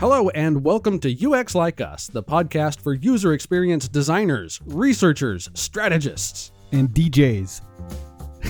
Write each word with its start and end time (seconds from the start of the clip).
Hello, 0.00 0.30
and 0.30 0.64
welcome 0.64 0.98
to 1.00 1.30
UX 1.30 1.54
Like 1.54 1.82
Us, 1.82 2.06
the 2.06 2.22
podcast 2.22 2.80
for 2.80 2.94
user 2.94 3.34
experience 3.34 3.86
designers, 3.86 4.58
researchers, 4.64 5.50
strategists, 5.52 6.52
and 6.72 6.88
DJs. 6.88 7.60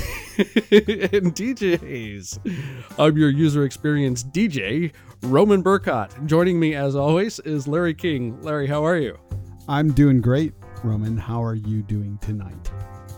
and 1.13 1.35
DJs. 1.35 2.39
I'm 2.97 3.19
your 3.19 3.31
user 3.31 3.65
experience 3.65 4.23
DJ, 4.23 4.93
Roman 5.23 5.61
Burkott. 5.61 6.25
Joining 6.25 6.61
me, 6.61 6.77
as 6.77 6.95
always, 6.95 7.41
is 7.41 7.67
Larry 7.67 7.95
King. 7.95 8.41
Larry, 8.43 8.69
how 8.69 8.87
are 8.87 8.99
you? 8.99 9.19
I'm 9.69 9.93
doing 9.93 10.21
great, 10.21 10.55
Roman. 10.85 11.17
How 11.17 11.43
are 11.43 11.57
you 11.57 11.83
doing 11.83 12.17
tonight? 12.19 12.71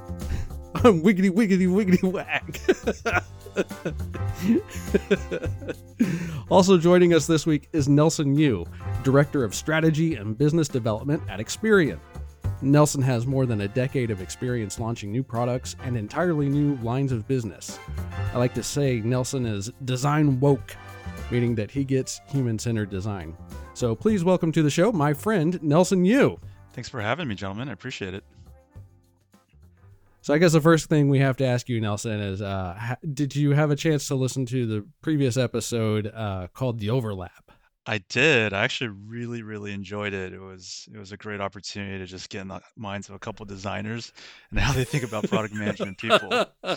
I'm 0.77 1.03
wiggity, 1.03 1.29
wiggity, 1.29 1.69
wiggity, 1.69 2.11
whack. 2.11 3.23
also 6.51 6.79
joining 6.79 7.15
us 7.15 7.27
this 7.27 7.47
week 7.47 7.69
is 7.73 7.89
Nelson 7.89 8.37
Yu, 8.37 8.67
Director 9.03 9.45
of 9.45 9.55
Strategy 9.55 10.15
and 10.15 10.37
Business 10.37 10.69
Development 10.69 11.23
at 11.29 11.41
Experian. 11.41 11.99
Nelson 12.63 13.03
has 13.03 13.27
more 13.27 13.45
than 13.45 13.63
a 13.63 13.69
decade 13.69 14.11
of 14.11 14.23
experience 14.23 14.79
launching 14.79 15.11
new 15.11 15.23
products 15.23 15.77
and 15.83 15.97
entirely 15.97 16.49
new 16.49 16.77
lines 16.77 17.13
of 17.13 17.27
business. 17.27 17.79
I 18.33 18.39
like 18.39 18.55
to 18.55 18.63
say 18.63 19.01
Nelson 19.01 19.47
is 19.47 19.71
design 19.85 20.39
woke, 20.39 20.77
meaning 21.31 21.55
that 21.57 21.71
he 21.71 21.85
gets 21.85 22.21
human 22.29 22.59
centered 22.59 22.91
design. 22.91 23.37
So 23.75 23.95
please 23.95 24.23
welcome 24.23 24.53
to 24.53 24.63
the 24.63 24.71
show 24.71 24.93
my 24.93 25.13
friend 25.13 25.61
Nelson 25.63 26.05
Yu. 26.05 26.39
Thanks 26.73 26.89
for 26.89 27.01
having 27.01 27.29
me, 27.29 27.35
gentlemen. 27.35 27.69
I 27.69 27.73
appreciate 27.73 28.15
it. 28.15 28.25
So 30.23 30.33
I 30.33 30.39
guess 30.39 30.53
the 30.53 30.61
first 30.61 30.89
thing 30.89 31.09
we 31.09 31.19
have 31.19 31.37
to 31.39 31.45
ask 31.45 31.69
you, 31.69 31.81
Nelson, 31.81 32.21
is 32.21 32.41
uh, 32.41 32.77
ha- 32.79 32.97
did 33.13 33.35
you 33.35 33.51
have 33.51 33.73
a 33.73 33.77
chance 33.77 34.07
to 34.07 34.15
listen 34.15 34.47
to 34.47 34.67
the 34.67 34.87
previous 35.03 35.37
episode 35.37 36.07
uh, 36.07 36.47
called 36.55 36.79
"The 36.79 36.91
Overlap"? 36.91 37.51
I 37.87 37.99
did. 38.09 38.53
I 38.53 38.63
actually 38.63 38.91
really, 39.09 39.43
really 39.43 39.73
enjoyed 39.73 40.13
it. 40.13 40.33
It 40.33 40.41
was 40.41 40.89
it 40.95 40.97
was 40.97 41.11
a 41.11 41.17
great 41.17 41.41
opportunity 41.41 41.99
to 41.99 42.07
just 42.07 42.31
get 42.31 42.43
in 42.43 42.49
the 42.49 42.61
minds 42.77 43.09
of 43.09 43.17
a 43.17 43.19
couple 43.19 43.43
of 43.43 43.49
designers 43.49 44.13
and 44.51 44.61
how 44.61 44.73
they 44.73 44.85
think 44.85 45.03
about 45.03 45.29
product 45.29 45.55
management 45.55 45.99
people. 45.99 46.47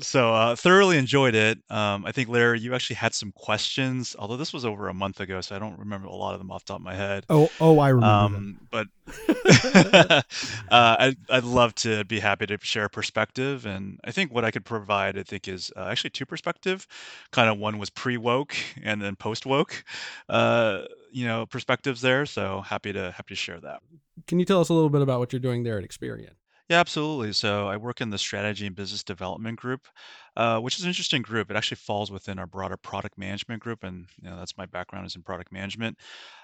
So 0.00 0.34
uh, 0.34 0.56
thoroughly 0.56 0.96
enjoyed 0.96 1.34
it. 1.34 1.58
Um, 1.68 2.06
I 2.06 2.12
think 2.12 2.30
Larry, 2.30 2.60
you 2.60 2.74
actually 2.74 2.96
had 2.96 3.14
some 3.14 3.30
questions, 3.32 4.16
although 4.18 4.38
this 4.38 4.52
was 4.52 4.64
over 4.64 4.88
a 4.88 4.94
month 4.94 5.20
ago, 5.20 5.40
so 5.42 5.54
I 5.54 5.58
don't 5.58 5.78
remember 5.78 6.08
a 6.08 6.14
lot 6.14 6.32
of 6.32 6.40
them 6.40 6.50
off 6.50 6.64
the 6.64 6.72
top 6.72 6.80
of 6.80 6.84
my 6.84 6.94
head. 6.94 7.26
Oh, 7.28 7.50
oh, 7.60 7.78
I 7.78 7.90
remember. 7.90 8.36
Um, 8.36 8.60
but 8.70 8.86
uh, 10.70 10.96
I'd, 10.98 11.16
I'd 11.28 11.44
love 11.44 11.74
to 11.76 12.04
be 12.04 12.20
happy 12.20 12.46
to 12.46 12.58
share 12.62 12.86
a 12.86 12.90
perspective, 12.90 13.66
and 13.66 14.00
I 14.02 14.12
think 14.12 14.32
what 14.32 14.44
I 14.44 14.50
could 14.50 14.64
provide, 14.64 15.18
I 15.18 15.24
think, 15.24 15.46
is 15.46 15.70
uh, 15.76 15.84
actually 15.84 16.10
two 16.10 16.26
perspective. 16.26 16.86
Kind 17.30 17.50
of 17.50 17.58
one 17.58 17.78
was 17.78 17.90
pre 17.90 18.16
woke 18.16 18.56
and 18.82 19.02
then 19.02 19.14
post 19.14 19.44
woke, 19.44 19.84
uh, 20.30 20.82
you 21.10 21.26
know, 21.26 21.44
perspectives 21.44 22.00
there. 22.00 22.24
So 22.24 22.62
happy 22.62 22.94
to 22.94 23.10
happy 23.10 23.34
to 23.34 23.38
share 23.38 23.60
that. 23.60 23.80
Can 24.26 24.38
you 24.38 24.46
tell 24.46 24.60
us 24.60 24.70
a 24.70 24.74
little 24.74 24.90
bit 24.90 25.02
about 25.02 25.18
what 25.18 25.32
you're 25.32 25.40
doing 25.40 25.64
there 25.64 25.78
at 25.78 25.84
Experian? 25.84 26.32
Yeah, 26.72 26.80
absolutely. 26.80 27.32
So 27.34 27.68
I 27.68 27.76
work 27.76 28.00
in 28.00 28.08
the 28.10 28.18
strategy 28.18 28.66
and 28.66 28.74
business 28.74 29.02
development 29.04 29.58
group, 29.58 29.88
uh, 30.36 30.58
which 30.60 30.78
is 30.78 30.84
an 30.84 30.88
interesting 30.88 31.20
group. 31.20 31.50
It 31.50 31.56
actually 31.56 31.76
falls 31.76 32.10
within 32.10 32.38
our 32.38 32.46
broader 32.46 32.76
product 32.78 33.18
management 33.18 33.62
group, 33.62 33.84
and 33.84 34.06
you 34.22 34.30
know, 34.30 34.38
that's 34.38 34.56
my 34.56 34.64
background 34.66 35.06
is 35.06 35.14
in 35.16 35.22
product 35.22 35.52
management. 35.52 35.98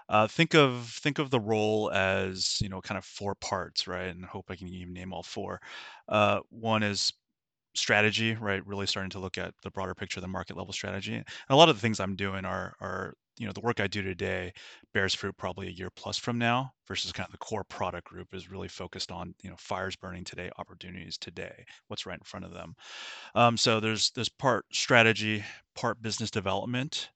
Uh, 0.08 0.26
think 0.28 0.54
of 0.54 0.88
think 1.02 1.18
of 1.18 1.30
the 1.30 1.40
role 1.40 1.90
as 1.92 2.60
you 2.60 2.68
know 2.68 2.80
kind 2.80 2.98
of 2.98 3.04
four 3.04 3.34
parts, 3.36 3.86
right? 3.88 4.08
And 4.08 4.24
hope 4.24 4.46
I 4.50 4.56
can 4.56 4.68
even 4.68 4.92
name 4.94 5.12
all 5.14 5.22
four. 5.22 5.60
Uh, 6.08 6.40
one 6.50 6.82
is 6.82 7.12
strategy, 7.74 8.34
right? 8.34 8.66
Really 8.66 8.86
starting 8.86 9.10
to 9.10 9.20
look 9.20 9.38
at 9.38 9.54
the 9.62 9.70
broader 9.70 9.94
picture, 9.94 10.20
the 10.20 10.28
market 10.28 10.56
level 10.56 10.72
strategy. 10.72 11.16
And 11.16 11.26
a 11.50 11.56
lot 11.56 11.68
of 11.70 11.76
the 11.76 11.82
things 11.82 12.00
I'm 12.00 12.16
doing 12.16 12.44
are 12.44 12.74
are 12.80 13.14
you 13.38 13.46
know 13.46 13.52
the 13.52 13.60
work 13.60 13.80
I 13.80 13.86
do 13.86 14.02
today 14.02 14.52
bears 14.94 15.14
fruit 15.14 15.36
probably 15.36 15.68
a 15.68 15.72
year 15.72 15.90
plus 15.94 16.18
from 16.18 16.38
now 16.38 16.72
versus 16.86 17.12
kind 17.12 17.26
of 17.26 17.32
the 17.32 17.38
core 17.38 17.64
product 17.64 18.06
group 18.08 18.34
is 18.34 18.50
really 18.50 18.68
focused 18.68 19.10
on 19.12 19.34
you 19.42 19.50
know 19.50 19.56
fires 19.58 19.96
burning 19.96 20.24
today, 20.24 20.50
opportunities 20.58 21.18
today, 21.18 21.64
what's 21.88 22.06
right 22.06 22.18
in 22.18 22.24
front 22.24 22.44
of 22.46 22.52
them. 22.52 22.74
Um, 23.34 23.56
so 23.56 23.80
there's 23.80 24.10
there's 24.12 24.28
part 24.30 24.66
strategy, 24.72 25.44
part 25.74 26.02
business 26.02 26.30
development, 26.30 27.10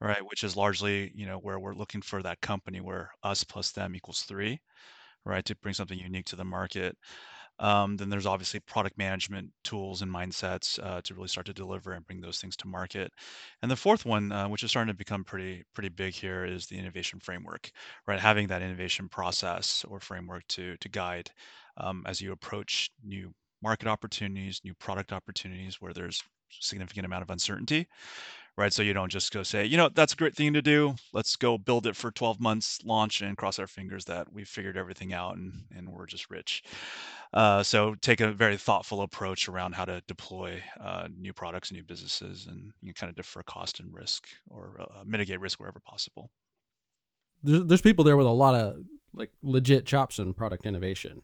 right, 0.00 0.24
which 0.26 0.44
is 0.44 0.56
largely 0.56 1.12
you 1.14 1.26
know 1.26 1.38
where 1.38 1.58
we're 1.60 1.74
looking 1.74 2.02
for 2.02 2.22
that 2.22 2.40
company 2.40 2.80
where 2.80 3.10
us 3.22 3.44
plus 3.44 3.72
them 3.72 3.94
equals 3.96 4.22
three, 4.22 4.60
right, 5.24 5.44
to 5.46 5.56
bring 5.56 5.74
something 5.74 5.98
unique 5.98 6.26
to 6.26 6.36
the 6.36 6.44
market. 6.44 6.96
Um, 7.58 7.96
then 7.96 8.10
there's 8.10 8.26
obviously 8.26 8.60
product 8.60 8.98
management 8.98 9.50
tools 9.62 10.02
and 10.02 10.12
mindsets 10.12 10.78
uh, 10.82 11.00
to 11.02 11.14
really 11.14 11.28
start 11.28 11.46
to 11.46 11.52
deliver 11.52 11.92
and 11.92 12.06
bring 12.06 12.20
those 12.20 12.38
things 12.38 12.56
to 12.58 12.68
market. 12.68 13.12
And 13.62 13.70
the 13.70 13.76
fourth 13.76 14.04
one, 14.04 14.32
uh, 14.32 14.48
which 14.48 14.62
is 14.64 14.70
starting 14.70 14.92
to 14.92 14.96
become 14.96 15.24
pretty 15.24 15.64
pretty 15.74 15.88
big 15.90 16.14
here, 16.14 16.44
is 16.44 16.66
the 16.66 16.78
innovation 16.78 17.20
framework. 17.20 17.70
Right, 18.06 18.20
having 18.20 18.48
that 18.48 18.62
innovation 18.62 19.08
process 19.08 19.84
or 19.88 20.00
framework 20.00 20.46
to 20.48 20.76
to 20.78 20.88
guide 20.88 21.30
um, 21.76 22.02
as 22.06 22.20
you 22.20 22.32
approach 22.32 22.90
new 23.02 23.32
market 23.62 23.88
opportunities, 23.88 24.60
new 24.64 24.74
product 24.74 25.12
opportunities 25.12 25.80
where 25.80 25.92
there's 25.92 26.22
significant 26.50 27.06
amount 27.06 27.22
of 27.22 27.30
uncertainty 27.30 27.86
right? 28.56 28.72
So 28.72 28.82
you 28.82 28.92
don't 28.92 29.10
just 29.10 29.32
go 29.32 29.42
say, 29.42 29.64
you 29.64 29.76
know, 29.76 29.88
that's 29.88 30.12
a 30.12 30.16
great 30.16 30.34
thing 30.34 30.52
to 30.52 30.62
do. 30.62 30.94
Let's 31.12 31.36
go 31.36 31.58
build 31.58 31.86
it 31.86 31.96
for 31.96 32.10
12 32.10 32.40
months, 32.40 32.78
launch, 32.84 33.20
and 33.20 33.36
cross 33.36 33.58
our 33.58 33.66
fingers 33.66 34.04
that 34.06 34.32
we've 34.32 34.48
figured 34.48 34.76
everything 34.76 35.12
out 35.12 35.36
and, 35.36 35.64
and 35.76 35.88
we're 35.88 36.06
just 36.06 36.30
rich. 36.30 36.62
Uh, 37.32 37.62
so 37.62 37.94
take 37.96 38.20
a 38.20 38.30
very 38.30 38.56
thoughtful 38.56 39.02
approach 39.02 39.48
around 39.48 39.74
how 39.74 39.84
to 39.84 40.00
deploy 40.06 40.62
uh, 40.80 41.08
new 41.18 41.32
products, 41.32 41.72
new 41.72 41.82
businesses, 41.82 42.46
and 42.46 42.72
you 42.80 42.94
kind 42.94 43.10
of 43.10 43.16
defer 43.16 43.42
cost 43.42 43.80
and 43.80 43.92
risk 43.92 44.28
or 44.48 44.80
uh, 44.80 45.02
mitigate 45.04 45.40
risk 45.40 45.58
wherever 45.58 45.80
possible. 45.80 46.30
There's, 47.42 47.64
there's 47.64 47.82
people 47.82 48.04
there 48.04 48.16
with 48.16 48.26
a 48.26 48.30
lot 48.30 48.54
of 48.54 48.76
like 49.12 49.30
legit 49.42 49.84
chops 49.84 50.18
in 50.18 50.32
product 50.32 50.64
innovation. 50.64 51.22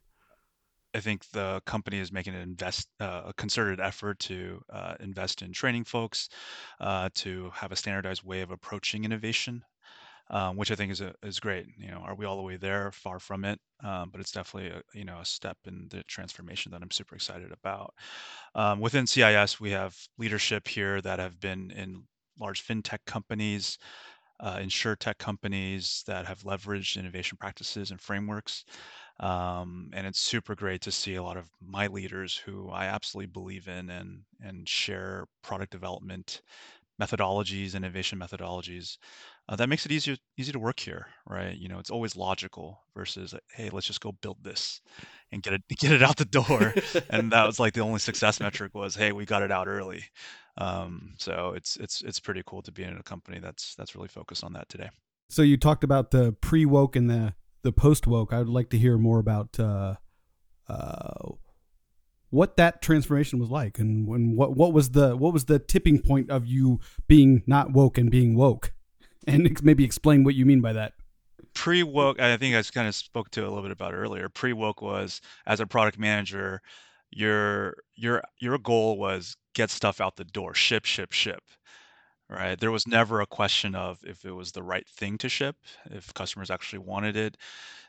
I 0.94 1.00
think 1.00 1.28
the 1.30 1.62
company 1.66 1.98
is 1.98 2.12
making 2.12 2.34
an 2.34 2.40
invest 2.42 2.88
uh, 3.00 3.22
a 3.26 3.32
concerted 3.34 3.80
effort 3.80 4.18
to 4.20 4.60
uh, 4.70 4.94
invest 5.00 5.42
in 5.42 5.52
training 5.52 5.84
folks, 5.84 6.28
uh, 6.80 7.10
to 7.16 7.50
have 7.54 7.72
a 7.72 7.76
standardized 7.76 8.22
way 8.24 8.40
of 8.40 8.50
approaching 8.50 9.04
innovation, 9.04 9.62
um, 10.30 10.56
which 10.56 10.70
I 10.70 10.74
think 10.76 10.92
is 10.92 11.00
a, 11.00 11.14
is 11.22 11.40
great. 11.40 11.66
You 11.78 11.90
know, 11.90 11.98
are 11.98 12.14
we 12.14 12.24
all 12.26 12.36
the 12.36 12.42
way 12.42 12.56
there? 12.56 12.92
Far 12.92 13.18
from 13.18 13.44
it, 13.44 13.60
um, 13.84 14.10
but 14.10 14.20
it's 14.20 14.32
definitely 14.32 14.70
a, 14.70 14.82
you 14.94 15.04
know 15.04 15.18
a 15.20 15.24
step 15.24 15.58
in 15.66 15.88
the 15.90 16.02
transformation 16.04 16.72
that 16.72 16.82
I'm 16.82 16.90
super 16.90 17.16
excited 17.16 17.52
about. 17.52 17.94
Um, 18.54 18.80
within 18.80 19.06
CIS, 19.06 19.60
we 19.60 19.70
have 19.70 19.96
leadership 20.18 20.68
here 20.68 21.00
that 21.02 21.18
have 21.18 21.40
been 21.40 21.70
in 21.70 22.04
large 22.38 22.66
fintech 22.66 23.00
companies. 23.06 23.78
Uh, 24.40 24.58
insure 24.62 24.96
tech 24.96 25.18
companies 25.18 26.02
that 26.06 26.26
have 26.26 26.40
leveraged 26.44 26.96
innovation 26.98 27.36
practices 27.38 27.90
and 27.90 28.00
frameworks. 28.00 28.64
Um, 29.20 29.90
and 29.92 30.06
it's 30.06 30.18
super 30.20 30.54
great 30.54 30.80
to 30.82 30.90
see 30.92 31.16
a 31.16 31.22
lot 31.22 31.36
of 31.36 31.50
my 31.60 31.88
leaders 31.88 32.36
who 32.36 32.70
I 32.70 32.86
absolutely 32.86 33.32
believe 33.32 33.68
in 33.68 33.90
and 33.90 34.22
and 34.40 34.66
share 34.68 35.26
product 35.42 35.72
development 35.72 36.40
methodologies, 37.00 37.74
innovation 37.74 38.18
methodologies. 38.18 38.98
Uh, 39.48 39.56
that 39.56 39.68
makes 39.68 39.86
it 39.86 39.92
easier 39.92 40.16
easy 40.38 40.52
to 40.52 40.58
work 40.58 40.78
here, 40.78 41.06
right? 41.26 41.56
You 41.56 41.68
know, 41.68 41.78
it's 41.78 41.90
always 41.90 42.16
logical 42.16 42.82
versus 42.94 43.34
hey, 43.52 43.70
let's 43.70 43.86
just 43.86 44.00
go 44.00 44.12
build 44.22 44.38
this 44.42 44.80
and 45.32 45.42
get 45.42 45.54
it 45.54 45.62
get 45.78 45.92
it 45.92 46.02
out 46.02 46.16
the 46.16 46.24
door. 46.24 46.74
and 47.10 47.32
that 47.32 47.46
was 47.46 47.58
like 47.58 47.74
the 47.74 47.80
only 47.80 47.98
success 47.98 48.40
metric 48.40 48.74
was 48.74 48.94
hey, 48.94 49.12
we 49.12 49.24
got 49.26 49.42
it 49.42 49.52
out 49.52 49.68
early. 49.68 50.04
Um, 50.60 51.14
so 51.18 51.54
it's 51.56 51.76
it's 51.76 52.02
it's 52.02 52.20
pretty 52.20 52.42
cool 52.46 52.62
to 52.62 52.70
be 52.70 52.82
in 52.82 52.96
a 52.96 53.02
company 53.02 53.38
that's 53.40 53.74
that's 53.76 53.94
really 53.94 54.08
focused 54.08 54.44
on 54.44 54.52
that 54.52 54.68
today. 54.68 54.90
So 55.30 55.42
you 55.42 55.56
talked 55.56 55.84
about 55.84 56.10
the 56.10 56.32
pre 56.32 56.66
woke 56.66 56.96
and 56.96 57.08
the 57.08 57.34
the 57.62 57.72
post 57.72 58.06
woke, 58.06 58.32
I 58.32 58.38
would 58.38 58.48
like 58.48 58.70
to 58.70 58.78
hear 58.78 58.96
more 58.98 59.18
about 59.18 59.58
uh, 59.58 59.96
uh, 60.68 61.30
what 62.30 62.56
that 62.56 62.80
transformation 62.82 63.38
was 63.38 63.50
like, 63.50 63.78
and 63.78 64.06
when 64.06 64.36
what 64.36 64.56
what 64.56 64.72
was 64.72 64.90
the 64.90 65.16
what 65.16 65.32
was 65.32 65.46
the 65.46 65.58
tipping 65.58 66.00
point 66.00 66.30
of 66.30 66.46
you 66.46 66.80
being 67.08 67.42
not 67.46 67.72
woke 67.72 67.98
and 67.98 68.10
being 68.10 68.34
woke, 68.34 68.72
and 69.26 69.62
maybe 69.62 69.84
explain 69.84 70.24
what 70.24 70.34
you 70.34 70.46
mean 70.46 70.60
by 70.60 70.72
that. 70.72 70.92
Pre 71.54 71.82
woke, 71.82 72.20
I 72.20 72.36
think 72.36 72.54
I 72.54 72.62
kind 72.62 72.86
of 72.86 72.94
spoke 72.94 73.30
to 73.32 73.42
a 73.42 73.48
little 73.48 73.62
bit 73.62 73.72
about 73.72 73.94
earlier. 73.94 74.28
Pre 74.28 74.52
woke 74.52 74.80
was 74.80 75.20
as 75.46 75.60
a 75.60 75.66
product 75.66 75.98
manager, 75.98 76.60
your 77.10 77.76
your 77.94 78.22
your 78.38 78.58
goal 78.58 78.98
was 78.98 79.36
get 79.54 79.70
stuff 79.70 80.00
out 80.00 80.16
the 80.16 80.24
door, 80.24 80.54
ship, 80.54 80.84
ship, 80.84 81.12
ship 81.12 81.42
right? 82.30 82.58
There 82.58 82.70
was 82.70 82.86
never 82.86 83.20
a 83.20 83.26
question 83.26 83.74
of 83.74 83.98
if 84.04 84.24
it 84.24 84.30
was 84.30 84.52
the 84.52 84.62
right 84.62 84.86
thing 84.88 85.18
to 85.18 85.28
ship, 85.28 85.56
if 85.90 86.14
customers 86.14 86.50
actually 86.50 86.78
wanted 86.78 87.16
it. 87.16 87.36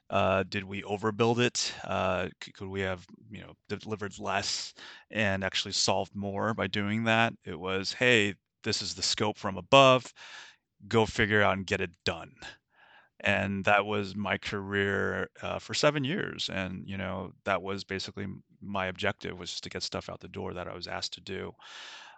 Uh, 0.10 0.44
did 0.50 0.64
we 0.64 0.82
overbuild 0.84 1.40
it? 1.40 1.74
Uh, 1.86 2.28
could 2.56 2.68
we 2.68 2.82
have, 2.82 3.06
you 3.30 3.42
know, 3.42 3.54
delivered 3.70 4.20
less 4.20 4.74
and 5.12 5.44
actually 5.44 5.72
solved 5.72 6.14
more 6.16 6.54
by 6.54 6.68
doing 6.68 7.06
that? 7.06 7.34
It 7.46 7.58
was, 7.58 7.94
hey, 7.94 8.34
this 8.64 8.82
is 8.82 8.94
the 8.94 9.04
scope 9.04 9.38
from 9.38 9.58
above. 9.58 10.12
Go 10.88 11.06
figure 11.06 11.44
out 11.44 11.58
and 11.58 11.66
get 11.66 11.82
it 11.82 11.92
done. 12.04 12.32
And 13.24 13.66
that 13.66 13.86
was 13.86 14.16
my 14.16 14.38
career 14.38 15.30
uh, 15.42 15.60
for 15.60 15.74
seven 15.74 16.04
years. 16.04 16.50
And 16.50 16.88
you 16.90 16.98
know, 16.98 17.34
that 17.46 17.62
was 17.62 17.84
basically 17.84 18.28
my 18.62 18.88
objective 18.88 19.38
was 19.40 19.52
just 19.52 19.64
to 19.64 19.70
get 19.70 19.84
stuff 19.84 20.10
out 20.10 20.20
the 20.22 20.28
door 20.28 20.54
that 20.54 20.68
I 20.68 20.76
was 20.76 20.88
asked 20.88 21.14
to 21.14 21.22
do. 21.22 21.54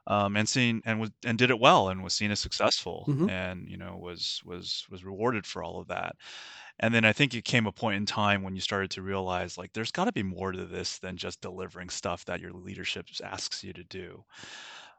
um, 0.08 0.36
and 0.36 0.48
seen 0.50 0.82
and 0.86 1.00
was 1.00 1.12
and 1.26 1.38
did 1.38 1.50
it 1.50 1.60
well 1.60 1.90
and 1.90 2.04
was 2.04 2.14
seen 2.14 2.32
as 2.32 2.40
successful 2.40 3.08
Mhm. 3.08 3.28
and 3.28 3.70
you 3.70 3.78
know 3.78 3.98
was 3.98 4.42
was 4.46 4.86
was 4.90 5.04
rewarded 5.06 5.46
for 5.46 5.64
all 5.64 5.80
of 5.80 5.88
that. 5.88 6.16
And 6.80 6.94
then 6.94 7.06
I 7.06 7.14
think 7.14 7.34
it 7.34 7.46
came 7.46 7.68
a 7.68 7.72
point 7.72 7.98
in 7.98 8.06
time 8.06 8.44
when 8.44 8.56
you 8.56 8.62
started 8.62 8.92
to 8.92 9.02
realize 9.02 9.58
like 9.58 9.74
there's 9.74 9.92
got 9.92 10.06
to 10.06 10.12
be 10.14 10.24
more 10.24 10.52
to 10.52 10.66
this 10.66 11.00
than 11.00 11.18
just 11.18 11.42
delivering 11.42 11.90
stuff 11.90 12.26
that 12.26 12.42
your 12.42 12.52
leadership 12.54 13.08
asks 13.24 13.64
you 13.64 13.74
to 13.74 13.84
do. 13.84 14.26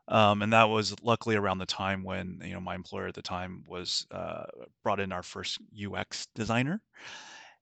Um, 0.08 0.42
and 0.42 0.52
that 0.52 0.64
was 0.68 0.94
luckily 1.02 1.36
around 1.36 1.58
the 1.58 1.66
time 1.66 2.02
when 2.04 2.40
you 2.44 2.52
know 2.52 2.60
my 2.60 2.74
employer 2.74 3.06
at 3.08 3.14
the 3.14 3.22
time 3.22 3.64
was 3.66 4.06
uh, 4.10 4.44
brought 4.82 5.00
in 5.00 5.12
our 5.12 5.22
first 5.22 5.58
UX 5.72 6.26
designer, 6.34 6.82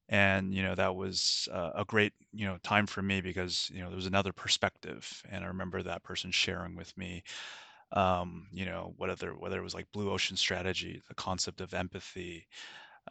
and 0.09 0.55
you 0.55 0.63
know 0.63 0.75
that 0.75 0.97
was 0.97 1.49
uh, 1.53 1.71
a 1.77 1.85
great 1.85 2.13
you 2.33 2.47
know 2.47 2.59
time 2.63 2.87
for 2.87 3.03
me 3.03 3.21
because 3.21 3.71
you 3.75 3.81
know 3.83 3.89
there 3.89 3.97
was 3.97 4.07
another 4.07 4.33
perspective, 4.33 5.23
and 5.31 5.45
I 5.45 5.49
remember 5.49 5.83
that 5.83 6.03
person 6.03 6.31
sharing 6.33 6.77
with 6.77 6.97
me, 6.99 7.23
um, 7.93 8.49
you 8.53 8.67
know 8.67 8.95
whether 8.97 9.33
whether 9.33 9.59
it 9.59 9.65
was 9.65 9.75
like 9.75 9.93
blue 9.93 10.11
ocean 10.11 10.37
strategy, 10.37 11.03
the 11.09 11.15
concept 11.15 11.61
of 11.61 11.75
empathy, 11.75 12.47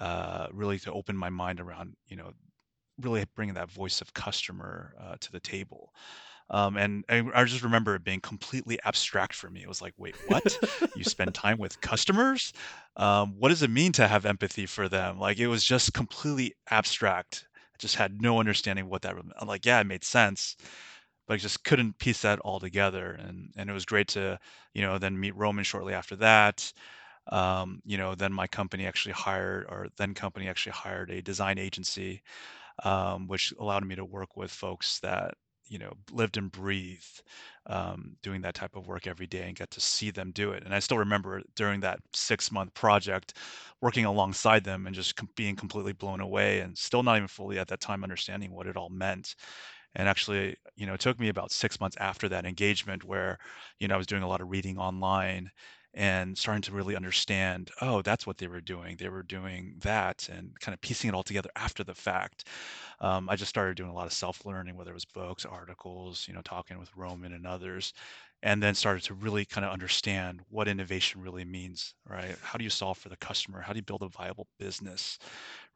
uh, 0.02 0.48
really 0.52 0.80
to 0.80 0.94
open 0.94 1.18
my 1.18 1.30
mind 1.30 1.60
around 1.60 1.96
you 2.08 2.18
know 2.18 2.32
really 3.02 3.26
bringing 3.36 3.56
that 3.56 3.72
voice 3.72 4.02
of 4.02 4.14
customer 4.14 4.94
uh, 5.02 5.16
to 5.20 5.32
the 5.32 5.40
table 5.40 5.94
um, 6.50 6.78
and 6.78 7.04
I, 7.10 7.24
I 7.34 7.44
just 7.46 7.64
remember 7.64 7.96
it 7.96 8.04
being 8.04 8.22
completely 8.22 8.80
abstract 8.84 9.34
for 9.34 9.50
me. 9.50 9.62
It 9.62 9.68
was 9.68 9.82
like, 9.82 9.94
wait, 9.98 10.16
what? 10.28 10.58
You 10.96 11.04
spend 11.06 11.34
time 11.34 11.58
with 11.58 11.80
customers? 11.82 12.54
Um, 12.98 13.36
what 13.40 13.50
does 13.50 13.64
it 13.64 13.70
mean 13.70 13.92
to 13.94 14.08
have 14.08 14.26
empathy 14.26 14.66
for 14.66 14.90
them? 14.90 15.20
Like 15.20 15.40
it 15.40 15.48
was 15.48 15.64
just 15.64 15.94
completely 15.94 16.54
abstract. 16.70 17.46
I 17.56 17.78
just 17.80 17.96
had 17.96 18.22
no 18.22 18.40
understanding 18.40 18.90
what 18.90 19.02
that. 19.04 19.16
I'm 19.40 19.48
like, 19.48 19.66
yeah, 19.66 19.80
it 19.80 19.88
made 19.88 20.04
sense, 20.04 20.58
but 21.28 21.36
I 21.36 21.38
just 21.38 21.64
couldn't 21.64 22.00
piece 22.00 22.22
that 22.24 22.40
all 22.40 22.60
together. 22.60 23.12
And 23.14 23.52
and 23.56 23.70
it 23.70 23.74
was 23.74 23.86
great 23.86 24.10
to, 24.10 24.40
you 24.74 24.82
know, 24.82 24.98
then 24.98 25.20
meet 25.20 25.36
Roman 25.36 25.64
shortly 25.64 25.94
after 25.94 26.16
that. 26.18 26.72
Um, 27.28 27.82
you 27.86 27.98
know, 27.98 28.16
then 28.16 28.34
my 28.34 28.48
company 28.48 28.88
actually 28.88 29.14
hired, 29.14 29.66
or 29.70 29.88
then 29.98 30.16
company 30.16 30.50
actually 30.50 30.74
hired 30.74 31.12
a 31.12 31.22
design 31.22 31.60
agency 31.60 32.24
um, 32.84 33.28
which 33.28 33.54
allowed 33.60 33.86
me 33.86 33.96
to 33.96 34.06
work 34.06 34.36
with 34.36 34.52
folks 34.52 35.00
that 35.00 35.36
you 35.72 35.80
know 35.80 35.94
lived 36.12 36.38
and 36.38 36.52
breathed 36.52 37.24
um, 37.68 38.18
doing 38.24 38.42
that 38.42 38.56
type 38.56 38.76
of 38.76 38.88
work 38.88 39.08
every 39.08 39.28
day 39.28 39.44
and 39.48 39.58
got 39.58 39.72
to 39.72 39.82
see 39.82 40.12
them 40.12 40.32
do 40.32 40.52
it. 40.52 40.64
And 40.64 40.76
I 40.76 40.80
still 40.80 40.98
remember 41.00 41.42
during 41.56 41.80
that 41.82 42.00
six 42.14 42.52
month 42.52 42.74
project 42.76 43.36
working 43.82 44.06
alongside 44.06 44.64
them 44.64 44.88
and 44.88 44.96
just 44.96 45.16
com- 45.16 45.30
being 45.36 45.56
completely 45.56 45.94
blown 45.94 46.22
away 46.22 46.60
and 46.62 46.78
still 46.78 47.04
not 47.04 47.18
even 47.18 47.28
fully 47.28 47.60
at 47.60 47.68
that 47.70 47.82
time 47.82 48.04
understanding 48.04 48.52
what 48.52 48.68
it 48.68 48.78
all 48.78 48.90
meant. 48.90 49.36
And 49.96 50.08
actually, 50.08 50.56
you 50.76 50.86
know, 50.86 50.94
it 50.94 51.00
took 51.02 51.20
me 51.20 51.30
about 51.30 51.52
six 51.52 51.80
months 51.80 51.98
after 52.00 52.30
that 52.30 52.46
engagement 52.46 53.04
where, 53.04 53.40
you 53.80 53.88
know, 53.88 53.96
I 53.96 53.98
was 53.98 54.08
doing 54.08 54.24
a 54.24 54.28
lot 54.28 54.42
of 54.42 54.50
reading 54.50 54.78
online 54.78 55.52
and 55.94 56.38
starting 56.38 56.62
to 56.64 56.72
really 56.72 56.96
understand, 56.96 57.72
oh, 57.82 58.02
that's 58.02 58.26
what 58.26 58.38
they 58.38 58.48
were 58.48 58.62
doing. 58.62 58.96
They 58.98 59.10
were 59.10 59.24
doing 59.24 59.76
that 59.82 60.30
and 60.30 60.58
kind 60.60 60.74
of 60.74 60.82
piecing 60.82 61.10
it 61.10 61.14
all 61.14 61.24
together 61.24 61.50
after 61.56 61.84
the 61.84 61.96
fact. 61.96 62.48
Um, 63.00 63.30
I 63.30 63.36
just 63.36 63.50
started 63.50 63.78
doing 63.78 63.90
a 63.90 63.94
lot 63.94 64.06
of 64.06 64.14
self-learning, 64.14 64.78
whether 64.78 64.92
it 64.92 64.96
was 64.96 65.06
books, 65.06 65.46
articles, 65.46 66.28
you 66.28 66.34
know, 66.34 66.42
talking 66.42 66.80
with 66.80 66.96
Roman 66.96 67.34
and 67.34 67.46
others, 67.48 67.94
and 68.44 68.62
then 68.62 68.76
started 68.76 69.04
to 69.04 69.14
really 69.14 69.46
kind 69.46 69.66
of 69.66 69.72
understand 69.72 70.42
what 70.50 70.68
innovation 70.68 71.22
really 71.22 71.46
means, 71.46 71.94
right? 72.08 72.36
How 72.42 72.58
do 72.58 72.64
you 72.64 72.70
solve 72.70 72.98
for 72.98 73.10
the 73.10 73.18
customer? 73.18 73.62
How 73.62 73.74
do 73.74 73.78
you 73.80 73.84
build 73.84 74.04
a 74.04 74.10
viable 74.10 74.48
business? 74.60 75.20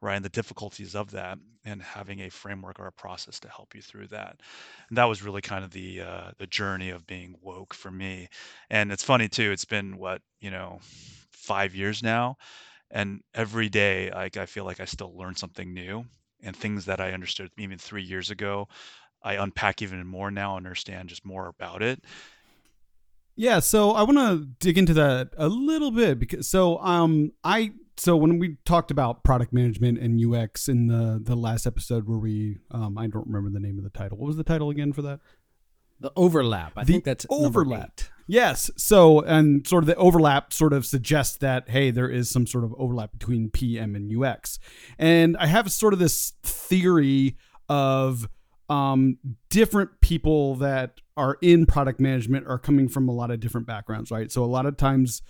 right? 0.00 0.16
And 0.16 0.24
the 0.24 0.28
difficulties 0.30 0.94
of 0.94 1.10
that, 1.12 1.38
and 1.64 1.82
having 1.82 2.20
a 2.20 2.30
framework 2.30 2.78
or 2.78 2.86
a 2.86 2.92
process 2.92 3.40
to 3.40 3.48
help 3.48 3.74
you 3.74 3.82
through 3.82 4.08
that. 4.08 4.40
And 4.88 4.98
that 4.98 5.04
was 5.04 5.22
really 5.22 5.42
kind 5.42 5.64
of 5.64 5.70
the 5.70 6.00
uh, 6.00 6.30
the 6.38 6.46
journey 6.46 6.90
of 6.90 7.06
being 7.06 7.36
woke 7.40 7.74
for 7.74 7.90
me. 7.90 8.28
And 8.70 8.92
it's 8.92 9.02
funny 9.04 9.28
too. 9.28 9.50
It's 9.52 9.64
been 9.64 9.96
what 9.96 10.22
you 10.40 10.50
know, 10.50 10.78
five 11.32 11.74
years 11.74 12.02
now, 12.02 12.36
and 12.90 13.22
every 13.34 13.68
day, 13.68 14.10
like 14.12 14.36
I 14.36 14.46
feel 14.46 14.64
like 14.64 14.80
I 14.80 14.86
still 14.86 15.16
learn 15.16 15.36
something 15.36 15.72
new, 15.74 16.06
and 16.42 16.56
things 16.56 16.86
that 16.86 17.00
I 17.00 17.12
understood 17.12 17.50
even 17.58 17.78
three 17.78 18.02
years 18.04 18.30
ago, 18.30 18.68
I 19.22 19.34
unpack 19.34 19.82
even 19.82 20.06
more 20.06 20.30
now, 20.30 20.56
understand 20.56 21.08
just 21.10 21.24
more 21.26 21.48
about 21.48 21.82
it. 21.82 22.04
Yeah, 23.36 23.60
so 23.60 23.90
I 23.90 24.02
want 24.02 24.18
to 24.18 24.48
dig 24.60 24.78
into 24.78 24.94
that 24.94 25.30
a 25.36 25.48
little 25.48 25.90
bit 25.90 26.18
because 26.18 26.48
so 26.48 26.78
um 26.78 27.32
I 27.44 27.72
so 27.98 28.16
when 28.16 28.38
we 28.38 28.56
talked 28.64 28.90
about 28.90 29.24
product 29.24 29.52
management 29.52 29.98
and 29.98 30.20
UX 30.20 30.68
in 30.68 30.86
the 30.86 31.20
the 31.22 31.36
last 31.36 31.66
episode 31.66 32.08
where 32.08 32.18
we 32.18 32.58
um 32.70 32.96
I 32.98 33.06
don't 33.06 33.26
remember 33.26 33.50
the 33.50 33.60
name 33.60 33.78
of 33.78 33.84
the 33.84 33.90
title. 33.90 34.18
What 34.18 34.26
was 34.26 34.36
the 34.36 34.44
title 34.44 34.70
again 34.70 34.92
for 34.92 35.02
that? 35.02 35.20
The 36.00 36.12
overlap. 36.16 36.72
I 36.76 36.84
The 36.84 36.92
think 36.92 37.04
that's 37.04 37.26
overlap. 37.30 38.00
Yes. 38.28 38.70
So, 38.76 39.20
and 39.20 39.66
sort 39.66 39.84
of 39.84 39.86
the 39.86 39.94
overlap 39.96 40.52
sort 40.52 40.72
of 40.72 40.84
suggests 40.84 41.36
that, 41.38 41.70
hey, 41.70 41.90
there 41.90 42.08
is 42.08 42.28
some 42.28 42.46
sort 42.46 42.64
of 42.64 42.74
overlap 42.76 43.12
between 43.12 43.50
PM 43.50 43.94
and 43.94 44.10
UX. 44.14 44.58
And 44.98 45.36
I 45.38 45.46
have 45.46 45.70
sort 45.70 45.92
of 45.92 45.98
this 45.98 46.32
theory 46.42 47.36
of 47.68 48.28
um, 48.68 49.18
different 49.48 50.00
people 50.00 50.56
that 50.56 51.00
are 51.16 51.38
in 51.40 51.66
product 51.66 52.00
management 52.00 52.46
are 52.46 52.58
coming 52.58 52.88
from 52.88 53.08
a 53.08 53.12
lot 53.12 53.30
of 53.30 53.40
different 53.40 53.66
backgrounds, 53.66 54.10
right? 54.10 54.30
So, 54.30 54.44
a 54.44 54.46
lot 54.46 54.66
of 54.66 54.76
times, 54.76 55.22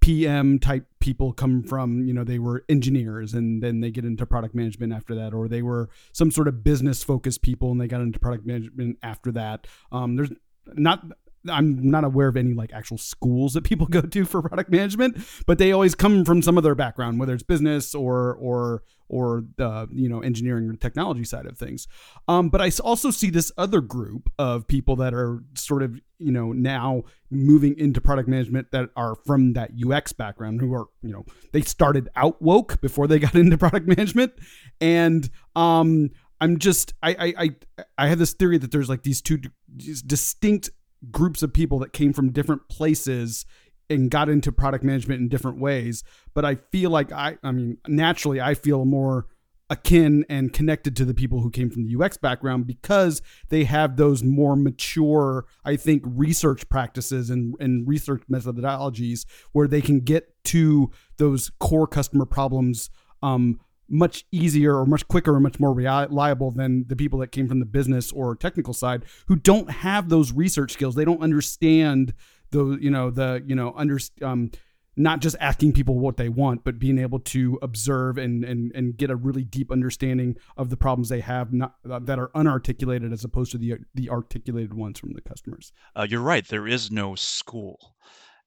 PM 0.00 0.58
type 0.58 0.86
people 0.98 1.32
come 1.32 1.62
from, 1.62 2.06
you 2.06 2.14
know, 2.14 2.24
they 2.24 2.38
were 2.38 2.64
engineers 2.68 3.34
and 3.34 3.62
then 3.62 3.80
they 3.80 3.90
get 3.90 4.04
into 4.04 4.24
product 4.24 4.54
management 4.54 4.92
after 4.92 5.14
that, 5.14 5.34
or 5.34 5.46
they 5.46 5.62
were 5.62 5.90
some 6.12 6.30
sort 6.30 6.48
of 6.48 6.64
business 6.64 7.02
focused 7.02 7.42
people 7.42 7.70
and 7.70 7.80
they 7.80 7.86
got 7.86 8.00
into 8.00 8.18
product 8.18 8.46
management 8.46 8.98
after 9.02 9.30
that. 9.32 9.66
Um, 9.92 10.16
there's 10.16 10.32
not 10.74 11.04
I'm 11.48 11.90
not 11.90 12.04
aware 12.04 12.28
of 12.28 12.36
any 12.36 12.52
like 12.52 12.72
actual 12.72 12.98
schools 12.98 13.54
that 13.54 13.64
people 13.64 13.86
go 13.90 14.02
to 14.02 14.24
for 14.24 14.42
product 14.42 14.70
management, 14.70 15.18
but 15.46 15.58
they 15.58 15.72
always 15.72 15.94
come 15.94 16.24
from 16.24 16.42
some 16.42 16.58
other 16.58 16.74
background, 16.74 17.18
whether 17.18 17.34
it's 17.34 17.42
business 17.42 17.94
or 17.94 18.34
or 18.34 18.82
or 19.08 19.44
the 19.56 19.88
you 19.92 20.08
know 20.08 20.20
engineering 20.20 20.68
or 20.68 20.74
technology 20.74 21.24
side 21.24 21.46
of 21.46 21.58
things. 21.58 21.88
Um, 22.28 22.48
but 22.48 22.60
I 22.60 22.70
also 22.82 23.10
see 23.10 23.30
this 23.30 23.52
other 23.58 23.80
group 23.80 24.30
of 24.38 24.66
people 24.66 24.96
that 24.96 25.12
are 25.12 25.42
sort 25.54 25.82
of 25.82 26.00
you 26.18 26.32
know 26.32 26.52
now 26.52 27.02
moving 27.30 27.78
into 27.78 28.00
product 28.00 28.28
management 28.28 28.70
that 28.72 28.90
are 28.96 29.14
from 29.14 29.54
that 29.54 29.72
UX 29.84 30.12
background, 30.12 30.60
who 30.60 30.72
are 30.74 30.86
you 31.02 31.12
know 31.12 31.24
they 31.52 31.62
started 31.62 32.08
out 32.16 32.40
woke 32.40 32.80
before 32.80 33.06
they 33.06 33.18
got 33.18 33.34
into 33.34 33.58
product 33.58 33.86
management, 33.86 34.32
and 34.80 35.28
um, 35.56 36.10
I'm 36.40 36.58
just 36.58 36.94
I 37.02 37.10
I 37.10 37.34
I, 37.78 37.84
I 37.98 38.06
have 38.08 38.18
this 38.18 38.32
theory 38.32 38.58
that 38.58 38.70
there's 38.70 38.88
like 38.88 39.02
these 39.02 39.20
two 39.20 39.40
these 39.68 40.02
distinct 40.02 40.70
groups 41.10 41.42
of 41.42 41.52
people 41.52 41.78
that 41.78 41.92
came 41.92 42.12
from 42.12 42.32
different 42.32 42.68
places 42.68 43.46
and 43.88 44.10
got 44.10 44.28
into 44.28 44.52
product 44.52 44.84
management 44.84 45.20
in 45.20 45.28
different 45.28 45.58
ways. 45.58 46.04
But 46.34 46.44
i 46.44 46.56
feel 46.70 46.90
like 46.90 47.12
i 47.12 47.36
i 47.42 47.50
mean 47.50 47.78
naturally 47.88 48.40
i 48.40 48.54
feel 48.54 48.84
more 48.84 49.26
akin 49.70 50.24
and 50.28 50.52
connected 50.52 50.96
to 50.96 51.04
the 51.04 51.14
people 51.14 51.40
who 51.40 51.50
came 51.50 51.70
from 51.70 51.84
the 51.84 51.94
ux 51.94 52.16
background 52.16 52.66
because 52.66 53.22
they 53.50 53.62
have 53.64 53.96
those 53.96 54.22
more 54.24 54.56
mature 54.56 55.46
i 55.64 55.76
think 55.76 56.02
research 56.04 56.68
practices 56.68 57.30
and, 57.30 57.54
and 57.60 57.86
research 57.86 58.22
methodologies 58.30 59.24
where 59.52 59.68
they 59.68 59.80
can 59.80 60.00
get 60.00 60.34
to 60.44 60.90
those 61.18 61.50
core 61.60 61.86
customer 61.86 62.26
problems 62.26 62.90
um, 63.22 63.60
much 63.90 64.24
easier 64.30 64.76
or 64.76 64.86
much 64.86 65.06
quicker 65.08 65.34
or 65.34 65.40
much 65.40 65.58
more 65.58 65.74
reliable 65.74 66.50
than 66.50 66.84
the 66.86 66.96
people 66.96 67.18
that 67.18 67.32
came 67.32 67.48
from 67.48 67.58
the 67.58 67.66
business 67.66 68.12
or 68.12 68.36
technical 68.36 68.72
side 68.72 69.04
who 69.26 69.36
don't 69.36 69.70
have 69.70 70.08
those 70.08 70.32
research 70.32 70.72
skills. 70.72 70.94
They 70.94 71.04
don't 71.04 71.22
understand 71.22 72.14
the 72.50 72.78
you 72.80 72.90
know 72.90 73.10
the 73.10 73.42
you 73.46 73.54
know 73.54 73.74
under 73.76 73.98
um, 74.22 74.50
not 74.96 75.20
just 75.20 75.36
asking 75.40 75.72
people 75.72 75.98
what 75.98 76.16
they 76.16 76.28
want, 76.28 76.64
but 76.64 76.78
being 76.78 76.98
able 76.98 77.20
to 77.20 77.58
observe 77.62 78.18
and 78.18 78.44
and 78.44 78.72
and 78.74 78.96
get 78.96 79.10
a 79.10 79.16
really 79.16 79.44
deep 79.44 79.72
understanding 79.72 80.36
of 80.56 80.70
the 80.70 80.76
problems 80.76 81.08
they 81.08 81.20
have 81.20 81.52
not, 81.52 81.74
uh, 81.90 81.98
that 82.00 82.18
are 82.18 82.28
unarticulated 82.34 83.12
as 83.12 83.24
opposed 83.24 83.52
to 83.52 83.58
the 83.58 83.76
the 83.94 84.08
articulated 84.10 84.74
ones 84.74 84.98
from 84.98 85.12
the 85.12 85.20
customers. 85.20 85.72
Uh, 85.96 86.06
you're 86.08 86.20
right. 86.20 86.46
There 86.46 86.66
is 86.66 86.90
no 86.90 87.14
school. 87.14 87.94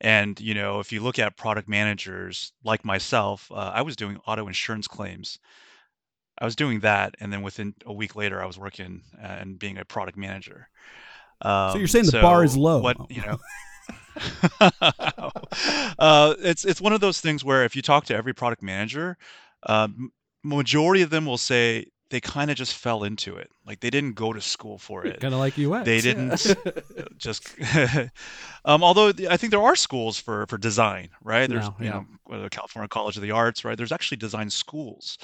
And 0.04 0.40
you 0.42 0.54
know, 0.54 0.80
if 0.82 0.92
you 0.92 1.02
look 1.02 1.20
at 1.20 1.38
product 1.38 1.70
managers 1.70 2.54
like 2.64 2.86
myself, 2.86 3.50
uh, 3.52 3.72
I 3.74 3.82
was 3.84 3.96
doing 3.96 4.20
auto 4.28 4.48
insurance 4.48 4.88
claims. 4.88 5.40
I 6.40 6.46
was 6.46 6.56
doing 6.56 6.80
that, 6.82 7.16
and 7.20 7.32
then 7.32 7.42
within 7.44 7.74
a 7.86 7.94
week 7.94 8.16
later, 8.16 8.42
I 8.42 8.46
was 8.46 8.58
working 8.58 9.04
uh, 9.22 9.28
and 9.28 9.58
being 9.60 9.78
a 9.78 9.86
product 9.86 10.18
manager. 10.18 10.68
so 11.44 11.76
you're 11.76 11.84
Um, 11.84 11.88
saying 11.88 12.06
the 12.08 12.22
bar 12.22 12.44
is 12.44 12.58
low. 12.58 12.80
what 12.82 12.98
you 13.10 13.22
know? 13.22 13.38
uh, 16.00 16.36
it's 16.40 16.66
it's 16.66 16.82
one 16.82 16.94
of 16.94 17.02
those 17.02 17.20
things 17.20 17.44
where 17.44 17.64
if 17.66 17.76
you 17.76 17.82
talk 17.82 18.06
to 18.06 18.16
every 18.16 18.34
product 18.34 18.62
manager, 18.62 19.18
um, 19.64 20.12
majority 20.44 21.02
of 21.02 21.10
them 21.10 21.26
will 21.26 21.38
say 21.38 21.88
they 22.14 22.22
kind 22.22 22.52
of 22.52 22.56
just 22.56 22.78
fell 22.78 23.04
into 23.04 23.38
it. 23.38 23.50
Like 23.66 23.80
they 23.80 23.90
didn't 23.90 24.14
go 24.14 24.34
to 24.34 24.40
school 24.40 24.78
for 24.78 25.04
it. 25.04 25.20
Kind 25.20 25.34
of 25.34 25.40
like 25.40 25.58
UX. 25.58 25.84
They 25.84 26.00
didn't 26.00 26.56
just 27.18 27.56
um, 28.66 28.84
although 28.84 29.08
I 29.28 29.36
think 29.36 29.50
there 29.50 29.64
are 29.64 29.76
schools 29.76 30.20
for 30.20 30.46
for 30.46 30.60
design, 30.60 31.10
right? 31.24 31.50
There's 31.50 31.66
Now, 31.66 31.76
you 31.80 31.90
know 31.90 32.50
California 32.50 32.88
College 32.88 33.16
of 33.16 33.24
the 33.24 33.32
Arts, 33.32 33.66
right? 33.66 33.76
There's 33.76 33.92
actually 33.92 34.18
design 34.18 34.52
schools. 34.52 35.18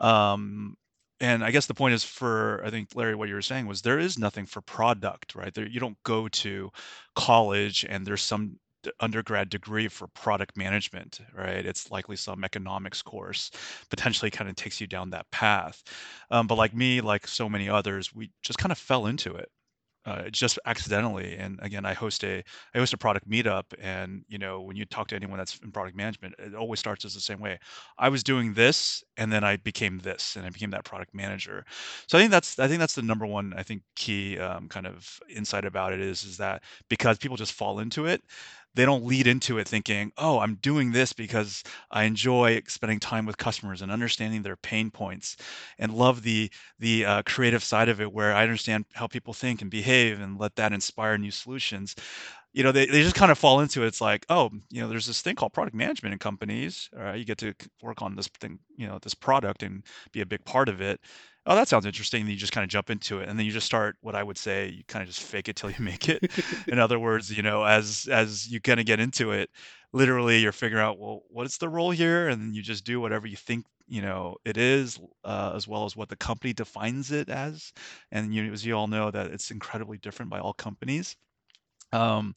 Um, 0.00 0.76
and 1.20 1.44
I 1.44 1.52
guess 1.52 1.66
the 1.66 1.74
point 1.74 1.94
is 1.94 2.02
for 2.02 2.60
I 2.64 2.70
think 2.70 2.88
Larry, 2.96 3.14
what 3.14 3.28
you 3.28 3.36
were 3.36 3.40
saying 3.42 3.68
was 3.68 3.82
there 3.82 4.00
is 4.00 4.18
nothing 4.18 4.46
for 4.46 4.60
product, 4.60 5.36
right? 5.36 5.54
There, 5.54 5.68
you 5.68 5.78
don't 5.78 6.02
go 6.02 6.26
to 6.26 6.72
college 7.14 7.86
and 7.88 8.04
there's 8.04 8.22
some 8.22 8.58
undergrad 9.00 9.48
degree 9.50 9.88
for 9.88 10.08
product 10.08 10.56
management, 10.56 11.20
right? 11.34 11.64
It's 11.66 11.90
likely 11.90 12.16
some 12.16 12.44
economics 12.44 13.02
course, 13.02 13.50
potentially 13.90 14.30
kind 14.30 14.48
of 14.50 14.56
takes 14.56 14.80
you 14.80 14.86
down 14.86 15.10
that 15.10 15.30
path. 15.30 15.82
Um, 16.30 16.46
but 16.46 16.56
like 16.56 16.74
me, 16.74 17.00
like 17.00 17.26
so 17.26 17.48
many 17.48 17.68
others, 17.68 18.14
we 18.14 18.30
just 18.42 18.58
kind 18.58 18.72
of 18.72 18.78
fell 18.78 19.06
into 19.06 19.34
it 19.34 19.50
uh, 20.04 20.30
just 20.30 20.56
accidentally. 20.66 21.36
And 21.36 21.58
again, 21.62 21.84
I 21.84 21.92
host 21.92 22.22
a 22.22 22.44
I 22.74 22.78
host 22.78 22.94
a 22.94 22.98
product 22.98 23.28
meetup, 23.28 23.64
and 23.80 24.24
you 24.28 24.38
know, 24.38 24.60
when 24.60 24.76
you 24.76 24.84
talk 24.84 25.08
to 25.08 25.16
anyone 25.16 25.36
that's 25.38 25.58
in 25.58 25.72
product 25.72 25.96
management, 25.96 26.34
it 26.38 26.54
always 26.54 26.78
starts 26.78 27.04
as 27.04 27.12
the 27.14 27.20
same 27.20 27.40
way. 27.40 27.58
I 27.98 28.08
was 28.08 28.22
doing 28.22 28.54
this, 28.54 29.02
and 29.16 29.32
then 29.32 29.42
I 29.42 29.56
became 29.56 29.98
this, 29.98 30.36
and 30.36 30.46
I 30.46 30.50
became 30.50 30.70
that 30.70 30.84
product 30.84 31.12
manager. 31.12 31.64
So 32.06 32.18
I 32.18 32.20
think 32.20 32.30
that's 32.30 32.56
I 32.60 32.68
think 32.68 32.78
that's 32.78 32.94
the 32.94 33.02
number 33.02 33.26
one 33.26 33.52
I 33.56 33.64
think 33.64 33.82
key 33.96 34.38
um, 34.38 34.68
kind 34.68 34.86
of 34.86 35.18
insight 35.28 35.64
about 35.64 35.92
it 35.92 36.00
is 36.00 36.22
is 36.22 36.36
that 36.36 36.62
because 36.88 37.18
people 37.18 37.36
just 37.36 37.52
fall 37.52 37.80
into 37.80 38.06
it, 38.06 38.22
they 38.76 38.84
don't 38.84 39.04
lead 39.06 39.26
into 39.26 39.58
it 39.58 39.68
thinking, 39.68 40.12
"Oh, 40.18 40.38
I'm 40.40 40.56
doing 40.56 40.92
this 40.92 41.12
because 41.12 41.64
I 41.90 42.04
enjoy 42.04 42.62
spending 42.68 43.00
time 43.00 43.26
with 43.26 43.38
customers 43.38 43.82
and 43.82 43.90
understanding 43.92 44.42
their 44.42 44.56
pain 44.56 44.90
points, 44.92 45.36
and 45.78 45.92
love 45.94 46.22
the 46.22 46.50
the 46.78 47.04
uh, 47.06 47.22
creative 47.24 47.64
side 47.64 47.88
of 47.88 48.00
it, 48.00 48.12
where 48.12 48.34
I 48.34 48.42
understand 48.42 48.86
how 48.94 49.06
people 49.08 49.34
think 49.34 49.62
and 49.62 49.70
behave, 49.70 50.20
and 50.20 50.38
let 50.38 50.56
that 50.56 50.72
inspire 50.72 51.18
new 51.18 51.32
solutions." 51.32 51.96
You 52.56 52.64
know, 52.64 52.72
they, 52.72 52.86
they 52.86 53.02
just 53.02 53.14
kind 53.14 53.30
of 53.30 53.38
fall 53.38 53.60
into 53.60 53.84
it. 53.84 53.86
It's 53.86 54.00
like, 54.00 54.26
oh, 54.30 54.50
you 54.70 54.80
know, 54.80 54.88
there's 54.88 55.06
this 55.06 55.20
thing 55.22 55.36
called 55.36 55.52
product 55.52 55.76
management 55.76 56.14
in 56.14 56.18
companies. 56.18 56.88
You 57.14 57.24
get 57.24 57.38
to 57.38 57.54
work 57.82 58.02
on 58.02 58.16
this 58.16 58.28
thing, 58.28 58.58
you 58.76 58.88
know, 58.88 58.98
this 59.00 59.14
product 59.14 59.62
and 59.62 59.84
be 60.12 60.22
a 60.22 60.26
big 60.26 60.44
part 60.44 60.68
of 60.68 60.80
it 60.80 61.00
oh, 61.46 61.54
that 61.54 61.68
sounds 61.68 61.86
interesting. 61.86 62.22
And 62.22 62.30
you 62.30 62.36
just 62.36 62.52
kind 62.52 62.64
of 62.64 62.70
jump 62.70 62.90
into 62.90 63.20
it, 63.20 63.28
and 63.28 63.38
then 63.38 63.46
you 63.46 63.52
just 63.52 63.66
start 63.66 63.96
what 64.00 64.14
I 64.14 64.22
would 64.22 64.36
say 64.38 64.68
you 64.68 64.82
kind 64.88 65.02
of 65.02 65.08
just 65.08 65.22
fake 65.22 65.48
it 65.48 65.56
till 65.56 65.70
you 65.70 65.76
make 65.80 66.08
it. 66.08 66.30
In 66.68 66.78
other 66.78 66.98
words, 66.98 67.34
you 67.34 67.42
know, 67.42 67.64
as 67.64 68.08
as 68.10 68.48
you 68.50 68.60
kind 68.60 68.80
of 68.80 68.86
get 68.86 69.00
into 69.00 69.32
it, 69.32 69.50
literally 69.92 70.38
you're 70.38 70.52
figuring 70.52 70.84
out, 70.84 70.98
well, 70.98 71.22
what 71.28 71.46
is 71.46 71.58
the 71.58 71.68
role 71.68 71.90
here, 71.90 72.28
and 72.28 72.40
then 72.42 72.54
you 72.54 72.62
just 72.62 72.84
do 72.84 73.00
whatever 73.00 73.26
you 73.26 73.36
think 73.36 73.66
you 73.88 74.02
know 74.02 74.36
it 74.44 74.56
is, 74.56 74.98
uh, 75.24 75.52
as 75.54 75.68
well 75.68 75.84
as 75.84 75.96
what 75.96 76.08
the 76.08 76.16
company 76.16 76.52
defines 76.52 77.12
it 77.12 77.28
as. 77.28 77.72
And 78.12 78.34
you, 78.34 78.52
as 78.52 78.64
you 78.66 78.74
all 78.74 78.88
know, 78.88 79.10
that 79.10 79.28
it's 79.30 79.50
incredibly 79.50 79.98
different 79.98 80.30
by 80.30 80.40
all 80.40 80.54
companies. 80.54 81.16
Um, 81.92 82.34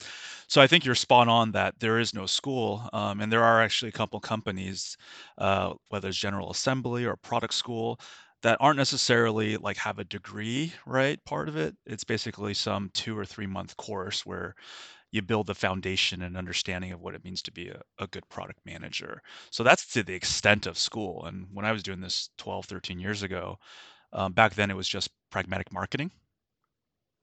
so 0.47 0.61
I 0.61 0.67
think 0.67 0.85
you're 0.85 0.95
spot 0.95 1.27
on 1.27 1.51
that 1.53 1.79
there 1.79 1.99
is 1.99 2.13
no 2.13 2.25
school, 2.25 2.87
um, 2.93 3.19
and 3.21 3.31
there 3.31 3.43
are 3.43 3.61
actually 3.61 3.89
a 3.89 3.93
couple 3.93 4.19
companies, 4.19 4.95
uh, 5.37 5.73
whether 5.89 6.07
it's 6.09 6.17
General 6.17 6.51
Assembly 6.51 7.05
or 7.05 7.15
Product 7.17 7.53
School, 7.53 7.99
that 8.41 8.57
aren't 8.61 8.77
necessarily 8.77 9.57
like 9.57 9.77
have 9.77 9.99
a 9.99 10.03
degree, 10.05 10.73
right? 10.85 11.23
Part 11.25 11.49
of 11.49 11.57
it. 11.57 11.75
It's 11.85 12.03
basically 12.03 12.53
some 12.53 12.89
two 12.93 13.17
or 13.17 13.25
three 13.25 13.47
month 13.47 13.75
course 13.77 14.25
where 14.25 14.55
you 15.11 15.21
build 15.21 15.47
the 15.47 15.55
foundation 15.55 16.21
and 16.23 16.37
understanding 16.37 16.91
of 16.91 17.01
what 17.01 17.15
it 17.15 17.23
means 17.23 17.41
to 17.43 17.51
be 17.51 17.69
a, 17.69 17.81
a 17.99 18.07
good 18.07 18.27
product 18.29 18.59
manager. 18.65 19.21
So 19.51 19.63
that's 19.63 19.87
to 19.93 20.03
the 20.03 20.13
extent 20.13 20.67
of 20.67 20.77
school. 20.77 21.25
And 21.25 21.47
when 21.53 21.65
I 21.65 21.71
was 21.71 21.83
doing 21.83 22.01
this 22.01 22.29
12, 22.37 22.65
13 22.65 22.99
years 22.99 23.23
ago, 23.23 23.57
um, 24.13 24.33
back 24.33 24.53
then 24.55 24.71
it 24.71 24.75
was 24.77 24.87
just 24.87 25.09
pragmatic 25.31 25.71
marketing 25.73 26.11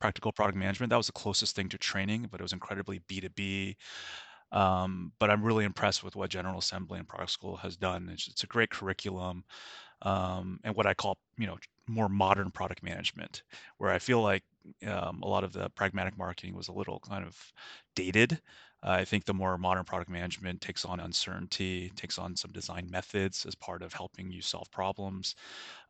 practical 0.00 0.32
product 0.32 0.58
management. 0.58 0.90
That 0.90 0.96
was 0.96 1.06
the 1.06 1.12
closest 1.12 1.56
thing 1.56 1.68
to 1.70 1.78
training, 1.78 2.28
but 2.30 2.40
it 2.40 2.42
was 2.44 2.52
incredibly 2.52 3.00
B2B. 3.08 3.76
Um, 4.52 5.12
but 5.18 5.30
I'm 5.30 5.42
really 5.42 5.64
impressed 5.64 6.04
with 6.04 6.14
what 6.14 6.30
General 6.30 6.58
Assembly 6.58 6.98
and 6.98 7.08
Product 7.08 7.30
School 7.30 7.56
has 7.56 7.76
done. 7.76 8.08
It's, 8.12 8.28
it's 8.28 8.44
a 8.44 8.46
great 8.46 8.70
curriculum 8.70 9.44
um, 10.02 10.60
and 10.64 10.74
what 10.74 10.86
I 10.86 10.94
call, 10.94 11.18
you 11.38 11.46
know, 11.46 11.58
more 11.88 12.08
modern 12.08 12.50
product 12.50 12.82
management, 12.82 13.42
where 13.78 13.90
I 13.90 13.98
feel 13.98 14.20
like 14.20 14.42
um, 14.86 15.20
a 15.22 15.28
lot 15.28 15.44
of 15.44 15.52
the 15.52 15.70
pragmatic 15.70 16.18
marketing 16.18 16.54
was 16.54 16.68
a 16.68 16.72
little 16.72 17.00
kind 17.00 17.24
of 17.24 17.36
dated. 17.94 18.40
Uh, 18.83 18.90
I 18.90 19.04
think 19.04 19.25
the 19.25 19.35
more 19.35 19.56
modern 19.59 19.85
product 19.85 20.11
management 20.11 20.61
takes 20.61 20.85
on 20.85 21.00
uncertainty, 21.00 21.90
takes 21.97 22.18
on 22.18 22.37
some 22.37 22.52
design 22.52 22.88
methods 22.90 23.47
as 23.47 23.54
part 23.54 23.83
of 23.83 23.92
helping 23.92 24.30
you 24.30 24.42
solve 24.42 24.71
problems. 24.71 25.35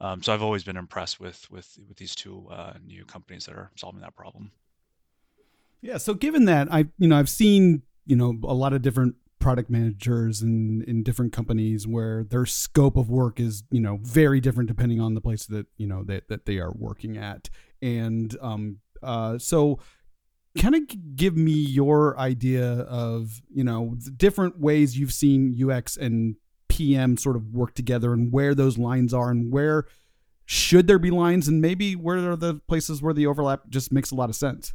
Um, 0.01 0.23
so 0.23 0.33
I've 0.33 0.43
always 0.43 0.65
been 0.65 0.77
impressed 0.77 1.21
with 1.21 1.51
with 1.51 1.79
with 1.89 1.97
these 1.97 2.15
two 2.15 2.47
uh, 2.51 2.75
new 2.85 3.05
companies 3.05 3.47
that 3.47 3.57
are 3.57 3.71
solving 3.77 4.01
that 4.01 4.15
problem. 4.15 4.53
Yeah. 5.81 5.99
So 5.99 6.15
given 6.15 6.47
that, 6.47 6.73
I 6.73 6.87
you 6.99 7.09
know 7.09 7.17
I've 7.17 7.29
seen 7.29 7.83
you 8.07 8.17
know 8.17 8.39
a 8.45 8.55
lot 8.55 8.73
of 8.73 8.83
different 8.83 9.17
product 9.39 9.71
managers 9.71 10.43
in 10.43 10.83
in 10.89 11.03
different 11.03 11.33
companies 11.33 11.87
where 11.87 12.25
their 12.25 12.47
scope 12.47 12.97
of 12.97 13.11
work 13.11 13.39
is 13.39 13.65
you 13.71 13.81
know 13.81 13.99
very 14.03 14.41
different 14.41 14.69
depending 14.69 15.01
on 15.01 15.15
the 15.15 15.21
place 15.21 15.47
that 15.47 15.67
you 15.77 15.87
know 15.87 16.03
that, 16.05 16.29
that 16.29 16.47
they 16.47 16.59
are 16.59 16.73
working 16.73 17.17
at 17.17 17.51
and 17.83 18.37
um 18.41 18.79
uh 19.03 19.37
so 19.39 19.79
kind 20.57 20.75
of 20.75 21.17
give 21.17 21.37
me 21.37 21.53
your 21.53 22.19
idea 22.19 22.81
of 22.83 23.43
you 23.53 23.65
know 23.65 23.97
different 24.17 24.61
ways 24.61 24.99
you've 24.99 25.13
seen 25.13 25.55
UX 25.63 25.97
and 25.97 26.37
PM 26.69 27.17
sort 27.17 27.37
of 27.37 27.55
work 27.55 27.75
together 27.75 28.13
and 28.13 28.33
where 28.33 28.55
those 28.55 28.77
lines 28.77 29.15
are 29.15 29.31
and 29.31 29.53
where 29.53 29.87
should 30.45 30.87
there 30.87 30.99
be 30.99 31.11
lines 31.11 31.49
and 31.49 31.61
maybe 31.61 31.97
where 31.97 32.31
are 32.31 32.37
the 32.37 32.61
places 32.69 33.03
where 33.03 33.15
the 33.15 33.27
overlap 33.27 33.69
just 33.69 33.93
makes 33.93 34.11
a 34.11 34.15
lot 34.15 34.29
of 34.29 34.37
sense? 34.37 34.75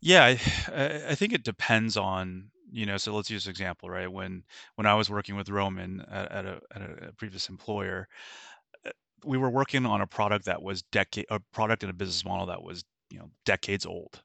Yeah 0.00 0.24
I, 0.24 0.30
I 1.08 1.14
think 1.14 1.32
it 1.32 1.44
depends 1.44 1.96
on 1.96 2.50
you 2.70 2.86
know 2.86 2.96
so 2.96 3.14
let's 3.14 3.30
use 3.30 3.46
an 3.46 3.50
example 3.50 3.88
right? 3.88 4.10
When 4.10 4.42
when 4.74 4.86
i 4.86 4.94
was 4.94 5.08
working 5.08 5.36
with 5.36 5.48
roman 5.48 6.04
at, 6.10 6.32
at, 6.32 6.46
a, 6.46 6.60
at 6.74 6.82
a 6.82 7.12
previous 7.16 7.48
employer 7.48 8.08
uh, 8.86 8.90
we 9.24 9.38
were 9.38 9.50
working 9.50 9.86
on 9.86 10.00
a 10.00 10.06
product 10.06 10.46
that 10.46 10.62
was 10.62 10.82
decade 10.82 11.26
a 11.30 11.40
product 11.52 11.82
and 11.82 11.90
a 11.90 11.94
business 11.94 12.24
model 12.24 12.46
that 12.46 12.62
was 12.62 12.84
you 13.10 13.18
know 13.18 13.30
decades 13.44 13.86
old 13.86 14.22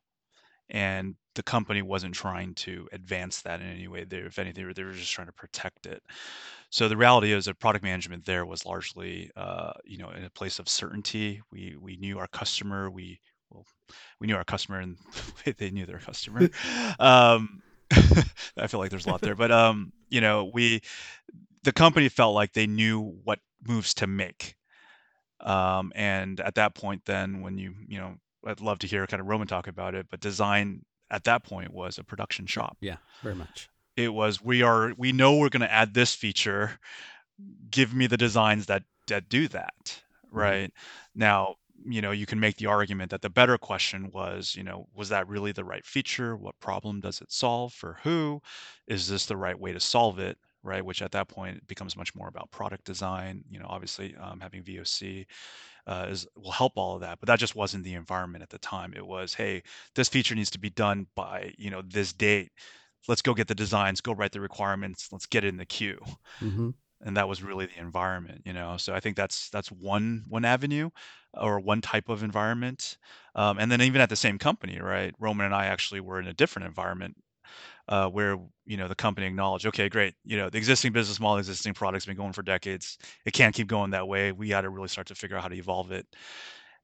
and 0.70 1.16
the 1.36 1.44
company 1.44 1.82
wasn't 1.82 2.14
trying 2.14 2.54
to 2.54 2.88
advance 2.92 3.42
that 3.42 3.62
in 3.62 3.68
any 3.68 3.88
way 3.88 4.04
they, 4.04 4.18
if 4.18 4.40
anything 4.40 4.72
they 4.74 4.84
were 4.84 4.92
just 4.92 5.12
trying 5.12 5.28
to 5.28 5.34
protect 5.34 5.86
it. 5.86 6.02
So 6.70 6.88
the 6.88 6.98
reality 6.98 7.32
is 7.32 7.46
that 7.46 7.60
product 7.60 7.84
management 7.84 8.26
there 8.26 8.46
was 8.46 8.66
largely 8.66 9.32
uh, 9.36 9.74
you 9.86 9.98
know 9.98 10.10
in 10.10 10.24
a 10.24 10.30
place 10.30 10.60
of 10.60 10.70
certainty. 10.70 11.42
We 11.52 11.76
we 11.80 11.98
knew 11.98 12.20
our 12.20 12.28
customer 12.28 12.90
we 12.90 13.20
well 13.50 13.66
we 14.20 14.28
knew 14.28 14.36
our 14.36 14.44
customer 14.44 14.80
and 14.80 14.98
they 15.58 15.72
knew 15.72 15.86
their 15.86 16.00
customer. 16.00 16.50
Um, 17.00 17.62
I 18.58 18.68
feel 18.68 18.80
like 18.80 18.92
there's 18.92 19.06
a 19.06 19.10
lot 19.10 19.22
there, 19.22 19.36
but 19.36 19.52
um, 19.52 19.94
you 20.10 20.22
know, 20.22 20.52
we 20.54 20.82
the 21.64 21.72
company 21.72 22.10
felt 22.10 22.36
like 22.36 22.54
they 22.54 22.68
knew 22.68 23.00
what 23.24 23.40
moves 23.68 23.94
to 23.96 24.08
make. 24.08 24.56
Um, 25.42 25.92
and 25.96 26.40
at 26.40 26.56
that 26.56 26.76
point, 26.76 27.04
then 27.06 27.42
when 27.42 27.58
you 27.58 27.74
you 27.88 27.98
know, 27.98 28.16
I'd 28.46 28.62
love 28.62 28.80
to 28.80 28.88
hear 28.88 29.06
kind 29.08 29.22
of 29.22 29.28
Roman 29.28 29.48
talk 29.48 29.68
about 29.68 29.96
it, 29.96 30.08
but 30.10 30.20
design 30.20 30.84
at 31.12 31.24
that 31.26 31.44
point 31.44 31.74
was 31.74 31.98
a 31.98 32.04
production 32.04 32.46
shop. 32.46 32.78
Yeah, 32.82 32.98
very 33.22 33.36
much. 33.36 33.70
It 33.96 34.14
was 34.14 34.42
we 34.42 34.62
are 34.62 34.94
we 34.98 35.12
know 35.12 35.38
we're 35.38 35.50
going 35.50 35.62
to 35.62 35.72
add 35.72 35.94
this 35.94 36.14
feature. 36.14 36.80
Give 37.70 37.94
me 37.94 38.08
the 38.08 38.18
designs 38.18 38.68
that 38.68 38.84
that 39.08 39.30
do 39.30 39.48
that, 39.50 39.74
mm-hmm. 39.86 40.38
right? 40.38 40.70
Mm-hmm. 40.70 41.20
Now 41.20 41.56
you 41.86 42.02
know 42.02 42.12
you 42.12 42.26
can 42.26 42.40
make 42.40 42.58
the 42.58 42.66
argument 42.66 43.12
that 43.12 43.22
the 43.22 43.30
better 43.30 43.58
question 43.58 44.10
was 44.12 44.56
you 44.56 44.64
know 44.64 44.88
was 44.96 45.10
that 45.10 45.28
really 45.28 45.52
the 45.52 45.64
right 45.64 45.86
feature 45.86 46.36
what 46.36 46.60
problem 46.60 47.00
does 47.00 47.22
it 47.22 47.32
solve 47.32 47.74
for 47.74 47.98
who 48.04 48.42
is 48.88 49.08
this 49.08 49.26
the 49.26 49.38
right 49.38 49.60
way 49.60 49.72
to 49.72 49.80
solve 49.80 50.20
it 50.20 50.38
right 50.64 50.84
which 50.84 51.02
at 51.02 51.12
that 51.12 51.28
point 51.28 51.66
becomes 51.68 51.96
much 51.96 52.14
more 52.16 52.28
about 52.28 52.52
product 52.52 52.84
design 52.86 53.44
you 53.50 53.60
know 53.60 53.68
obviously 53.70 54.16
um, 54.20 54.40
having 54.40 54.64
voc 54.64 55.26
uh, 55.90 56.06
is 56.08 56.28
will 56.36 56.52
help 56.52 56.74
all 56.76 56.96
of 56.96 57.02
that 57.02 57.20
but 57.20 57.28
that 57.28 57.40
just 57.40 57.56
wasn't 57.56 57.84
the 57.84 57.96
environment 57.96 58.44
at 58.44 58.50
the 58.50 58.60
time. 58.60 58.94
It 58.96 59.06
was 59.06 59.34
hey 59.34 59.64
this 59.96 60.08
feature 60.08 60.36
needs 60.36 60.52
to 60.52 60.60
be 60.60 60.70
done 60.70 61.08
by 61.16 61.54
you 61.58 61.72
know 61.72 61.82
this 61.82 62.14
date. 62.14 62.52
Let's 63.08 63.24
go 63.24 63.34
get 63.34 63.48
the 63.48 63.56
designs 63.56 64.00
go 64.00 64.14
write 64.14 64.32
the 64.32 64.42
requirements 64.42 65.10
let's 65.12 65.26
get 65.26 65.44
it 65.44 65.48
in 65.48 65.58
the 65.58 65.66
queue. 65.66 66.00
Mm-hmm. 66.42 66.70
And 67.02 67.18
that 67.18 67.30
was 67.30 67.42
really 67.42 67.66
the 67.66 67.80
environment 67.80 68.44
you 68.46 68.54
know? 68.54 68.78
So 68.78 68.94
i 68.94 69.00
think 69.00 69.16
that's 69.16 69.50
that's 69.50 69.72
one 69.72 70.24
one 70.30 70.46
avenue 70.46 70.92
or 71.34 71.60
one 71.60 71.82
type 71.82 72.10
of 72.10 72.24
environment. 72.24 72.98
Um, 73.36 73.58
and 73.60 73.72
then 73.72 73.82
even 73.82 74.02
at 74.02 74.10
the 74.10 74.16
same 74.16 74.38
company 74.38 74.80
right? 74.80 75.14
Roman 75.20 75.48
and 75.48 75.56
i 75.56 75.66
actually 75.66 76.02
were 76.02 76.20
in 76.20 76.28
a 76.28 76.34
different 76.34 76.68
environment 76.68 77.16
uh, 77.90 78.08
where 78.08 78.38
you 78.66 78.78
know 78.78 78.88
the 78.88 78.96
company 78.96 79.26
acknowledged 79.26 79.66
okay 79.66 79.90
great 79.90 80.14
you 80.24 80.38
know 80.38 80.50
the 80.50 80.58
existing 80.58 80.94
business 80.94 81.20
model 81.20 81.40
existing 81.40 81.74
products 81.74 82.06
been 82.06 82.16
going 82.16 82.32
for 82.34 82.44
decades. 82.44 82.98
It 83.26 83.34
can't 83.34 83.54
keep 83.54 83.68
going 83.68 83.92
that 83.92 84.08
way. 84.08 84.32
We 84.32 84.48
got 84.48 84.62
to 84.62 84.70
really 84.70 84.88
start 84.88 85.08
to 85.08 85.16
figure 85.16 85.36
out 85.36 85.44
how 85.44 85.50
to 85.50 85.56
evolve 85.56 85.92
it. 85.92 86.06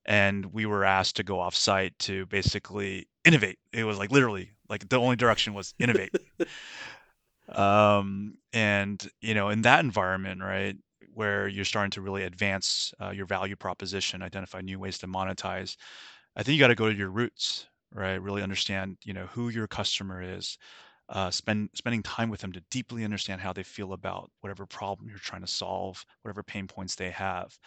And 0.08 0.46
we 0.48 0.66
were 0.66 0.84
asked 0.84 1.16
to 1.18 1.24
go 1.24 1.40
off 1.40 1.56
site 1.56 1.98
to 2.00 2.26
basically 2.26 3.08
innovate. 3.24 3.58
It 3.72 3.84
was 3.84 3.98
like 3.98 4.12
literally 4.12 4.52
like 4.68 4.88
the 4.90 5.00
only 5.00 5.16
direction 5.16 5.54
was 5.54 5.74
innovate. 5.80 6.14
Um, 7.48 8.40
and 8.54 9.08
you 9.22 9.36
know 9.36 9.50
in 9.50 9.62
that 9.62 9.84
environment 9.84 10.42
right 10.42 10.76
where 11.14 11.48
you're 11.48 11.64
starting 11.64 11.92
to 11.92 12.02
really 12.02 12.24
advance 12.24 12.92
uh, 13.00 13.12
your 13.12 13.28
value 13.28 13.56
proposition 13.56 14.24
identify 14.24 14.62
new 14.62 14.80
ways 14.80 14.98
to 14.98 15.08
monetize 15.08 15.78
i 16.36 16.42
think 16.42 16.56
you 16.56 16.60
got 16.60 16.70
to 16.70 16.76
go 16.76 16.90
to 16.90 16.98
your 16.98 17.12
roots 17.12 17.68
right? 17.96 18.22
Really 18.22 18.44
understand 18.44 18.98
you 19.04 19.14
know 19.14 19.26
who 19.28 19.50
your 19.50 19.68
customer 19.68 20.22
is 20.22 20.58
uh, 21.10 21.32
spend 21.32 21.70
spending 21.76 22.04
time 22.04 22.30
with 22.30 22.42
them 22.42 22.52
to 22.52 22.62
deeply 22.72 23.04
understand 23.04 23.42
how 23.42 23.54
they 23.54 23.64
feel 23.64 23.94
about 23.94 24.32
whatever 24.42 24.66
problem 24.66 25.08
you're 25.10 25.20
trying 25.20 25.42
to 25.42 25.48
solve 25.48 26.04
whatever 26.24 26.44
pain 26.44 26.68
points 26.68 26.96
they 26.96 27.12
have 27.12 27.58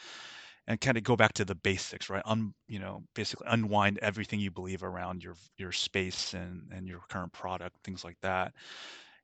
and 0.66 0.80
kind 0.80 0.98
of 0.98 1.04
go 1.04 1.16
back 1.16 1.32
to 1.34 1.44
the 1.44 1.54
basics, 1.54 2.10
right? 2.10 2.22
Un, 2.26 2.52
you 2.66 2.78
know, 2.78 3.02
basically 3.14 3.46
unwind 3.50 3.98
everything 3.98 4.40
you 4.40 4.50
believe 4.50 4.82
around 4.82 5.22
your 5.22 5.34
your 5.56 5.72
space 5.72 6.34
and 6.34 6.70
and 6.72 6.86
your 6.88 7.00
current 7.08 7.32
product, 7.32 7.76
things 7.84 8.04
like 8.04 8.18
that. 8.22 8.54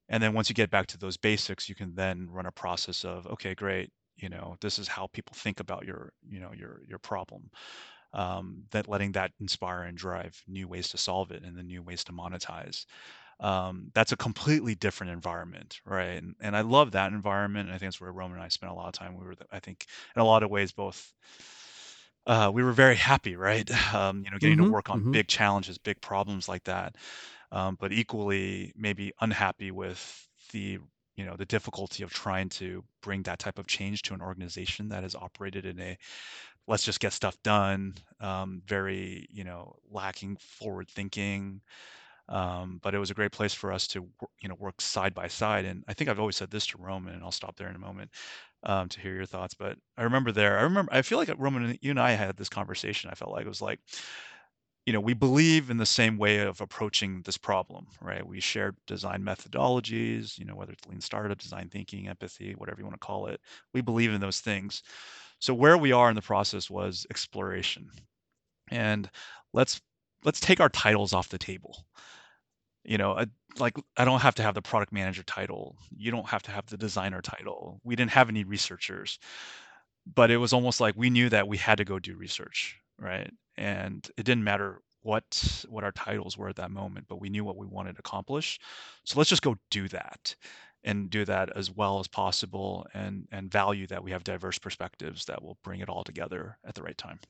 And 0.09 0.23
then 0.23 0.35
once 0.35 0.49
you 0.49 0.55
get 0.55 0.71
back 0.71 0.87
to 0.89 0.99
those 0.99 1.17
basics, 1.17 1.69
you 1.69 1.75
can 1.75 1.95
then 1.95 2.29
run 2.31 2.47
a 2.47 2.53
process 2.53 3.05
of, 3.05 3.27
okay, 3.27 3.55
great, 3.55 3.91
you 4.17 4.29
know, 4.29 4.57
this 4.61 4.79
is 4.79 4.89
how 4.89 5.09
people 5.09 5.35
think 5.37 5.61
about 5.61 5.87
your, 5.87 6.13
you 6.29 6.41
know, 6.41 6.53
your 6.53 6.83
your 6.89 6.99
problem. 6.99 7.51
Um, 8.13 8.65
that 8.71 8.89
letting 8.89 9.13
that 9.13 9.33
inspire 9.41 9.83
and 9.85 9.99
drive 9.99 10.41
new 10.47 10.69
ways 10.69 10.89
to 10.91 10.99
solve 10.99 11.33
it 11.33 11.43
and 11.43 11.57
the 11.57 11.65
new 11.65 11.83
ways 11.83 12.05
to 12.05 12.13
monetize 12.13 12.87
um, 13.41 13.91
that's 13.95 14.13
a 14.13 14.17
completely 14.17 14.75
different 14.75 15.13
environment, 15.13 15.81
right? 15.85 16.23
And, 16.23 16.35
and 16.41 16.57
I 16.57 16.63
love 16.63 16.93
that 16.93 17.13
environment. 17.13 17.69
And 17.69 17.75
I 17.75 17.79
think 17.79 17.89
that's 17.89 18.01
where 18.01 18.13
Roman 18.13 18.37
and 18.39 18.45
I 18.45 18.49
spent 18.49 18.73
a 18.73 18.75
lot 18.75 18.87
of 18.89 18.93
time. 18.95 19.17
We 19.19 19.25
were, 19.27 19.35
I 19.53 19.61
think, 19.61 19.87
in 20.17 20.23
a 20.23 20.25
lot 20.25 20.43
of 20.43 20.51
ways, 20.51 20.73
both. 20.73 21.13
Uh, 22.27 22.51
we 22.53 22.63
were 22.63 22.73
very 22.73 22.97
happy, 22.97 23.37
right? 23.37 23.71
Um, 23.95 24.25
you 24.25 24.31
know, 24.31 24.39
getting 24.39 24.57
to 24.59 24.65
Mm-hmm. 24.65 24.73
work 24.73 24.91
on 24.91 25.05
Mm-hmm. 25.05 25.13
big 25.13 25.29
challenges, 25.29 25.79
big 25.79 26.01
problems 26.01 26.49
like 26.49 26.65
that. 26.65 26.97
Um, 27.53 27.77
but 27.79 27.93
equally, 27.93 28.73
maybe 28.77 29.13
unhappy 29.21 29.71
with 29.71 30.29
the, 30.53 30.79
you 31.17 31.25
know, 31.25 31.37
the 31.37 31.47
difficulty 31.47 32.03
of 32.03 32.13
trying 32.13 32.49
to 32.51 32.85
bring 33.03 33.23
that 33.25 33.39
type 33.39 33.59
of 33.59 33.67
change 33.69 34.03
to 34.03 34.15
an 34.15 34.21
organization 34.23 34.89
that 34.89 35.05
has 35.05 35.15
operated 35.15 35.65
in 35.67 35.79
a 35.81 35.97
let's 36.67 36.85
just 36.85 37.01
get 37.01 37.13
stuff 37.13 37.37
done, 37.43 37.95
um, 38.21 38.63
very, 38.67 39.27
you 39.31 39.45
know, 39.45 39.77
lacking 39.91 40.37
forward 40.39 40.89
thinking, 40.89 41.61
um, 42.29 42.81
but 42.83 42.95
it 42.95 42.99
was 42.99 43.11
a 43.11 43.15
great 43.15 43.33
place 43.33 43.55
for 43.55 43.73
us 43.73 43.87
to 43.87 44.07
you 44.41 44.49
know 44.49 44.57
work 44.57 44.81
side 44.81 45.15
by 45.15 45.29
side 45.29 45.65
and 45.65 45.85
i 45.89 45.95
think 45.95 46.09
i've 46.09 46.21
always 46.21 46.37
said 46.37 46.51
this 46.51 46.67
to 46.67 46.79
roman 46.79 47.15
and 47.15 47.23
i'll 47.23 47.31
stop 47.31 47.57
there 47.57 47.69
in 47.69 47.77
a 47.77 47.79
moment 47.79 48.11
um, 48.65 48.89
to 48.89 49.01
hear 49.01 49.15
your 49.15 49.27
thoughts 49.27 49.55
but 49.55 49.77
i 49.97 50.03
remember 50.03 50.33
there 50.33 50.59
i 50.59 50.63
remember 50.63 50.93
i 50.93 51.03
feel 51.03 51.19
like 51.19 51.31
roman 51.39 51.77
you 51.83 51.91
and 51.91 52.01
i 52.01 52.13
had 52.13 52.37
this 52.37 52.49
conversation 52.49 53.11
i 53.11 53.15
felt 53.15 53.33
like 53.33 53.45
it 53.45 53.49
was 53.49 53.63
like 53.63 53.81
you 54.87 54.93
know 54.93 55.01
we 55.01 55.15
believe 55.15 55.71
in 55.71 55.77
the 55.77 55.87
same 55.87 56.19
way 56.19 56.39
of 56.39 56.61
approaching 56.61 57.23
this 57.23 57.39
problem 57.39 57.87
right? 58.01 58.27
We 58.27 58.41
share 58.41 58.75
design 58.87 59.23
methodologies 59.23 60.39
you 60.39 60.45
know 60.45 60.55
whether 60.55 60.73
it's 60.73 60.87
lean 60.87 61.01
startup 61.01 61.39
design 61.39 61.69
thinking 61.71 62.09
empathy 62.09 62.53
whatever 62.53 62.81
you 62.81 62.85
want 62.85 63.01
to 63.01 63.07
call 63.07 63.27
it 63.27 63.41
we 63.73 63.81
believe 63.81 64.13
in 64.13 64.21
those 64.21 64.41
things. 64.41 64.83
So 65.41 65.53
where 65.55 65.77
we 65.77 65.93
are 65.93 66.09
in 66.09 66.17
the 66.17 66.23
process 66.23 66.71
was 66.71 67.07
exploration. 67.11 67.91
And 68.71 69.11
let's 69.53 69.81
let's 70.25 70.41
take 70.41 70.61
our 70.61 70.69
titles 70.71 71.13
off 71.13 71.29
the 71.29 71.39
table 71.39 71.87
you 72.85 72.99
know, 72.99 73.13
I, 73.17 73.27
like 73.59 73.77
I 73.97 74.05
don't 74.05 74.21
have 74.21 74.35
to 74.37 74.43
have 74.43 74.55
the 74.55 74.63
product 74.63 74.93
manager 74.93 75.23
title. 75.23 75.77
You 75.97 76.11
don't 76.11 76.29
have 76.29 76.43
to 76.43 76.51
have 76.51 76.67
the 76.67 76.77
designer 76.77 77.23
title. 77.23 77.81
We 77.83 77.97
didn't 77.97 78.11
have 78.13 78.29
any 78.29 78.45
researchers, 78.45 79.19
but 80.15 80.31
it 80.31 80.37
was 80.39 80.53
almost 80.53 80.81
like 80.81 80.95
we 80.97 81.11
knew 81.11 81.29
that 81.31 81.49
we 81.49 81.57
had 81.57 81.79
to 81.79 81.85
go 81.85 81.99
do 81.99 82.17
research, 82.17 82.79
right? 82.99 83.31
And 83.57 84.09
it 84.17 84.25
didn't 84.25 84.45
matter 84.45 84.81
what 85.03 85.65
what 85.69 85.85
our 85.85 85.93
titles 85.93 86.37
were 86.39 86.49
at 86.49 86.57
that 86.57 86.71
moment, 86.71 87.07
but 87.09 87.21
we 87.21 87.31
knew 87.31 87.45
what 87.45 87.57
we 87.57 87.67
wanted 87.67 87.95
to 87.95 88.01
accomplish. 88.01 88.59
So 89.05 89.19
let's 89.19 89.31
just 89.31 89.43
go 89.43 89.57
do 89.71 89.89
that 89.89 90.35
and 90.85 91.11
do 91.11 91.25
that 91.25 91.57
as 91.57 91.71
well 91.71 92.01
as 92.01 92.09
possible 92.09 92.87
and 92.95 93.27
and 93.33 93.51
value 93.51 93.87
that 93.89 94.03
we 94.05 94.11
have 94.13 94.25
diverse 94.25 94.59
perspectives 94.59 95.25
that 95.27 95.43
will 95.43 95.59
bring 95.65 95.81
it 95.81 95.89
all 95.89 96.05
together 96.05 96.59
at 96.65 96.75
the 96.75 96.83
right 96.83 96.99
time. 96.99 97.21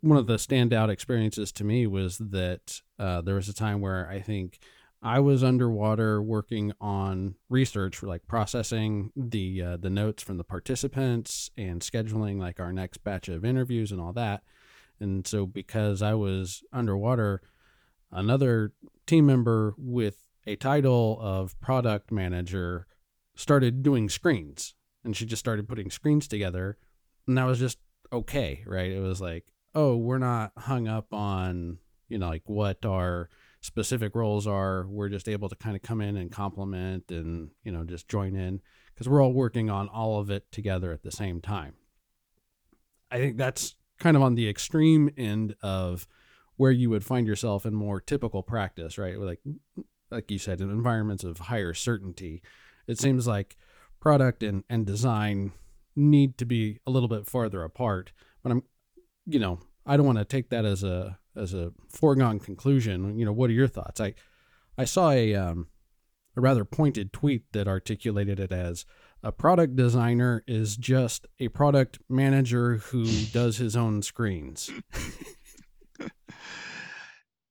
One 0.00 0.18
of 0.18 0.26
the 0.26 0.36
standout 0.36 0.88
experiences 0.88 1.52
to 1.52 1.64
me 1.64 1.86
was 1.86 2.18
that 2.18 2.80
uh, 2.98 3.20
there 3.20 3.34
was 3.34 3.48
a 3.48 3.54
time 3.54 3.80
where 3.80 4.08
I 4.08 4.20
think 4.20 4.58
I 5.02 5.20
was 5.20 5.44
underwater 5.44 6.22
working 6.22 6.72
on 6.80 7.36
research 7.48 7.96
for 7.96 8.06
like 8.06 8.26
processing 8.26 9.12
the 9.14 9.62
uh, 9.62 9.76
the 9.76 9.90
notes 9.90 10.22
from 10.22 10.38
the 10.38 10.44
participants 10.44 11.50
and 11.56 11.80
scheduling 11.80 12.40
like 12.40 12.58
our 12.58 12.72
next 12.72 13.04
batch 13.04 13.28
of 13.28 13.44
interviews 13.44 13.92
and 13.92 14.00
all 14.00 14.12
that. 14.14 14.42
And 14.98 15.26
so 15.26 15.46
because 15.46 16.00
I 16.00 16.14
was 16.14 16.64
underwater, 16.72 17.42
another 18.10 18.72
team 19.06 19.26
member 19.26 19.74
with 19.76 20.24
a 20.46 20.56
title 20.56 21.18
of 21.20 21.58
product 21.60 22.10
manager 22.10 22.86
started 23.34 23.82
doing 23.82 24.08
screens 24.08 24.74
and 25.04 25.14
she 25.14 25.26
just 25.26 25.40
started 25.40 25.68
putting 25.68 25.90
screens 25.90 26.26
together 26.26 26.78
and 27.26 27.36
that 27.36 27.44
was 27.44 27.58
just 27.58 27.78
okay, 28.12 28.64
right? 28.66 28.90
It 28.90 29.00
was 29.00 29.20
like 29.20 29.44
oh, 29.76 29.94
we're 29.94 30.18
not 30.18 30.52
hung 30.56 30.88
up 30.88 31.12
on, 31.12 31.78
you 32.08 32.18
know, 32.18 32.28
like 32.28 32.42
what 32.46 32.84
our 32.86 33.28
specific 33.60 34.14
roles 34.14 34.46
are. 34.46 34.86
We're 34.88 35.10
just 35.10 35.28
able 35.28 35.50
to 35.50 35.54
kind 35.54 35.76
of 35.76 35.82
come 35.82 36.00
in 36.00 36.16
and 36.16 36.32
complement 36.32 37.10
and, 37.10 37.50
you 37.62 37.70
know, 37.70 37.84
just 37.84 38.08
join 38.08 38.34
in 38.34 38.62
because 38.94 39.06
we're 39.06 39.22
all 39.22 39.34
working 39.34 39.68
on 39.68 39.88
all 39.88 40.18
of 40.18 40.30
it 40.30 40.50
together 40.50 40.92
at 40.92 41.02
the 41.02 41.12
same 41.12 41.42
time. 41.42 41.74
I 43.10 43.18
think 43.18 43.36
that's 43.36 43.74
kind 43.98 44.16
of 44.16 44.22
on 44.22 44.34
the 44.34 44.48
extreme 44.48 45.10
end 45.16 45.54
of 45.62 46.08
where 46.56 46.72
you 46.72 46.88
would 46.88 47.04
find 47.04 47.26
yourself 47.26 47.66
in 47.66 47.74
more 47.74 48.00
typical 48.00 48.42
practice, 48.42 48.96
right? 48.96 49.18
Like 49.18 49.40
like 50.10 50.30
you 50.30 50.38
said, 50.38 50.60
in 50.60 50.70
environments 50.70 51.24
of 51.24 51.38
higher 51.38 51.74
certainty, 51.74 52.42
it 52.86 52.98
seems 52.98 53.26
like 53.26 53.56
product 54.00 54.42
and, 54.42 54.64
and 54.70 54.86
design 54.86 55.52
need 55.94 56.38
to 56.38 56.46
be 56.46 56.78
a 56.86 56.90
little 56.90 57.08
bit 57.08 57.26
farther 57.26 57.62
apart. 57.62 58.12
But 58.42 58.52
I'm 58.52 58.62
you 59.26 59.38
know, 59.38 59.60
I 59.84 59.96
don't 59.96 60.06
want 60.06 60.18
to 60.18 60.24
take 60.24 60.50
that 60.50 60.64
as 60.64 60.82
a 60.82 61.18
as 61.34 61.52
a 61.52 61.72
foregone 61.88 62.38
conclusion. 62.38 63.18
You 63.18 63.24
know, 63.24 63.32
what 63.32 63.50
are 63.50 63.54
your 63.54 63.68
thoughts? 63.68 64.00
I 64.00 64.14
I 64.78 64.84
saw 64.84 65.10
a 65.10 65.34
um, 65.34 65.68
a 66.36 66.40
rather 66.40 66.64
pointed 66.64 67.12
tweet 67.12 67.52
that 67.52 67.68
articulated 67.68 68.40
it 68.40 68.52
as 68.52 68.84
a 69.22 69.32
product 69.32 69.76
designer 69.76 70.44
is 70.46 70.76
just 70.76 71.26
a 71.40 71.48
product 71.48 71.98
manager 72.08 72.76
who 72.76 73.04
does 73.32 73.58
his 73.58 73.76
own 73.76 74.02
screens. 74.02 74.70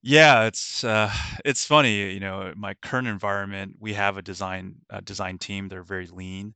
Yeah, 0.08 0.46
it's 0.46 0.84
uh, 0.84 1.12
it's 1.44 1.66
funny, 1.66 2.14
you 2.14 2.20
know, 2.20 2.54
my 2.56 2.76
current 2.76 3.08
environment, 3.08 3.78
we 3.80 3.94
have 3.94 4.20
a 4.20 4.22
design 4.22 4.76
a 4.92 5.02
design 5.02 5.40
team. 5.40 5.68
They're 5.68 5.82
very 5.82 6.06
lean, 6.06 6.54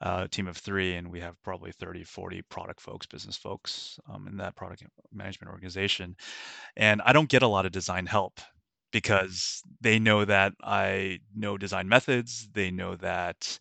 uh, 0.00 0.26
team 0.28 0.46
of 0.46 0.56
three, 0.56 0.94
and 0.94 1.10
we 1.10 1.20
have 1.20 1.42
probably 1.42 1.72
30, 1.72 2.04
40 2.04 2.42
product 2.42 2.80
folks, 2.80 3.06
business 3.06 3.36
folks 3.36 3.98
um, 4.12 4.26
in 4.28 4.36
that 4.38 4.54
product 4.54 4.84
management 5.12 5.50
organization. 5.52 6.16
And 6.76 7.02
I 7.04 7.12
don't 7.12 7.28
get 7.28 7.42
a 7.42 7.48
lot 7.48 7.66
of 7.66 7.72
design 7.72 8.06
help 8.06 8.40
because 8.92 9.62
they 9.80 9.98
know 9.98 10.24
that 10.24 10.52
I 10.62 11.20
know 11.34 11.58
design 11.58 11.88
methods. 11.88 12.48
They 12.52 12.70
know 12.70 12.96
that 12.96 13.58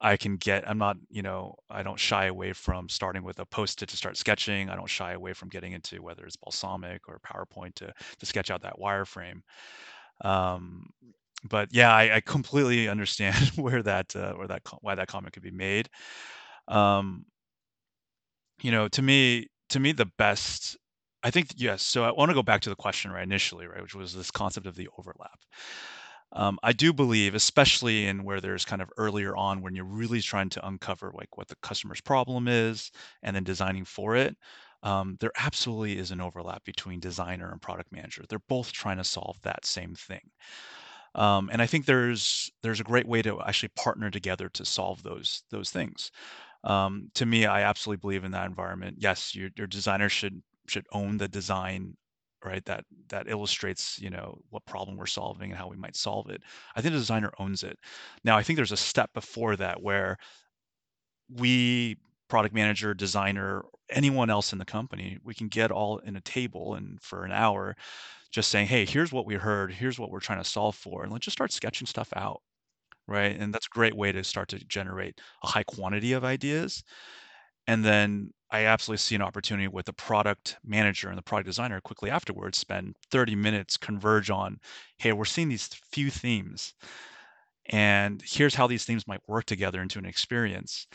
I 0.00 0.16
can 0.16 0.36
get, 0.36 0.68
I'm 0.68 0.78
not, 0.78 0.96
you 1.10 1.22
know, 1.22 1.56
I 1.68 1.82
don't 1.82 1.98
shy 1.98 2.26
away 2.26 2.52
from 2.52 2.88
starting 2.88 3.24
with 3.24 3.40
a 3.40 3.46
post-it 3.46 3.88
to 3.88 3.96
start 3.96 4.16
sketching. 4.16 4.70
I 4.70 4.76
don't 4.76 4.88
shy 4.88 5.12
away 5.12 5.32
from 5.32 5.48
getting 5.48 5.72
into 5.72 6.02
whether 6.02 6.24
it's 6.24 6.36
Balsamiq 6.36 7.00
or 7.08 7.18
PowerPoint 7.20 7.74
to 7.76 7.92
to 8.18 8.26
sketch 8.26 8.50
out 8.50 8.62
that 8.62 8.78
wireframe. 8.80 9.40
Um, 10.22 10.90
but 11.44 11.68
yeah, 11.72 11.92
I, 11.94 12.16
I 12.16 12.20
completely 12.20 12.88
understand 12.88 13.36
where 13.56 13.82
that 13.82 14.14
uh, 14.16 14.34
where 14.34 14.48
that 14.48 14.62
why 14.80 14.94
that 14.94 15.08
comment 15.08 15.32
could 15.34 15.42
be 15.42 15.50
made. 15.50 15.88
Um, 16.68 17.26
you 18.62 18.70
know, 18.70 18.88
to 18.88 19.02
me, 19.02 19.48
to 19.70 19.80
me, 19.80 19.92
the 19.92 20.10
best. 20.18 20.76
I 21.22 21.30
think 21.30 21.48
yes. 21.56 21.82
So 21.82 22.04
I 22.04 22.12
want 22.12 22.30
to 22.30 22.34
go 22.34 22.42
back 22.42 22.60
to 22.62 22.70
the 22.70 22.76
question 22.76 23.10
right 23.10 23.22
initially, 23.24 23.66
right, 23.66 23.82
which 23.82 23.94
was 23.94 24.14
this 24.14 24.30
concept 24.30 24.66
of 24.66 24.76
the 24.76 24.88
overlap. 24.98 25.40
Um, 26.32 26.58
I 26.62 26.72
do 26.72 26.92
believe, 26.92 27.34
especially 27.34 28.06
in 28.06 28.24
where 28.24 28.40
there's 28.40 28.64
kind 28.64 28.82
of 28.82 28.90
earlier 28.98 29.36
on 29.36 29.62
when 29.62 29.74
you're 29.74 29.84
really 29.86 30.20
trying 30.20 30.50
to 30.50 30.66
uncover 30.66 31.12
like 31.14 31.36
what 31.38 31.48
the 31.48 31.56
customer's 31.62 32.00
problem 32.02 32.48
is 32.48 32.90
and 33.22 33.34
then 33.34 33.44
designing 33.44 33.84
for 33.84 34.16
it. 34.16 34.36
Um, 34.82 35.16
there 35.20 35.32
absolutely 35.36 35.98
is 35.98 36.10
an 36.12 36.20
overlap 36.20 36.64
between 36.64 37.00
designer 37.00 37.50
and 37.50 37.62
product 37.62 37.92
manager. 37.92 38.24
They're 38.28 38.38
both 38.48 38.72
trying 38.72 38.98
to 38.98 39.04
solve 39.04 39.40
that 39.42 39.64
same 39.66 39.94
thing. 39.94 40.30
Um, 41.14 41.48
and 41.52 41.60
I 41.62 41.66
think 41.66 41.86
there's 41.86 42.50
there's 42.62 42.80
a 42.80 42.84
great 42.84 43.06
way 43.08 43.22
to 43.22 43.40
actually 43.42 43.70
partner 43.70 44.10
together 44.10 44.48
to 44.50 44.64
solve 44.64 45.02
those 45.02 45.42
those 45.50 45.70
things. 45.70 46.10
Um, 46.64 47.10
to 47.14 47.26
me, 47.26 47.46
I 47.46 47.62
absolutely 47.62 48.00
believe 48.00 48.24
in 48.24 48.32
that 48.32 48.46
environment. 48.46 48.96
Yes, 49.00 49.34
your 49.34 49.50
your 49.56 49.66
designer 49.66 50.08
should 50.08 50.42
should 50.68 50.86
own 50.92 51.18
the 51.18 51.28
design, 51.28 51.96
right? 52.44 52.64
That 52.66 52.84
that 53.08 53.28
illustrates, 53.28 53.98
you 54.00 54.10
know, 54.10 54.38
what 54.50 54.66
problem 54.66 54.96
we're 54.96 55.06
solving 55.06 55.50
and 55.50 55.58
how 55.58 55.68
we 55.68 55.76
might 55.76 55.96
solve 55.96 56.30
it. 56.30 56.42
I 56.76 56.80
think 56.82 56.92
the 56.92 57.00
designer 57.00 57.32
owns 57.38 57.62
it. 57.62 57.78
Now, 58.24 58.36
I 58.36 58.42
think 58.42 58.56
there's 58.56 58.72
a 58.72 58.76
step 58.76 59.12
before 59.14 59.56
that 59.56 59.82
where 59.82 60.18
we 61.28 61.96
product 62.28 62.54
manager, 62.54 62.94
designer, 62.94 63.62
anyone 63.90 64.30
else 64.30 64.52
in 64.52 64.58
the 64.58 64.64
company, 64.64 65.18
we 65.24 65.34
can 65.34 65.48
get 65.48 65.70
all 65.70 65.98
in 65.98 66.16
a 66.16 66.20
table 66.20 66.74
and 66.74 67.00
for 67.00 67.24
an 67.24 67.32
hour 67.32 67.74
just 68.30 68.50
saying, 68.50 68.66
hey, 68.66 68.84
here's 68.86 69.12
what 69.12 69.26
we 69.26 69.34
heard, 69.36 69.72
here's 69.72 69.98
what 69.98 70.10
we're 70.10 70.20
trying 70.20 70.42
to 70.42 70.48
solve 70.48 70.76
for, 70.76 71.02
and 71.02 71.12
let's 71.12 71.24
just 71.24 71.36
start 71.36 71.52
sketching 71.52 71.86
stuff 71.86 72.12
out, 72.16 72.42
right? 73.08 73.38
And 73.38 73.54
that's 73.54 73.66
a 73.66 73.70
great 73.74 73.96
way 73.96 74.12
to 74.12 74.24
start 74.24 74.48
to 74.50 74.58
generate 74.66 75.20
a 75.44 75.48
high 75.48 75.64
quantity 75.64 76.12
of 76.14 76.24
ideas. 76.24 76.84
And 77.66 77.84
then 77.84 78.32
I 78.50 78.64
absolutely 78.64 78.98
see 78.98 79.14
an 79.14 79.22
opportunity 79.22 79.68
with 79.68 79.86
the 79.86 79.92
product 79.92 80.58
manager 80.64 81.08
and 81.08 81.18
the 81.18 81.22
product 81.22 81.46
designer 81.46 81.80
quickly 81.80 82.10
afterwards 82.10 82.58
spend 82.58 82.96
30 83.10 83.36
minutes 83.36 83.76
converge 83.76 84.30
on, 84.30 84.58
hey, 84.98 85.12
we're 85.12 85.24
seeing 85.26 85.48
these 85.50 85.68
few 85.92 86.10
themes, 86.10 86.74
and 87.66 88.22
here's 88.24 88.54
how 88.54 88.66
these 88.66 88.84
themes 88.84 89.06
might 89.06 89.20
work 89.28 89.44
together 89.44 89.82
into 89.82 89.98
an 89.98 90.06
experience 90.06 90.86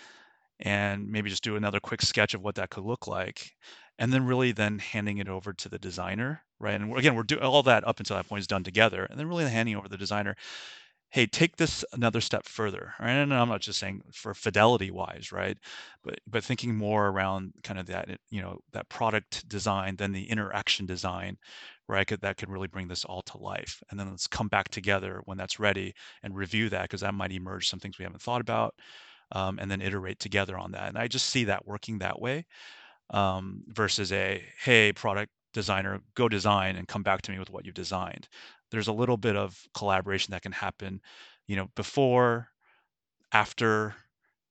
and 0.61 1.07
maybe 1.09 1.29
just 1.29 1.43
do 1.43 1.55
another 1.55 1.79
quick 1.79 2.01
sketch 2.01 2.33
of 2.33 2.41
what 2.41 2.55
that 2.55 2.69
could 2.71 2.83
look 2.83 3.07
like 3.07 3.53
and 3.99 4.11
then 4.13 4.25
really 4.25 4.51
then 4.51 4.79
handing 4.79 5.17
it 5.19 5.29
over 5.29 5.53
to 5.53 5.69
the 5.69 5.79
designer 5.79 6.41
right? 6.59 6.79
And 6.79 6.97
again 6.97 7.15
we're 7.15 7.23
doing 7.23 7.41
all 7.43 7.63
that 7.63 7.87
up 7.87 7.99
until 7.99 8.15
that 8.17 8.27
point 8.27 8.41
is 8.41 8.47
done 8.47 8.63
together 8.63 9.05
and 9.05 9.19
then 9.19 9.27
really 9.27 9.45
handing 9.49 9.75
over 9.75 9.89
the 9.89 9.97
designer 9.97 10.35
hey 11.11 11.27
take 11.27 11.57
this 11.57 11.85
another 11.93 12.21
step 12.21 12.45
further 12.45 12.93
right? 12.99 13.11
And 13.11 13.33
i'm 13.33 13.49
not 13.49 13.61
just 13.61 13.79
saying 13.79 14.01
for 14.13 14.33
fidelity 14.33 14.91
wise 14.91 15.31
right? 15.31 15.57
But 16.03 16.19
but 16.27 16.43
thinking 16.43 16.75
more 16.75 17.07
around 17.09 17.53
kind 17.63 17.79
of 17.79 17.85
that 17.87 18.09
you 18.29 18.41
know 18.41 18.59
that 18.73 18.89
product 18.89 19.47
design 19.47 19.95
then 19.97 20.11
the 20.11 20.29
interaction 20.29 20.85
design 20.85 21.37
right 21.87 22.07
could, 22.07 22.21
that 22.21 22.37
could 22.37 22.49
really 22.49 22.67
bring 22.67 22.87
this 22.87 23.05
all 23.05 23.21
to 23.23 23.37
life. 23.37 23.81
And 23.91 23.99
then 23.99 24.09
let's 24.09 24.27
come 24.27 24.47
back 24.47 24.69
together 24.69 25.21
when 25.25 25.37
that's 25.37 25.59
ready 25.59 25.93
and 26.23 26.35
review 26.35 26.69
that 26.69 26.83
because 26.83 27.01
that 27.01 27.13
might 27.13 27.31
emerge 27.31 27.67
some 27.69 27.79
things 27.79 27.97
we 27.99 28.03
haven't 28.05 28.21
thought 28.21 28.41
about 28.41 28.75
um, 29.33 29.59
and 29.59 29.69
then 29.69 29.81
iterate 29.81 30.19
together 30.19 30.57
on 30.57 30.71
that. 30.71 30.89
And 30.89 30.97
i 30.97 31.07
just 31.07 31.27
see 31.29 31.45
that 31.45 31.67
working 31.67 31.99
that 31.99 32.19
way 32.21 32.45
um, 33.13 33.63
versus 33.67 34.11
a 34.11 34.43
hey 34.61 34.91
product 34.93 35.31
designer 35.53 36.01
go 36.15 36.27
design 36.27 36.75
and 36.75 36.87
come 36.87 37.03
back 37.03 37.21
to 37.21 37.31
me 37.31 37.39
with 37.39 37.49
what 37.49 37.65
you've 37.65 37.75
designed. 37.75 38.27
There's 38.71 38.87
a 38.87 38.93
little 38.93 39.17
bit 39.17 39.35
of 39.35 39.57
collaboration 39.73 40.31
that 40.31 40.41
can 40.41 40.51
happen 40.51 41.01
you 41.47 41.55
know 41.55 41.67
before 41.75 42.49
after 43.31 43.95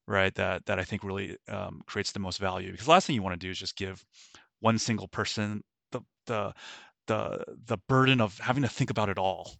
right 0.06 0.34
that 0.34 0.66
that 0.66 0.78
i 0.78 0.84
think 0.84 1.04
really 1.04 1.36
um, 1.48 1.82
creates 1.86 2.12
the 2.12 2.20
most 2.20 2.38
value. 2.38 2.70
Because 2.70 2.86
the 2.86 2.92
last 2.92 3.06
thing 3.06 3.16
you 3.16 3.22
want 3.22 3.38
to 3.38 3.46
do 3.46 3.50
is 3.50 3.58
just 3.58 3.76
give 3.76 4.04
one 4.60 4.78
single 4.78 5.08
person 5.08 5.62
the 5.90 6.00
the 6.26 6.54
the 7.06 7.44
the 7.66 7.78
burden 7.88 8.20
of 8.20 8.38
having 8.38 8.62
to 8.62 8.68
think 8.68 8.90
about 8.90 9.08
it 9.08 9.18
all. 9.18 9.56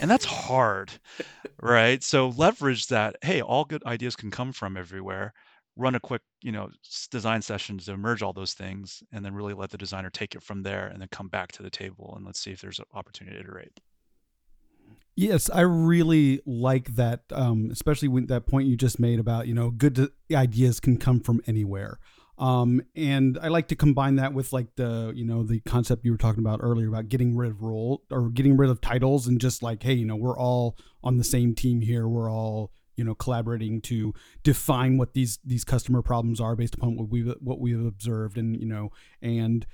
And 0.00 0.10
that's 0.10 0.24
hard 0.24 0.92
right? 1.62 2.02
So 2.02 2.28
leverage 2.28 2.88
that 2.88 3.16
hey 3.22 3.40
all 3.40 3.64
good 3.64 3.84
ideas 3.84 4.16
can 4.16 4.30
come 4.30 4.52
from 4.52 4.76
everywhere 4.76 5.32
run 5.76 5.94
a 5.94 6.00
quick, 6.00 6.22
you 6.42 6.52
know, 6.52 6.68
design 7.10 7.42
session 7.42 7.78
to 7.78 7.96
merge 7.96 8.22
all 8.22 8.32
those 8.32 8.54
things, 8.54 9.02
and 9.12 9.24
then 9.24 9.34
really 9.34 9.54
let 9.54 9.70
the 9.70 9.78
designer 9.78 10.10
take 10.10 10.34
it 10.34 10.42
from 10.42 10.62
there, 10.62 10.86
and 10.86 11.00
then 11.00 11.08
come 11.10 11.28
back 11.28 11.52
to 11.52 11.62
the 11.62 11.70
table 11.70 12.14
and 12.16 12.24
let's 12.24 12.40
see 12.40 12.52
if 12.52 12.60
there's 12.60 12.78
an 12.78 12.84
opportunity 12.94 13.36
to 13.36 13.42
iterate. 13.42 13.80
Yes, 15.16 15.48
I 15.48 15.60
really 15.60 16.40
like 16.44 16.96
that, 16.96 17.22
um, 17.30 17.68
especially 17.70 18.08
that 18.26 18.46
point 18.46 18.66
you 18.66 18.76
just 18.76 18.98
made 18.98 19.20
about 19.20 19.46
you 19.46 19.54
know 19.54 19.70
good 19.70 20.10
ideas 20.32 20.80
can 20.80 20.96
come 20.96 21.20
from 21.20 21.40
anywhere. 21.46 21.98
Um, 22.36 22.82
and 22.96 23.38
I 23.40 23.46
like 23.46 23.68
to 23.68 23.76
combine 23.76 24.16
that 24.16 24.34
with 24.34 24.52
like 24.52 24.74
the 24.74 25.12
you 25.14 25.24
know 25.24 25.44
the 25.44 25.60
concept 25.60 26.04
you 26.04 26.10
were 26.10 26.18
talking 26.18 26.40
about 26.40 26.58
earlier 26.62 26.88
about 26.88 27.08
getting 27.08 27.36
rid 27.36 27.52
of 27.52 27.62
role 27.62 28.02
or 28.10 28.28
getting 28.28 28.56
rid 28.56 28.70
of 28.70 28.80
titles 28.80 29.28
and 29.28 29.40
just 29.40 29.62
like 29.62 29.84
hey 29.84 29.92
you 29.92 30.04
know 30.04 30.16
we're 30.16 30.36
all 30.36 30.76
on 31.04 31.16
the 31.16 31.22
same 31.22 31.54
team 31.54 31.80
here 31.80 32.08
we're 32.08 32.28
all 32.30 32.72
you 32.96 33.04
know 33.04 33.14
collaborating 33.14 33.80
to 33.80 34.14
define 34.42 34.96
what 34.96 35.14
these 35.14 35.38
these 35.44 35.64
customer 35.64 36.02
problems 36.02 36.40
are 36.40 36.56
based 36.56 36.74
upon 36.74 36.96
what 36.96 37.08
we 37.08 37.22
what 37.22 37.60
we've 37.60 37.84
observed 37.84 38.38
and 38.38 38.58
you 38.58 38.66
know 38.66 38.90
and 39.22 39.66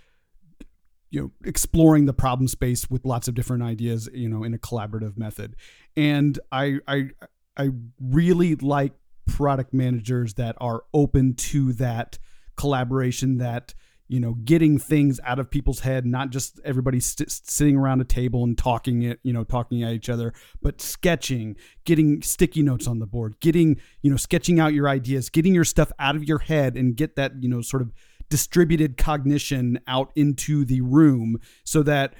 you 1.11 1.21
know 1.21 1.31
exploring 1.45 2.07
the 2.07 2.13
problem 2.13 2.49
space 2.49 2.89
with 2.89 3.05
lots 3.05 3.29
of 3.29 3.35
different 3.35 3.63
ideas 3.63 4.09
you 4.13 4.29
know 4.29 4.45
in 4.45 4.55
a 4.55 4.59
collaborative 4.59 5.17
method. 5.17 5.57
And 5.97 6.39
i 6.53 6.79
i 6.87 7.11
i 7.57 7.71
really 8.01 8.55
like 8.57 8.93
product 9.27 9.73
managers 9.73 10.35
that 10.35 10.57
are 10.61 10.83
open 10.93 11.35
to 11.35 11.73
that 11.75 12.19
collaboration 12.57 13.39
that 13.39 13.75
you 14.11 14.19
know, 14.19 14.35
getting 14.45 14.77
things 14.77 15.21
out 15.25 15.39
of 15.39 15.49
people's 15.49 15.79
head, 15.79 16.05
not 16.05 16.31
just 16.31 16.59
everybody 16.65 16.99
st- 16.99 17.31
sitting 17.31 17.77
around 17.77 18.01
a 18.01 18.05
table 18.05 18.43
and 18.43 18.59
talking 18.59 19.03
it, 19.03 19.21
you 19.23 19.33
know, 19.33 19.45
talking 19.45 19.85
at 19.85 19.93
each 19.93 20.09
other, 20.09 20.35
but 20.61 20.81
sketching, 20.81 21.55
getting 21.85 22.21
sticky 22.21 22.61
notes 22.61 22.89
on 22.89 22.99
the 22.99 23.07
board, 23.07 23.39
getting, 23.39 23.81
you 24.03 24.11
know, 24.11 24.17
sketching 24.17 24.59
out 24.59 24.75
your 24.75 24.89
ideas, 24.89 25.31
getting 25.31 25.55
your 25.55 25.63
stuff 25.63 25.93
out 26.01 26.17
of 26.17 26.25
your 26.25 26.41
head 26.41 26.77
and 26.77 26.97
get 26.97 27.15
that, 27.15 27.41
you 27.41 27.49
know, 27.49 27.61
sort 27.61 27.83
of 27.83 27.93
distributed 28.29 28.97
cognition 28.97 29.79
out 29.87 30.11
into 30.17 30.65
the 30.65 30.81
room 30.81 31.39
so 31.63 31.81
that, 31.85 32.15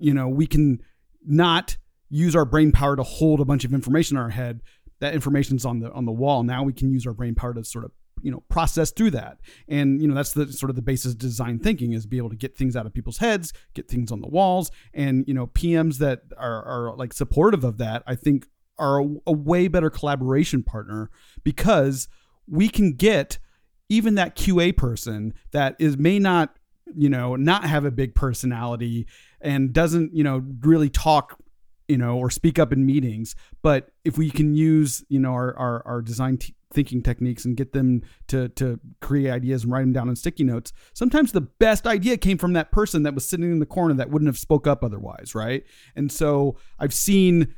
you 0.00 0.12
know, 0.12 0.26
we 0.26 0.48
can 0.48 0.82
not 1.24 1.76
use 2.08 2.34
our 2.34 2.44
brain 2.44 2.72
power 2.72 2.96
to 2.96 3.04
hold 3.04 3.38
a 3.38 3.44
bunch 3.44 3.64
of 3.64 3.72
information 3.72 4.16
in 4.16 4.22
our 4.24 4.30
head. 4.30 4.62
That 4.98 5.14
information's 5.14 5.64
on 5.64 5.78
the 5.78 5.92
on 5.92 6.06
the 6.06 6.12
wall. 6.12 6.42
Now 6.42 6.64
we 6.64 6.72
can 6.72 6.90
use 6.90 7.06
our 7.06 7.12
brain 7.12 7.36
power 7.36 7.54
to 7.54 7.62
sort 7.62 7.84
of 7.84 7.92
you 8.22 8.30
know 8.30 8.42
process 8.48 8.90
through 8.90 9.10
that. 9.12 9.38
And 9.68 10.00
you 10.00 10.08
know 10.08 10.14
that's 10.14 10.32
the 10.32 10.52
sort 10.52 10.70
of 10.70 10.76
the 10.76 10.82
basis 10.82 11.12
of 11.12 11.18
design 11.18 11.58
thinking 11.58 11.92
is 11.92 12.06
be 12.06 12.18
able 12.18 12.30
to 12.30 12.36
get 12.36 12.56
things 12.56 12.76
out 12.76 12.86
of 12.86 12.94
people's 12.94 13.18
heads 13.18 13.52
get 13.74 13.88
things 13.88 14.10
on 14.10 14.20
the 14.20 14.28
walls. 14.28 14.70
And 14.94 15.26
you 15.26 15.34
know 15.34 15.46
pms 15.46 15.98
that 15.98 16.22
are, 16.36 16.64
are 16.64 16.96
like 16.96 17.12
supportive 17.12 17.64
of 17.64 17.78
that 17.78 18.02
i 18.06 18.14
think 18.14 18.46
are 18.78 19.00
a, 19.00 19.06
a 19.26 19.32
way 19.32 19.68
better 19.68 19.90
collaboration 19.90 20.62
partner 20.62 21.10
because 21.44 22.08
we 22.46 22.68
can 22.68 22.92
get 22.92 23.38
even 23.88 24.14
that 24.14 24.36
qa 24.36 24.76
person 24.76 25.32
that 25.52 25.76
is 25.78 25.96
may 25.96 26.18
not 26.18 26.56
you 26.94 27.08
know 27.08 27.36
not 27.36 27.64
have 27.64 27.84
a 27.84 27.90
big 27.90 28.14
personality 28.14 29.06
and 29.40 29.72
doesn't 29.72 30.14
you 30.14 30.24
know 30.24 30.44
really 30.60 30.90
talk 30.90 31.38
you 31.88 31.96
know 31.96 32.16
or 32.18 32.30
speak 32.30 32.58
up 32.58 32.72
in 32.72 32.84
meetings. 32.84 33.34
But 33.62 33.90
if 34.04 34.18
we 34.18 34.30
can 34.30 34.54
use 34.54 35.04
you 35.08 35.20
know 35.20 35.32
our 35.32 35.56
our, 35.56 35.86
our 35.86 36.02
design 36.02 36.38
t- 36.38 36.54
thinking 36.72 37.02
techniques 37.02 37.44
and 37.44 37.56
get 37.56 37.72
them 37.72 38.02
to 38.28 38.48
to 38.50 38.80
create 39.00 39.30
ideas 39.30 39.62
and 39.64 39.72
write 39.72 39.82
them 39.82 39.92
down 39.92 40.08
on 40.08 40.16
sticky 40.16 40.44
notes. 40.44 40.72
Sometimes 40.94 41.32
the 41.32 41.40
best 41.40 41.86
idea 41.86 42.16
came 42.16 42.38
from 42.38 42.52
that 42.54 42.72
person 42.72 43.02
that 43.04 43.14
was 43.14 43.28
sitting 43.28 43.50
in 43.50 43.58
the 43.58 43.66
corner 43.66 43.94
that 43.94 44.10
wouldn't 44.10 44.28
have 44.28 44.38
spoke 44.38 44.66
up 44.66 44.82
otherwise 44.82 45.34
right? 45.34 45.64
And 45.94 46.10
so 46.10 46.56
i've 46.78 46.94
seen 46.94 47.54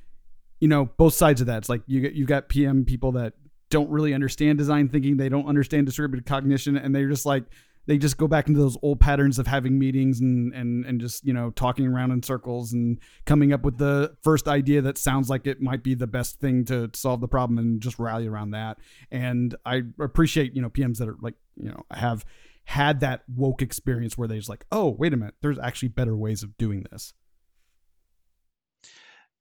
you 0.61 0.68
know 0.68 0.87
both 0.97 1.14
sides 1.14 1.40
of 1.40 1.47
that. 1.47 1.59
It's 1.59 1.68
like 1.68 1.83
you 1.87 2.01
get 2.01 2.12
you 2.12 2.27
got 2.27 2.49
pm 2.49 2.85
people 2.85 3.12
that 3.12 3.35
don't 3.71 3.90
really 3.90 4.14
understand 4.14 4.59
design 4.59 4.88
thinking. 4.88 5.16
They 5.16 5.29
don't 5.29 5.47
understand 5.47 5.87
distributed 5.87 6.27
cognition 6.27 6.77
and 6.77 6.94
they're 6.94 7.09
just 7.09 7.27
like 7.27 7.44
they 7.88 7.96
just 7.96 8.18
go 8.18 8.29
back 8.29 8.48
into 8.48 8.61
those 8.61 8.77
old 8.83 9.01
patterns 9.01 9.38
of 9.38 9.46
having 9.46 9.79
meetings 9.79 10.20
and 10.20 10.55
and 10.55 10.85
and 10.85 11.01
just 11.01 11.24
you 11.27 11.33
know 11.33 11.51
talking 11.51 11.87
around 11.87 12.12
in 12.12 12.22
circles 12.22 12.72
and 12.72 12.98
coming 13.24 13.53
up 13.53 13.64
with 13.64 13.79
the 13.79 14.14
first 14.22 14.46
idea 14.46 14.83
that 14.83 14.98
sounds 14.98 15.29
like 15.29 15.46
it 15.46 15.61
might 15.61 15.83
be 15.83 15.94
the 15.94 16.07
best 16.07 16.38
thing 16.38 16.64
to 16.66 16.88
solve 16.94 17.20
the 17.20 17.27
problem 17.27 17.59
and 17.59 17.81
just 17.81 17.98
rally 17.98 18.29
around 18.29 18.53
that. 18.53 18.79
And 19.11 19.57
i 19.64 19.83
appreciate 19.98 20.55
you 20.55 20.62
know 20.62 20.70
pms 20.70 20.98
that 20.98 21.09
are 21.09 21.16
like 21.20 21.35
you 21.57 21.70
know 21.70 21.83
have 21.90 22.24
had 22.64 23.01
that 23.01 23.22
woke 23.35 23.62
experience 23.62 24.18
where 24.18 24.29
they're 24.29 24.37
just 24.37 24.51
like 24.51 24.66
oh 24.70 24.90
wait 24.90 25.14
a 25.14 25.16
minute 25.16 25.35
there's 25.40 25.59
actually 25.59 25.88
better 25.88 26.16
ways 26.16 26.42
of 26.42 26.57
doing 26.59 26.85
this. 26.92 27.14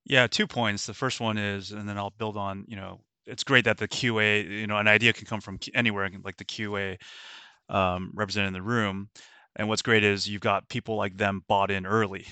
Yeah 0.05 0.27
two 0.27 0.47
points. 0.47 0.85
The 0.85 0.93
first 0.93 1.19
one 1.19 1.37
is 1.37 1.73
and 1.73 1.87
then 1.87 1.97
i'll 1.97 2.13
build 2.17 2.37
on 2.37 2.63
you 2.69 2.77
know 2.77 3.01
it's 3.25 3.43
great 3.43 3.65
that 3.65 3.77
the 3.77 3.89
qa 3.89 4.49
you 4.49 4.67
know 4.67 4.77
an 4.77 4.87
idea 4.87 5.11
can 5.11 5.25
come 5.25 5.41
from 5.41 5.59
anywhere 5.73 6.09
like 6.23 6.37
the 6.37 6.45
qa 6.45 6.97
um, 7.69 8.11
represented 8.13 8.49
in 8.49 8.53
the 8.53 8.61
room. 8.61 9.09
And 9.55 9.67
what's 9.67 9.81
great 9.81 10.03
is 10.03 10.27
you've 10.27 10.41
got 10.41 10.69
people 10.69 10.95
like 10.95 11.17
them 11.17 11.43
bought 11.47 11.71
in 11.71 11.85
early 11.85 12.27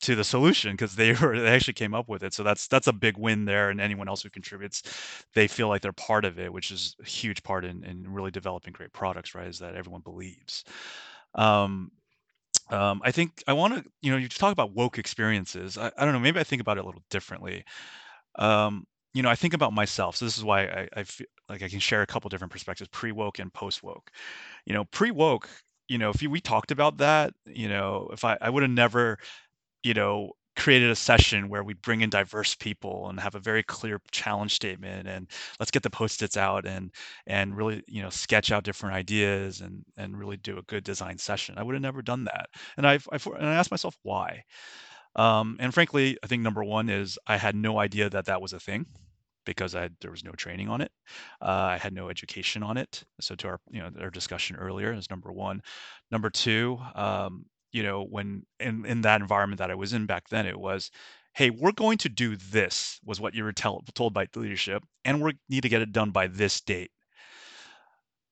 to 0.00 0.14
the 0.14 0.24
solution 0.24 0.72
because 0.72 0.94
they 0.94 1.12
were 1.20 1.38
they 1.38 1.48
actually 1.48 1.74
came 1.74 1.94
up 1.94 2.08
with 2.08 2.22
it. 2.22 2.32
So 2.32 2.42
that's 2.42 2.68
that's 2.68 2.86
a 2.86 2.92
big 2.92 3.16
win 3.16 3.44
there. 3.44 3.70
And 3.70 3.80
anyone 3.80 4.08
else 4.08 4.22
who 4.22 4.30
contributes, 4.30 4.82
they 5.34 5.48
feel 5.48 5.68
like 5.68 5.82
they're 5.82 5.92
part 5.92 6.24
of 6.24 6.38
it, 6.38 6.52
which 6.52 6.70
is 6.70 6.94
a 7.02 7.06
huge 7.06 7.42
part 7.42 7.64
in, 7.64 7.84
in 7.84 8.04
really 8.12 8.30
developing 8.30 8.72
great 8.72 8.92
products, 8.92 9.34
right? 9.34 9.48
Is 9.48 9.58
that 9.58 9.74
everyone 9.74 10.02
believes. 10.02 10.64
Um, 11.34 11.90
um, 12.70 13.02
I 13.04 13.12
think 13.12 13.42
I 13.48 13.54
want 13.54 13.76
to, 13.76 13.90
you 14.02 14.12
know, 14.12 14.18
you 14.18 14.28
talk 14.28 14.52
about 14.52 14.74
woke 14.74 14.98
experiences. 14.98 15.78
I, 15.78 15.92
I 15.98 16.04
don't 16.04 16.14
know, 16.14 16.20
maybe 16.20 16.40
I 16.40 16.44
think 16.44 16.62
about 16.62 16.78
it 16.78 16.84
a 16.84 16.86
little 16.86 17.04
differently. 17.10 17.64
Um, 18.38 18.86
you 19.14 19.22
know, 19.22 19.30
I 19.30 19.34
think 19.34 19.54
about 19.54 19.72
myself. 19.72 20.16
So 20.16 20.24
this 20.24 20.38
is 20.38 20.44
why 20.44 20.64
I, 20.64 20.88
I 20.96 21.02
feel 21.04 21.26
like 21.48 21.62
I 21.62 21.68
can 21.68 21.80
share 21.80 22.02
a 22.02 22.06
couple 22.06 22.28
different 22.28 22.52
perspectives, 22.52 22.88
pre 22.92 23.12
woke 23.12 23.38
and 23.38 23.52
post 23.52 23.82
woke. 23.82 24.10
You 24.66 24.74
know, 24.74 24.84
pre 24.86 25.10
woke, 25.10 25.48
you 25.88 25.98
know, 25.98 26.10
if 26.10 26.22
you, 26.22 26.30
we 26.30 26.40
talked 26.40 26.70
about 26.70 26.98
that, 26.98 27.32
you 27.46 27.68
know, 27.68 28.08
if 28.12 28.24
I, 28.24 28.36
I 28.40 28.50
would 28.50 28.62
have 28.62 28.72
never, 28.72 29.18
you 29.82 29.94
know, 29.94 30.32
created 30.56 30.90
a 30.90 30.96
session 30.96 31.48
where 31.48 31.62
we'd 31.62 31.80
bring 31.82 32.00
in 32.00 32.10
diverse 32.10 32.56
people 32.56 33.08
and 33.08 33.20
have 33.20 33.36
a 33.36 33.40
very 33.40 33.62
clear 33.62 34.00
challenge 34.10 34.52
statement 34.52 35.06
and 35.06 35.28
let's 35.60 35.70
get 35.70 35.84
the 35.84 35.90
post-its 35.90 36.36
out 36.36 36.66
and 36.66 36.90
and 37.28 37.56
really 37.56 37.80
you 37.86 38.02
know 38.02 38.10
sketch 38.10 38.50
out 38.50 38.64
different 38.64 38.92
ideas 38.96 39.60
and 39.60 39.84
and 39.96 40.18
really 40.18 40.36
do 40.36 40.58
a 40.58 40.62
good 40.62 40.82
design 40.82 41.16
session 41.16 41.54
i 41.58 41.62
would 41.62 41.74
have 41.76 41.82
never 41.82 42.02
done 42.02 42.24
that 42.24 42.48
and 42.76 42.88
i've, 42.88 43.06
I've 43.12 43.24
and 43.26 43.46
i 43.46 43.54
asked 43.54 43.70
myself 43.70 43.96
why 44.02 44.42
um, 45.18 45.56
and 45.58 45.74
frankly, 45.74 46.16
I 46.22 46.28
think 46.28 46.42
number 46.42 46.64
one 46.64 46.88
is 46.88 47.18
I 47.26 47.36
had 47.36 47.56
no 47.56 47.78
idea 47.78 48.08
that 48.08 48.26
that 48.26 48.40
was 48.40 48.52
a 48.52 48.60
thing 48.60 48.86
because 49.44 49.74
I, 49.74 49.90
there 50.00 50.10
was 50.10 50.22
no 50.22 50.32
training 50.32 50.68
on 50.68 50.80
it. 50.80 50.92
Uh, 51.42 51.70
I 51.72 51.78
had 51.78 51.92
no 51.92 52.08
education 52.08 52.62
on 52.62 52.76
it. 52.76 53.02
So 53.20 53.34
to 53.34 53.48
our 53.48 53.60
you 53.70 53.80
know 53.80 53.90
our 54.00 54.10
discussion 54.10 54.56
earlier 54.56 54.92
is 54.92 55.10
number 55.10 55.32
one. 55.32 55.60
Number 56.10 56.30
two, 56.30 56.78
um, 56.94 57.46
you 57.72 57.82
know, 57.82 58.04
when 58.04 58.44
in 58.60 58.84
in 58.86 59.00
that 59.02 59.20
environment 59.20 59.58
that 59.58 59.70
I 59.72 59.74
was 59.74 59.92
in 59.92 60.06
back 60.06 60.28
then, 60.28 60.46
it 60.46 60.58
was, 60.58 60.90
hey, 61.34 61.50
we're 61.50 61.72
going 61.72 61.98
to 61.98 62.08
do 62.08 62.36
this 62.36 63.00
was 63.04 63.20
what 63.20 63.34
you 63.34 63.42
were 63.42 63.52
tell, 63.52 63.82
told 63.94 64.14
by 64.14 64.26
leadership, 64.36 64.84
and 65.04 65.20
we 65.20 65.36
need 65.48 65.62
to 65.62 65.68
get 65.68 65.82
it 65.82 65.92
done 65.92 66.10
by 66.10 66.28
this 66.28 66.60
date. 66.60 66.92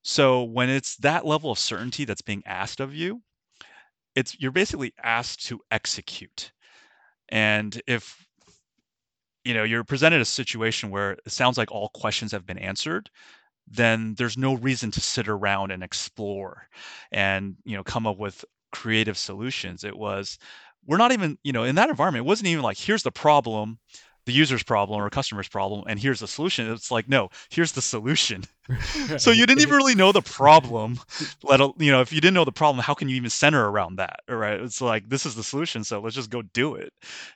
So 0.03 0.43
when 0.43 0.69
it's 0.69 0.95
that 0.97 1.25
level 1.25 1.51
of 1.51 1.59
certainty 1.59 2.05
that's 2.05 2.21
being 2.21 2.43
asked 2.45 2.79
of 2.79 2.95
you, 2.95 3.21
it's 4.15 4.39
you're 4.39 4.51
basically 4.51 4.93
asked 5.03 5.45
to 5.47 5.59
execute 5.69 6.51
and 7.29 7.81
if 7.87 8.25
you 9.43 9.53
know 9.53 9.63
you're 9.63 9.83
presented 9.83 10.21
a 10.21 10.25
situation 10.25 10.89
where 10.89 11.11
it 11.13 11.31
sounds 11.31 11.57
like 11.57 11.71
all 11.71 11.89
questions 11.89 12.31
have 12.31 12.45
been 12.45 12.57
answered, 12.57 13.09
then 13.67 14.15
there's 14.15 14.37
no 14.37 14.55
reason 14.55 14.91
to 14.91 15.01
sit 15.01 15.27
around 15.27 15.71
and 15.71 15.83
explore 15.83 16.67
and 17.11 17.55
you 17.65 17.75
know 17.75 17.83
come 17.83 18.07
up 18.07 18.17
with 18.17 18.43
creative 18.71 19.17
solutions. 19.17 19.83
It 19.83 19.97
was 19.97 20.37
we're 20.85 20.97
not 20.97 21.11
even 21.11 21.37
you 21.43 21.53
know 21.53 21.63
in 21.63 21.75
that 21.75 21.89
environment 21.89 22.25
it 22.25 22.29
wasn't 22.29 22.47
even 22.47 22.63
like 22.63 22.77
here's 22.77 23.03
the 23.03 23.11
problem 23.11 23.79
the 24.27 24.33
user's 24.33 24.61
problem 24.61 25.01
or 25.01 25.09
customer's 25.09 25.47
problem 25.47 25.85
and 25.87 25.99
here's 25.99 26.19
the 26.19 26.27
solution. 26.27 26.69
It's 26.71 26.91
like 26.91 27.09
no 27.09 27.29
here's 27.49 27.71
the 27.71 27.81
solution. 27.81 28.43
So 29.17 29.31
you 29.31 29.45
didn't 29.45 29.61
even 29.61 29.77
really 29.77 29.95
know 29.95 30.11
the 30.11 30.21
problem 30.21 30.99
let 31.41 31.61
you 31.79 31.91
know 31.91 32.01
if 32.01 32.11
you 32.11 32.19
didn't 32.19 32.33
know 32.33 32.43
the 32.43 32.51
problem 32.51 32.83
how 32.83 32.93
can 32.93 33.07
you 33.07 33.15
even 33.15 33.29
center 33.29 33.69
around 33.69 33.95
that 33.95 34.19
right? 34.27 34.59
It's 34.59 34.81
like 34.81 35.09
this 35.09 35.25
is 35.25 35.35
the 35.35 35.43
solution 35.43 35.83
so 35.83 36.01
let's 36.01 36.15
just 36.15 36.29
go 36.29 36.41
do 36.41 36.75
it 36.75 36.91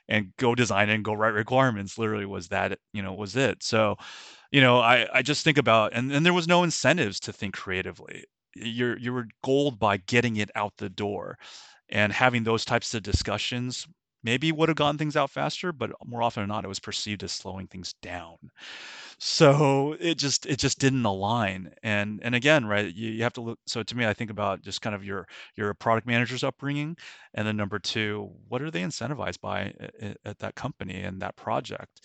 and 0.08 0.32
go 0.36 0.54
design 0.54 0.90
it 0.90 0.94
and 0.94 1.04
go 1.04 1.14
write 1.14 1.32
requirements 1.32 1.98
literally 1.98 2.26
was 2.26 2.48
that 2.48 2.78
you 2.92 3.02
know 3.02 3.14
was 3.14 3.34
it. 3.34 3.62
So 3.62 3.96
you 4.52 4.60
know 4.60 4.78
i 4.80 5.08
i 5.14 5.22
just 5.22 5.42
think 5.42 5.56
about 5.56 5.92
and, 5.94 6.12
and 6.12 6.24
there 6.26 6.34
was 6.34 6.46
no 6.46 6.62
incentives 6.62 7.18
to 7.20 7.32
think 7.32 7.54
creatively. 7.54 8.24
You're 8.54 8.98
you 8.98 9.14
were 9.14 9.28
goaled 9.42 9.78
by 9.78 9.96
getting 9.96 10.36
it 10.36 10.50
out 10.54 10.74
the 10.76 10.90
door 10.90 11.38
and 11.88 12.12
having 12.12 12.44
those 12.44 12.66
types 12.66 12.92
of 12.94 13.02
discussions 13.02 13.86
maybe 14.22 14.52
would 14.52 14.68
have 14.68 14.76
gotten 14.76 14.98
things 14.98 15.16
out 15.16 15.30
faster 15.30 15.72
but 15.72 15.90
more 16.06 16.22
often 16.22 16.42
than 16.42 16.48
not 16.48 16.64
it 16.64 16.68
was 16.68 16.80
perceived 16.80 17.22
as 17.22 17.32
slowing 17.32 17.66
things 17.66 17.94
down. 18.02 18.36
So 19.18 19.96
it 20.00 20.16
just 20.18 20.46
it 20.46 20.58
just 20.58 20.78
didn't 20.78 21.04
align 21.04 21.72
and 21.82 22.20
and 22.22 22.34
again 22.34 22.66
right 22.66 22.92
you, 22.92 23.10
you 23.10 23.22
have 23.22 23.32
to 23.34 23.40
look 23.40 23.58
so 23.66 23.82
to 23.82 23.96
me 23.96 24.06
i 24.06 24.12
think 24.14 24.30
about 24.30 24.62
just 24.62 24.82
kind 24.82 24.94
of 24.94 25.04
your 25.04 25.26
your 25.56 25.72
product 25.74 26.06
manager's 26.06 26.44
upbringing 26.44 26.96
and 27.34 27.46
then 27.46 27.56
number 27.56 27.78
two 27.78 28.30
what 28.48 28.62
are 28.62 28.70
they 28.70 28.82
incentivized 28.82 29.40
by 29.40 29.72
at, 30.00 30.16
at 30.24 30.38
that 30.40 30.54
company 30.54 31.02
and 31.02 31.20
that 31.22 31.36
project? 31.36 32.00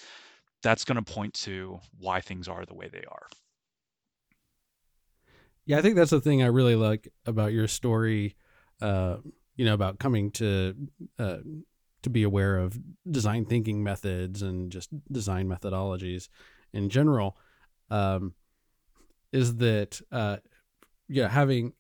That's 0.64 0.84
going 0.86 1.04
to 1.04 1.14
point 1.14 1.34
to 1.36 1.80
why 2.00 2.22
things 2.22 2.48
are 2.48 2.66
the 2.66 2.74
way 2.76 2.90
they 2.92 3.04
are. 3.08 3.28
Yeah 5.66 5.78
i 5.78 5.82
think 5.82 5.96
that's 5.96 6.12
the 6.12 6.22
thing 6.22 6.42
i 6.42 6.48
really 6.48 6.76
like 6.76 7.12
about 7.26 7.52
your 7.52 7.68
story 7.68 8.36
uh 8.82 9.18
you 9.56 9.66
know 9.66 9.74
about 9.74 10.00
coming 10.00 10.32
to 10.32 10.76
uh 11.20 11.38
to 12.04 12.10
be 12.10 12.24
aware 12.24 12.58
of 12.58 12.80
design 13.10 13.46
thinking 13.46 13.84
methods 13.84 14.42
and 14.42 14.72
just 14.72 14.90
design 15.12 15.48
methodologies 15.48 16.30
in 16.74 16.90
general 16.90 17.38
um, 17.90 18.34
is 19.32 19.58
that 19.58 20.00
uh, 20.12 20.38
yeah 21.08 21.28
having 21.28 21.74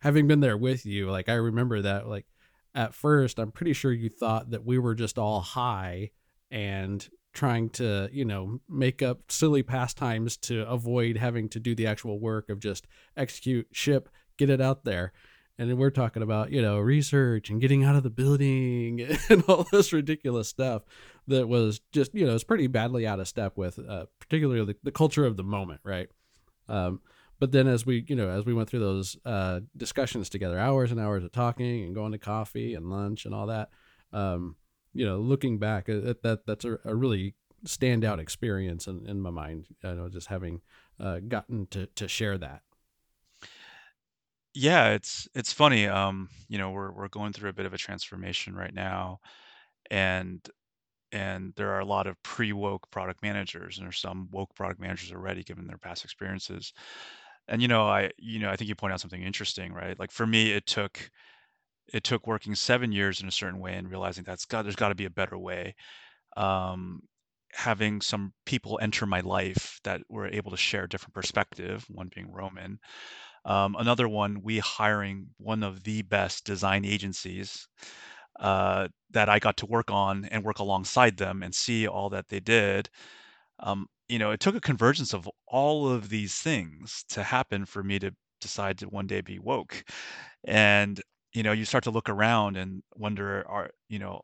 having 0.00 0.26
been 0.26 0.40
there 0.40 0.56
with 0.56 0.86
you 0.86 1.10
like 1.10 1.28
i 1.28 1.34
remember 1.34 1.82
that 1.82 2.08
like 2.08 2.26
at 2.74 2.94
first 2.94 3.38
i'm 3.38 3.50
pretty 3.50 3.72
sure 3.72 3.92
you 3.92 4.08
thought 4.08 4.50
that 4.50 4.64
we 4.64 4.78
were 4.78 4.94
just 4.94 5.18
all 5.18 5.40
high 5.40 6.10
and 6.50 7.08
trying 7.32 7.68
to 7.68 8.08
you 8.12 8.24
know 8.24 8.60
make 8.68 9.02
up 9.02 9.20
silly 9.30 9.62
pastimes 9.62 10.36
to 10.36 10.66
avoid 10.68 11.16
having 11.16 11.48
to 11.48 11.60
do 11.60 11.74
the 11.74 11.86
actual 11.86 12.18
work 12.18 12.48
of 12.48 12.60
just 12.60 12.86
execute 13.16 13.66
ship 13.72 14.08
get 14.36 14.50
it 14.50 14.60
out 14.60 14.84
there 14.84 15.12
and 15.58 15.76
we're 15.76 15.90
talking 15.90 16.22
about 16.22 16.52
you 16.52 16.62
know 16.62 16.78
research 16.78 17.50
and 17.50 17.60
getting 17.60 17.84
out 17.84 17.96
of 17.96 18.02
the 18.02 18.10
building 18.10 19.06
and 19.28 19.42
all 19.48 19.66
this 19.72 19.92
ridiculous 19.92 20.48
stuff 20.48 20.82
that 21.26 21.48
was 21.48 21.80
just 21.92 22.14
you 22.14 22.24
know 22.24 22.34
it's 22.34 22.44
pretty 22.44 22.66
badly 22.66 23.06
out 23.06 23.20
of 23.20 23.28
step 23.28 23.56
with 23.56 23.78
uh, 23.78 24.06
particularly 24.20 24.64
the, 24.64 24.76
the, 24.82 24.92
culture 24.92 25.26
of 25.26 25.36
the 25.36 25.42
moment 25.42 25.80
right? 25.84 26.08
Um, 26.68 27.00
but 27.40 27.52
then 27.52 27.66
as 27.66 27.84
we 27.84 28.04
you 28.08 28.16
know 28.16 28.30
as 28.30 28.44
we 28.44 28.54
went 28.54 28.70
through 28.70 28.80
those 28.80 29.16
uh, 29.24 29.60
discussions 29.76 30.28
together 30.28 30.58
hours 30.58 30.90
and 30.90 31.00
hours 31.00 31.24
of 31.24 31.32
talking 31.32 31.84
and 31.84 31.94
going 31.94 32.12
to 32.12 32.18
coffee 32.18 32.74
and 32.74 32.90
lunch 32.90 33.24
and 33.24 33.34
all 33.34 33.46
that 33.46 33.70
um, 34.12 34.56
you 34.94 35.04
know 35.04 35.18
looking 35.18 35.58
back 35.58 35.88
uh, 35.88 36.00
that, 36.00 36.22
that 36.22 36.46
that's 36.46 36.64
a, 36.64 36.78
a 36.84 36.94
really 36.94 37.34
standout 37.66 38.20
experience 38.20 38.86
in, 38.86 39.04
in 39.08 39.20
my 39.20 39.30
mind 39.30 39.66
i 39.82 39.92
know 39.92 40.08
just 40.08 40.28
having 40.28 40.60
uh, 41.00 41.18
gotten 41.26 41.66
to, 41.66 41.86
to 41.86 42.06
share 42.06 42.38
that 42.38 42.62
yeah, 44.58 44.90
it's 44.90 45.28
it's 45.34 45.52
funny. 45.52 45.86
Um, 45.86 46.28
you 46.48 46.58
know, 46.58 46.70
we're 46.70 46.92
we're 46.92 47.08
going 47.08 47.32
through 47.32 47.50
a 47.50 47.52
bit 47.52 47.66
of 47.66 47.74
a 47.74 47.78
transformation 47.78 48.54
right 48.54 48.74
now, 48.74 49.20
and 49.90 50.46
and 51.12 51.54
there 51.56 51.72
are 51.72 51.80
a 51.80 51.86
lot 51.86 52.06
of 52.08 52.22
pre-woke 52.24 52.90
product 52.90 53.22
managers, 53.22 53.78
and 53.78 53.86
there's 53.86 54.00
some 54.00 54.28
woke 54.32 54.54
product 54.56 54.80
managers 54.80 55.12
already, 55.12 55.44
given 55.44 55.66
their 55.66 55.78
past 55.78 56.04
experiences. 56.04 56.72
And 57.48 57.62
you 57.62 57.68
know, 57.68 57.88
I 57.88 58.10
you 58.18 58.40
know, 58.40 58.50
I 58.50 58.56
think 58.56 58.68
you 58.68 58.76
point 58.76 58.92
out 58.94 59.00
something 59.00 59.22
interesting, 59.22 59.72
right? 59.74 59.98
Like 59.98 60.12
for 60.12 60.26
me, 60.26 60.52
it 60.52 60.66
took 60.66 61.10
it 61.92 62.04
took 62.04 62.26
working 62.26 62.54
seven 62.54 62.92
years 62.92 63.20
in 63.22 63.28
a 63.28 63.32
certain 63.32 63.60
way 63.60 63.74
and 63.74 63.90
realizing 63.90 64.24
that's 64.24 64.44
got 64.46 64.62
there's 64.62 64.76
got 64.76 64.90
to 64.90 64.94
be 64.94 65.06
a 65.06 65.10
better 65.10 65.38
way. 65.38 65.74
Um, 66.36 67.02
having 67.52 68.00
some 68.02 68.32
people 68.46 68.78
enter 68.82 69.06
my 69.06 69.20
life 69.20 69.80
that 69.84 70.02
were 70.08 70.28
able 70.28 70.50
to 70.52 70.56
share 70.58 70.84
a 70.84 70.88
different 70.88 71.14
perspective, 71.14 71.84
one 71.90 72.10
being 72.14 72.30
Roman, 72.32 72.78
um, 73.44 73.76
another 73.78 74.08
one, 74.08 74.42
we 74.42 74.58
hiring 74.58 75.28
one 75.38 75.62
of 75.62 75.84
the 75.84 76.02
best 76.02 76.44
design 76.44 76.84
agencies 76.84 77.68
uh, 78.40 78.88
that 79.10 79.28
I 79.28 79.38
got 79.38 79.56
to 79.58 79.66
work 79.66 79.90
on 79.90 80.26
and 80.26 80.44
work 80.44 80.58
alongside 80.58 81.16
them 81.16 81.42
and 81.42 81.54
see 81.54 81.88
all 81.88 82.10
that 82.10 82.28
they 82.28 82.40
did. 82.40 82.88
Um, 83.60 83.86
you 84.08 84.18
know, 84.18 84.30
it 84.30 84.40
took 84.40 84.54
a 84.54 84.60
convergence 84.60 85.14
of 85.14 85.28
all 85.48 85.88
of 85.88 86.08
these 86.08 86.34
things 86.36 87.04
to 87.10 87.22
happen 87.22 87.64
for 87.66 87.82
me 87.82 87.98
to 88.00 88.12
decide 88.40 88.78
to 88.78 88.86
one 88.88 89.06
day 89.06 89.20
be 89.20 89.38
woke. 89.38 89.84
And 90.44 91.00
you 91.34 91.42
know, 91.42 91.52
you 91.52 91.64
start 91.64 91.84
to 91.84 91.90
look 91.90 92.08
around 92.08 92.56
and 92.56 92.82
wonder, 92.96 93.46
are 93.48 93.70
you 93.88 93.98
know, 93.98 94.22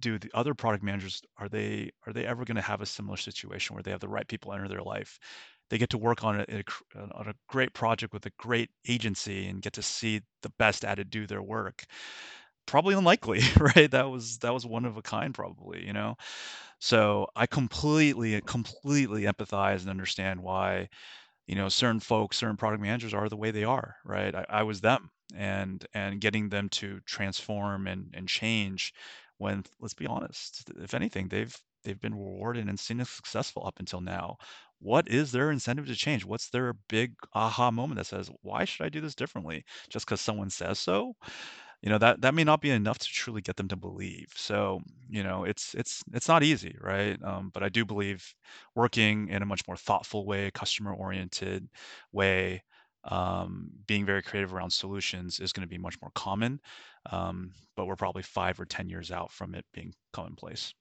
do 0.00 0.18
the 0.18 0.30
other 0.34 0.54
product 0.54 0.84
managers 0.84 1.22
are 1.38 1.48
they 1.48 1.90
are 2.06 2.12
they 2.12 2.26
ever 2.26 2.44
going 2.44 2.56
to 2.56 2.62
have 2.62 2.80
a 2.80 2.86
similar 2.86 3.16
situation 3.16 3.74
where 3.74 3.82
they 3.82 3.90
have 3.90 4.00
the 4.00 4.08
right 4.08 4.28
people 4.28 4.52
enter 4.52 4.68
their 4.68 4.82
life 4.82 5.18
they 5.70 5.78
get 5.78 5.90
to 5.90 5.98
work 5.98 6.24
on 6.24 6.40
a, 6.40 6.62
on 7.14 7.28
a 7.28 7.34
great 7.48 7.74
project 7.74 8.12
with 8.12 8.26
a 8.26 8.32
great 8.38 8.70
agency 8.88 9.46
and 9.48 9.62
get 9.62 9.72
to 9.74 9.82
see 9.82 10.20
the 10.42 10.50
best 10.58 10.84
at 10.84 10.98
it 10.98 11.10
do 11.10 11.26
their 11.26 11.42
work. 11.42 11.84
Probably 12.66 12.94
unlikely 12.94 13.40
right? 13.58 13.90
That 13.90 14.10
was 14.10 14.38
that 14.38 14.52
was 14.52 14.66
one 14.66 14.84
of 14.84 14.96
a 14.96 15.02
kind 15.02 15.32
probably 15.34 15.86
you 15.86 15.92
know? 15.92 16.16
So 16.80 17.28
i 17.36 17.46
completely 17.46 18.40
completely 18.42 19.22
empathize 19.22 19.80
and 19.82 19.90
understand 19.90 20.42
why 20.42 20.88
you 21.46 21.54
know 21.56 21.68
certain 21.68 22.00
folks 22.00 22.38
certain 22.38 22.56
product 22.56 22.82
managers 22.82 23.14
are 23.14 23.28
the 23.28 23.36
way 23.36 23.50
they 23.52 23.64
are 23.64 23.96
right? 24.04 24.34
I, 24.34 24.46
I 24.50 24.62
was 24.64 24.80
them 24.82 25.10
and 25.34 25.86
and 25.94 26.20
getting 26.20 26.48
them 26.50 26.68
to 26.70 27.00
transform 27.06 27.86
and 27.86 28.10
and 28.14 28.28
change 28.28 28.94
when 29.38 29.64
let's 29.80 29.94
be 29.94 30.06
honest 30.06 30.70
if 30.78 30.94
anything 30.94 31.28
they've 31.28 31.56
they've 31.84 32.00
been 32.00 32.14
rewarded 32.14 32.68
and 32.68 32.80
seen 32.80 33.00
as 33.00 33.10
successful 33.10 33.66
up 33.66 33.78
until 33.80 34.00
now 34.00 34.36
what 34.80 35.08
is 35.08 35.32
their 35.32 35.50
incentive 35.50 35.86
to 35.86 35.94
change? 35.94 36.24
What's 36.24 36.50
their 36.50 36.74
big 36.88 37.14
aha 37.34 37.70
moment 37.70 37.98
that 37.98 38.06
says, 38.06 38.30
why 38.42 38.64
should 38.64 38.84
I 38.84 38.88
do 38.88 39.00
this 39.00 39.14
differently? 39.14 39.64
Just 39.88 40.06
because 40.06 40.20
someone 40.20 40.50
says 40.50 40.78
so? 40.78 41.14
You 41.82 41.90
know, 41.90 41.98
that 41.98 42.22
that 42.22 42.34
may 42.34 42.42
not 42.42 42.62
be 42.62 42.70
enough 42.70 42.98
to 42.98 43.06
truly 43.06 43.42
get 43.42 43.56
them 43.56 43.68
to 43.68 43.76
believe. 43.76 44.28
So, 44.34 44.80
you 45.08 45.22
know, 45.22 45.44
it's 45.44 45.74
it's 45.74 46.02
it's 46.12 46.26
not 46.26 46.42
easy, 46.42 46.76
right? 46.80 47.22
Um, 47.22 47.50
but 47.52 47.62
I 47.62 47.68
do 47.68 47.84
believe 47.84 48.34
working 48.74 49.28
in 49.28 49.42
a 49.42 49.46
much 49.46 49.62
more 49.68 49.76
thoughtful 49.76 50.26
way, 50.26 50.50
customer 50.52 50.94
oriented 50.94 51.68
way, 52.12 52.62
um, 53.06 53.70
being 53.86 54.04
very 54.04 54.22
creative 54.22 54.52
around 54.52 54.72
solutions 54.72 55.38
is 55.38 55.52
going 55.52 55.66
to 55.66 55.68
be 55.68 55.78
much 55.78 55.96
more 56.02 56.10
common. 56.14 56.60
Um, 57.10 57.52
but 57.76 57.86
we're 57.86 57.96
probably 57.96 58.22
five 58.22 58.58
or 58.58 58.64
10 58.64 58.88
years 58.88 59.12
out 59.12 59.30
from 59.30 59.54
it 59.54 59.64
being 59.72 59.92
commonplace. 60.12 60.74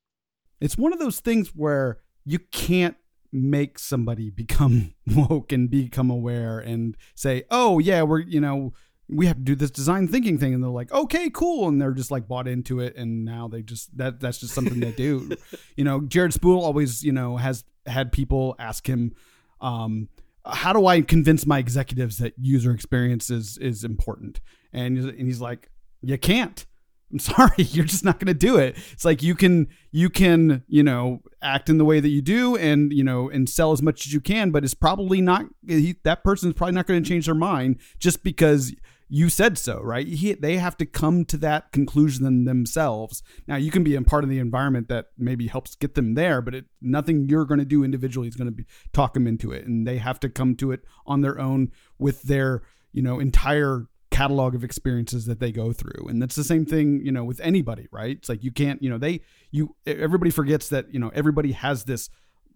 It's 0.60 0.78
one 0.78 0.94
of 0.94 1.00
those 1.00 1.20
things 1.20 1.50
where 1.50 2.00
you 2.26 2.40
can't 2.40 2.96
make 3.32 3.80
somebody 3.80 4.30
become 4.44 4.94
woke 5.08 5.52
and 5.52 5.70
become 5.70 6.10
aware 6.10 6.60
and 6.60 6.96
say, 7.16 7.44
"Oh 7.52 7.80
yeah, 7.80 8.04
we're 8.04 8.20
you 8.20 8.42
know." 8.42 8.74
we 9.08 9.28
have 9.28 9.36
to 9.36 9.44
do 9.44 9.54
this 9.54 9.70
design 9.70 10.08
thinking 10.08 10.40
thing. 10.40 10.56
And 10.56 10.64
they're 10.64 10.72
like 10.72 10.92
okay 10.92 11.30
cool. 11.30 11.68
And 11.68 11.80
they're 11.80 11.92
just 11.92 12.10
like 12.10 12.28
bought 12.28 12.48
into 12.48 12.80
it 12.80 12.96
and 12.96 13.24
now 13.24 13.48
they 13.48 13.62
just 13.62 13.96
that 14.00 14.20
that's 14.20 14.40
just 14.40 14.56
something 14.56 14.80
they 14.80 14.94
do. 14.94 15.30
You 15.76 15.84
know 15.84 16.02
jared 16.02 16.34
spool 16.34 16.64
always 16.64 17.04
you 17.04 17.12
know 17.12 17.38
has 17.38 17.66
had 17.86 18.12
people 18.12 18.56
ask 18.58 18.88
him 18.88 19.14
um, 19.62 20.10
how 20.46 20.74
do 20.74 20.88
i 20.88 21.02
convince 21.02 21.46
my 21.46 21.60
executives 21.60 22.18
that 22.18 22.34
user 22.40 22.72
experience 22.72 23.30
is 23.30 23.60
is 23.60 23.84
important? 23.84 24.42
And, 24.74 24.98
and 24.98 25.28
he's 25.28 25.40
like 25.40 25.70
you 26.02 26.18
can't 26.18 26.66
I'm 27.16 27.20
sorry, 27.20 27.64
you're 27.64 27.86
just 27.86 28.04
not 28.04 28.20
going 28.20 28.28
to 28.28 28.34
do 28.34 28.58
it. 28.58 28.76
It's 28.92 29.06
like 29.06 29.24
you 29.24 29.36
can 29.36 29.70
you 29.92 30.10
can, 30.10 30.64
you 30.68 30.84
know, 30.84 31.22
act 31.42 31.70
in 31.70 31.78
the 31.78 31.86
way 31.86 32.02
that 32.02 32.10
you 32.10 32.22
do 32.22 32.58
and, 32.58 32.92
you 32.92 33.06
know, 33.06 33.30
and 33.30 33.50
sell 33.50 33.72
as 33.72 33.82
much 33.82 34.06
as 34.06 34.14
you 34.14 34.20
can, 34.20 34.52
but 34.52 34.66
it's 34.66 34.74
probably 34.74 35.22
not 35.22 35.46
he, 35.66 35.96
that 36.04 36.26
person's 36.26 36.54
probably 36.54 36.74
not 36.74 36.88
going 36.88 37.02
to 37.02 37.08
change 37.08 37.28
their 37.28 37.36
mind 37.36 37.78
just 38.00 38.22
because 38.22 38.76
you 39.08 39.30
said 39.30 39.58
so, 39.58 39.80
right? 39.82 40.06
He, 40.06 40.34
they 40.34 40.58
have 40.58 40.76
to 40.78 40.86
come 40.86 41.24
to 41.26 41.38
that 41.38 41.72
conclusion 41.72 42.44
themselves. 42.44 43.24
Now, 43.48 43.56
you 43.56 43.72
can 43.72 43.84
be 43.84 43.96
a 43.96 44.02
part 44.02 44.26
of 44.26 44.30
the 44.30 44.40
environment 44.40 44.90
that 44.90 45.12
maybe 45.18 45.48
helps 45.48 45.76
get 45.76 45.96
them 45.96 46.16
there, 46.16 46.42
but 46.42 46.56
it, 46.56 46.66
nothing 46.82 47.30
you're 47.30 47.46
going 47.46 47.60
to 47.60 47.66
do 47.66 47.84
individually 47.84 48.28
is 48.28 48.36
going 48.36 48.48
to 48.48 48.52
be, 48.52 48.66
talk 48.92 49.14
them 49.14 49.28
into 49.28 49.54
it, 49.54 49.66
and 49.66 49.88
they 49.88 50.00
have 50.00 50.20
to 50.22 50.28
come 50.28 50.56
to 50.56 50.72
it 50.72 50.82
on 51.06 51.22
their 51.22 51.40
own 51.40 51.72
with 51.98 52.24
their, 52.24 52.64
you 52.92 53.04
know, 53.04 53.20
entire 53.20 53.88
catalog 54.16 54.56
of 54.56 54.64
experiences 54.64 55.26
that 55.26 55.42
they 55.42 55.52
go 55.52 55.74
through. 55.74 56.08
And 56.08 56.22
that's 56.22 56.36
the 56.36 56.44
same 56.46 56.66
thing 56.66 57.02
you 57.04 57.12
know 57.12 57.26
with 57.26 57.42
anybody 57.42 57.88
right? 57.92 58.16
It's 58.18 58.30
like 58.30 58.44
you 58.46 58.52
can't 58.52 58.82
you 58.82 58.90
know 58.90 58.98
they 58.98 59.20
you 59.52 59.76
everybody 59.86 60.32
forgets 60.32 60.70
that 60.70 60.94
you 60.94 61.00
know 61.00 61.12
everybody 61.14 61.52
has 61.52 61.84
this 61.84 62.10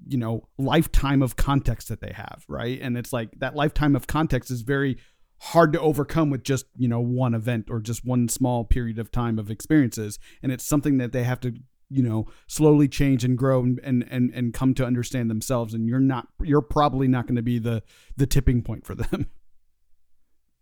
you 0.07 0.17
know 0.17 0.47
lifetime 0.57 1.21
of 1.21 1.35
context 1.35 1.89
that 1.89 1.99
they 1.99 2.13
have 2.13 2.45
right? 2.47 2.79
And 2.81 2.97
it's 2.97 3.11
like 3.11 3.31
that 3.39 3.55
lifetime 3.55 3.93
of 3.97 4.07
context 4.07 4.51
is 4.51 4.61
very 4.61 4.97
hard 5.41 5.73
to 5.73 5.81
overcome 5.81 6.29
with 6.29 6.43
just 6.43 6.65
you 6.77 6.87
know 6.87 7.01
one 7.01 7.33
event 7.33 7.67
or 7.69 7.81
just 7.81 8.05
one 8.05 8.29
small 8.29 8.63
period 8.63 8.97
of 8.97 9.11
time 9.11 9.37
of 9.37 9.51
experiences. 9.51 10.17
And 10.41 10.53
it's 10.53 10.63
something 10.63 10.97
that 10.99 11.11
they 11.11 11.23
have 11.23 11.41
to 11.41 11.53
you 11.89 12.03
know 12.03 12.27
slowly 12.47 12.87
change 12.87 13.25
and 13.25 13.37
grow 13.37 13.63
and 13.63 13.81
and 13.83 14.05
and, 14.09 14.31
and 14.33 14.53
come 14.53 14.73
to 14.75 14.85
understand 14.85 15.29
themselves. 15.29 15.73
And 15.73 15.89
you're 15.89 15.99
not 15.99 16.29
you're 16.41 16.61
probably 16.61 17.09
not 17.09 17.27
going 17.27 17.35
to 17.35 17.41
be 17.41 17.59
the 17.59 17.83
the 18.15 18.27
tipping 18.27 18.61
point 18.61 18.85
for 18.85 18.95
them 18.95 19.29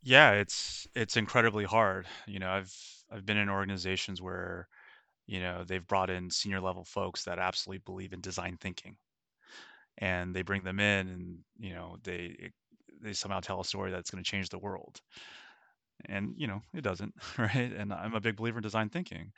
yeah 0.07 0.31
it's 0.31 0.87
it's 0.95 1.17
incredibly 1.17 1.65
hard 1.65 2.05
you 2.27 2.39
know 2.39 2.49
i've 2.49 2.73
i've 3.11 3.25
been 3.25 3.37
in 3.37 3.49
organizations 3.49 4.21
where 4.21 4.67
you 5.27 5.39
know 5.41 5.63
they've 5.65 5.87
brought 5.87 6.09
in 6.09 6.29
senior 6.31 6.61
level 6.61 6.85
folks 6.85 7.23
that 7.25 7.39
absolutely 7.39 7.81
believe 7.85 8.13
in 8.13 8.21
design 8.21 8.57
thinking. 8.61 8.97
And 9.99 10.35
they 10.35 10.43
bring 10.43 10.63
them 10.63 10.79
in 10.79 11.07
and 11.07 11.39
you 11.57 11.73
know 11.73 11.97
they 12.03 12.51
they 13.01 13.13
somehow 13.13 13.39
tell 13.39 13.59
a 13.61 13.65
story 13.65 13.91
that's 13.91 14.11
going 14.11 14.23
to 14.23 14.29
change 14.29 14.49
the 14.49 14.57
world. 14.59 15.01
And 16.05 16.35
you 16.37 16.47
know 16.47 16.61
it 16.73 16.81
doesn't 16.81 17.13
right? 17.37 17.73
And 17.73 17.91
i'm 17.91 18.13
a 18.13 18.21
big 18.21 18.35
believer 18.35 18.59
in 18.59 18.63
design 18.63 18.89
thinking. 18.89 19.31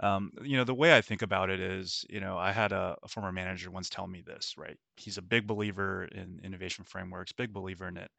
Um, 0.00 0.32
you 0.42 0.56
know 0.56 0.64
the 0.64 0.74
way 0.74 0.96
i 0.96 1.02
think 1.02 1.22
about 1.22 1.50
it 1.50 1.60
is 1.60 2.04
you 2.10 2.20
know 2.20 2.38
i 2.38 2.52
had 2.52 2.72
a, 2.72 2.96
a 3.02 3.08
former 3.08 3.32
manager 3.32 3.70
once 3.70 3.90
tell 3.90 4.06
me 4.08 4.22
this 4.22 4.54
right? 4.58 4.78
He's 4.96 5.18
a 5.18 5.22
big 5.22 5.46
believer 5.46 6.04
in 6.06 6.40
innovation 6.44 6.84
frameworks 6.84 7.32
big 7.32 7.52
believer 7.52 7.88
in 7.88 7.96
it 7.98 8.10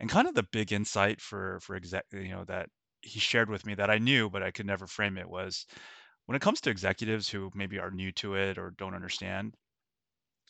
and 0.00 0.10
kind 0.10 0.28
of 0.28 0.34
the 0.34 0.42
big 0.52 0.72
insight 0.72 1.20
for 1.20 1.60
for 1.60 1.76
exec 1.76 2.04
you 2.12 2.28
know 2.30 2.44
that 2.44 2.68
he 3.02 3.20
shared 3.20 3.50
with 3.50 3.66
me 3.66 3.74
that 3.74 3.90
i 3.90 3.98
knew 3.98 4.28
but 4.30 4.42
i 4.42 4.50
could 4.50 4.66
never 4.66 4.86
frame 4.86 5.18
it 5.18 5.28
was 5.28 5.66
when 6.26 6.36
it 6.36 6.42
comes 6.42 6.60
to 6.60 6.70
executives 6.70 7.28
who 7.28 7.50
maybe 7.54 7.78
are 7.78 7.90
new 7.90 8.12
to 8.12 8.34
it 8.34 8.58
or 8.58 8.70
don't 8.72 8.94
understand 8.94 9.54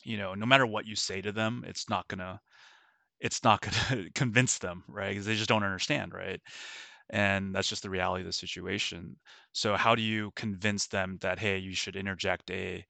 you 0.03 0.17
know 0.17 0.33
no 0.33 0.45
matter 0.45 0.65
what 0.65 0.85
you 0.85 0.95
say 0.95 1.21
to 1.21 1.31
them 1.31 1.63
it's 1.67 1.89
not 1.89 2.07
gonna 2.07 2.39
it's 3.21 3.43
not 3.43 3.61
to 3.89 4.09
convince 4.15 4.59
them, 4.59 4.83
right? 4.87 5.09
Because 5.11 5.25
they 5.25 5.35
just 5.35 5.49
don't 5.49 5.63
understand, 5.63 6.13
right? 6.13 6.41
And 7.09 7.55
that's 7.55 7.69
just 7.69 7.83
the 7.83 7.89
reality 7.89 8.21
of 8.21 8.27
the 8.27 8.33
situation. 8.33 9.17
So 9.53 9.75
how 9.77 9.95
do 9.95 10.01
you 10.03 10.31
convince 10.35 10.87
them 10.87 11.17
that 11.21 11.39
hey, 11.39 11.57
you 11.59 11.75
should 11.75 11.95
interject 11.95 12.51
a 12.51 12.85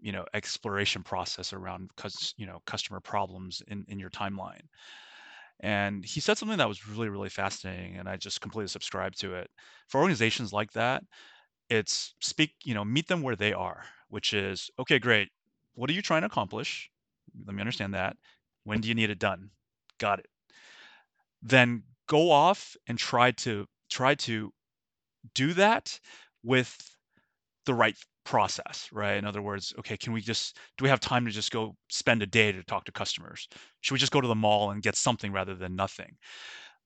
you 0.00 0.12
know 0.12 0.26
exploration 0.34 1.02
process 1.04 1.52
around 1.52 1.90
cus- 1.96 2.34
you 2.38 2.46
know 2.46 2.60
customer 2.66 3.00
problems 3.00 3.62
in 3.68 3.84
in 3.88 3.98
your 4.00 4.10
timeline? 4.10 4.62
And 5.60 6.04
he 6.04 6.20
said 6.20 6.38
something 6.38 6.58
that 6.58 6.68
was 6.68 6.86
really 6.88 7.08
really 7.08 7.28
fascinating, 7.30 7.96
and 7.96 8.08
I 8.08 8.16
just 8.16 8.40
completely 8.40 8.68
subscribe 8.68 9.14
to 9.16 9.34
it. 9.34 9.50
For 9.88 10.00
organizations 10.00 10.52
like 10.52 10.72
that, 10.72 11.04
it's 11.70 12.14
speak 12.20 12.56
you 12.64 12.74
know 12.74 12.84
meet 12.84 13.08
them 13.08 13.22
where 13.22 13.36
they 13.36 13.52
are, 13.52 13.84
which 14.08 14.34
is 14.34 14.70
okay, 14.78 14.98
great. 14.98 15.30
What 15.74 15.90
are 15.90 15.94
you 15.94 16.02
trying 16.02 16.22
to 16.22 16.26
accomplish? 16.28 16.90
Let 17.46 17.54
me 17.54 17.60
understand 17.62 17.94
that. 17.94 18.16
When 18.64 18.80
do 18.80 18.88
you 18.88 18.94
need 18.94 19.10
it 19.10 19.18
done? 19.18 19.50
got 19.98 20.18
it. 20.20 20.26
Then 21.42 21.84
go 22.06 22.30
off 22.30 22.76
and 22.86 22.98
try 22.98 23.30
to 23.32 23.66
try 23.90 24.14
to 24.14 24.52
do 25.34 25.54
that 25.54 26.00
with 26.42 26.96
the 27.66 27.74
right 27.74 27.96
process, 28.26 28.90
right? 28.92 29.16
In 29.16 29.24
other 29.24 29.40
words, 29.40 29.72
okay, 29.78 29.96
can 29.96 30.12
we 30.12 30.20
just 30.20 30.58
do 30.76 30.82
we 30.82 30.90
have 30.90 31.00
time 31.00 31.24
to 31.24 31.30
just 31.30 31.50
go 31.50 31.76
spend 31.88 32.22
a 32.22 32.26
day 32.26 32.52
to 32.52 32.62
talk 32.64 32.84
to 32.84 32.92
customers? 32.92 33.48
Should 33.80 33.94
we 33.94 33.98
just 33.98 34.12
go 34.12 34.20
to 34.20 34.28
the 34.28 34.34
mall 34.34 34.72
and 34.72 34.82
get 34.82 34.96
something 34.96 35.32
rather 35.32 35.54
than 35.54 35.76
nothing? 35.76 36.16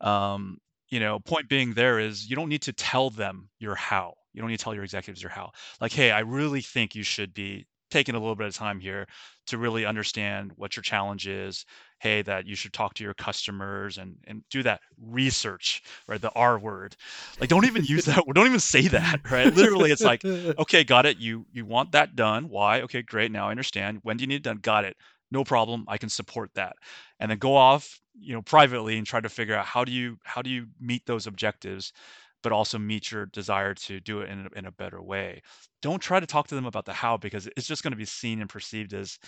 Um, 0.01 0.59
you 0.91 1.01
know, 1.01 1.19
point 1.19 1.49
being 1.49 1.75
there 1.75 1.99
is 1.99 2.29
you 2.29 2.37
don't 2.37 2.49
need 2.49 2.63
to 2.63 2.73
tell 2.73 3.11
them 3.11 3.49
your 3.59 3.75
how. 3.75 4.15
You 4.33 4.41
don't 4.41 4.51
need 4.51 4.59
to 4.59 4.65
tell 4.65 4.75
your 4.75 4.85
executives 4.85 5.23
your 5.23 5.31
how. 5.31 5.51
Like, 5.81 5.93
hey, 5.93 6.13
I 6.13 6.21
really 6.21 6.61
think 6.61 6.95
you 6.95 7.03
should 7.03 7.35
be 7.35 7.67
taking 7.91 8.15
a 8.15 8.19
little 8.19 8.37
bit 8.37 8.47
of 8.47 8.55
time 8.55 8.81
here 8.81 9.07
to 9.47 9.59
really 9.59 9.85
understand 9.85 10.53
what 10.57 10.77
your 10.77 10.83
challenge 10.83 11.27
is 11.27 11.65
hey 12.01 12.23
that 12.23 12.47
you 12.47 12.55
should 12.55 12.73
talk 12.73 12.95
to 12.95 13.05
your 13.05 13.15
customers 13.15 13.99
and 13.99 14.17
and 14.27 14.43
do 14.51 14.63
that 14.63 14.81
research 15.01 15.83
right 16.09 16.21
the 16.21 16.33
r 16.33 16.59
word. 16.59 16.97
Like 17.39 17.49
don't 17.49 17.67
even 17.67 17.85
use 17.85 18.07
that 18.07 18.25
don't 18.35 18.47
even 18.47 18.61
say 18.61 18.89
that 18.89 19.21
right? 19.31 19.55
Literally 19.55 19.93
it's 19.93 20.03
like 20.03 20.25
okay 20.25 20.85
got 20.85 21.07
it 21.07 21.19
you 21.19 21.47
you 21.53 21.65
want 21.65 21.93
that 21.93 22.17
done. 22.17 22.49
Why? 22.49 22.83
Okay 22.83 23.03
great 23.03 23.31
now 23.31 23.49
i 23.49 23.51
understand. 23.51 24.01
When 24.03 24.17
do 24.17 24.23
you 24.23 24.29
need 24.29 24.37
it 24.37 24.43
done? 24.43 24.59
Got 24.59 24.85
it. 24.85 24.97
No 25.31 25.45
problem 25.45 25.85
i 25.89 25.99
can 25.99 26.09
support 26.09 26.51
that. 26.55 26.77
And 27.21 27.31
then 27.31 27.39
go 27.39 27.55
off 27.55 28.01
you 28.19 28.35
know 28.35 28.43
privately 28.43 28.99
and 28.99 29.07
try 29.07 29.21
to 29.21 29.29
figure 29.29 29.55
out 29.55 29.67
how 29.67 29.85
do 29.85 29.93
you 29.93 30.19
how 30.25 30.43
do 30.43 30.51
you 30.51 30.67
meet 30.81 31.07
those 31.07 31.27
objectives 31.27 31.93
but 32.43 32.53
also 32.53 32.79
meet 32.79 33.11
your 33.11 33.27
desire 33.27 33.75
to 33.75 34.01
do 34.01 34.21
it 34.21 34.31
in 34.31 34.47
a, 34.47 34.59
in 34.59 34.67
a 34.67 34.73
better 34.73 35.03
way. 35.03 35.43
Don't 35.83 36.01
try 36.01 36.21
to 36.21 36.27
talk 36.27 36.49
to 36.49 36.55
them 36.55 36.67
about 36.67 36.85
the 36.85 36.93
how 36.93 37.17
because 37.17 37.49
it's 37.57 37.67
just 37.67 37.83
going 37.83 37.93
to 37.93 37.97
be 37.97 38.05
seen 38.05 38.41
and 38.41 38.49
perceived 38.49 38.95
as 38.95 39.19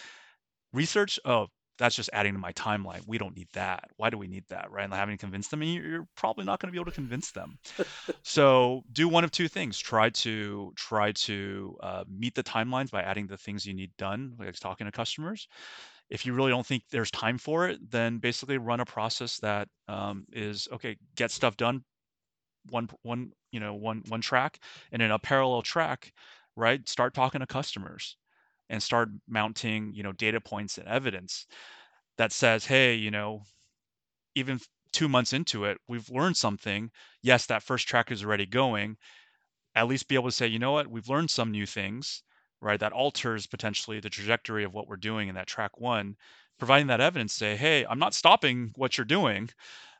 research. 0.72 1.18
Oh, 1.24 1.48
that's 1.78 1.96
just 1.96 2.10
adding 2.12 2.34
to 2.34 2.38
my 2.38 2.52
timeline. 2.52 3.02
We 3.06 3.18
don't 3.18 3.36
need 3.36 3.48
that. 3.54 3.84
Why 3.96 4.10
do 4.10 4.18
we 4.18 4.28
need 4.28 4.44
that? 4.50 4.70
Right. 4.70 4.84
And 4.84 4.92
having 4.92 5.16
to 5.16 5.20
convince 5.20 5.48
them, 5.48 5.62
and 5.62 5.72
you're 5.72 6.06
probably 6.16 6.44
not 6.44 6.60
going 6.60 6.68
to 6.68 6.72
be 6.72 6.78
able 6.78 6.90
to 6.90 6.94
convince 6.94 7.32
them. 7.32 7.58
so 8.22 8.82
do 8.92 9.08
one 9.08 9.24
of 9.24 9.30
two 9.30 9.48
things. 9.48 9.78
Try 9.78 10.10
to 10.10 10.72
try 10.76 11.12
to 11.12 11.76
uh, 11.82 12.04
meet 12.08 12.34
the 12.34 12.42
timelines 12.42 12.90
by 12.90 13.02
adding 13.02 13.26
the 13.26 13.38
things 13.38 13.66
you 13.66 13.74
need 13.74 13.90
done, 13.96 14.34
like 14.38 14.54
talking 14.60 14.84
to 14.84 14.92
customers. 14.92 15.48
If 16.10 16.26
you 16.26 16.34
really 16.34 16.50
don't 16.50 16.66
think 16.66 16.82
there's 16.90 17.10
time 17.10 17.38
for 17.38 17.68
it, 17.68 17.90
then 17.90 18.18
basically 18.18 18.58
run 18.58 18.80
a 18.80 18.84
process 18.84 19.38
that 19.38 19.68
um, 19.88 20.26
is 20.32 20.68
okay. 20.70 20.96
Get 21.16 21.30
stuff 21.30 21.56
done 21.56 21.84
one 22.70 22.88
one 23.02 23.32
you 23.50 23.60
know 23.60 23.74
one 23.74 24.02
one 24.08 24.20
track 24.20 24.58
and 24.92 25.02
in 25.02 25.10
a 25.10 25.18
parallel 25.18 25.62
track 25.62 26.12
right 26.56 26.88
start 26.88 27.14
talking 27.14 27.40
to 27.40 27.46
customers 27.46 28.16
and 28.70 28.82
start 28.82 29.08
mounting 29.28 29.92
you 29.94 30.02
know 30.02 30.12
data 30.12 30.40
points 30.40 30.78
and 30.78 30.88
evidence 30.88 31.46
that 32.18 32.32
says 32.32 32.64
hey 32.64 32.94
you 32.94 33.10
know 33.10 33.42
even 34.34 34.60
two 34.92 35.08
months 35.08 35.32
into 35.32 35.64
it 35.64 35.78
we've 35.88 36.10
learned 36.10 36.36
something. 36.36 36.90
Yes 37.22 37.46
that 37.46 37.62
first 37.62 37.88
track 37.88 38.10
is 38.10 38.24
already 38.24 38.46
going. 38.46 38.96
At 39.74 39.88
least 39.88 40.08
be 40.08 40.14
able 40.16 40.28
to 40.28 40.32
say 40.32 40.46
you 40.46 40.58
know 40.58 40.72
what? 40.72 40.88
We've 40.88 41.08
learned 41.08 41.30
some 41.30 41.50
new 41.50 41.66
things 41.66 42.22
right 42.60 42.78
that 42.80 42.92
alters 42.92 43.46
potentially 43.46 44.00
the 44.00 44.10
trajectory 44.10 44.64
of 44.64 44.72
what 44.72 44.86
we're 44.86 44.96
doing 44.96 45.28
in 45.28 45.34
that 45.34 45.48
track 45.48 45.80
one 45.80 46.16
providing 46.58 46.86
that 46.86 47.00
evidence 47.00 47.34
say 47.34 47.56
hey 47.56 47.84
i'm 47.86 47.98
not 47.98 48.14
stopping 48.14 48.70
what 48.76 48.96
you're 48.96 49.04
doing 49.04 49.50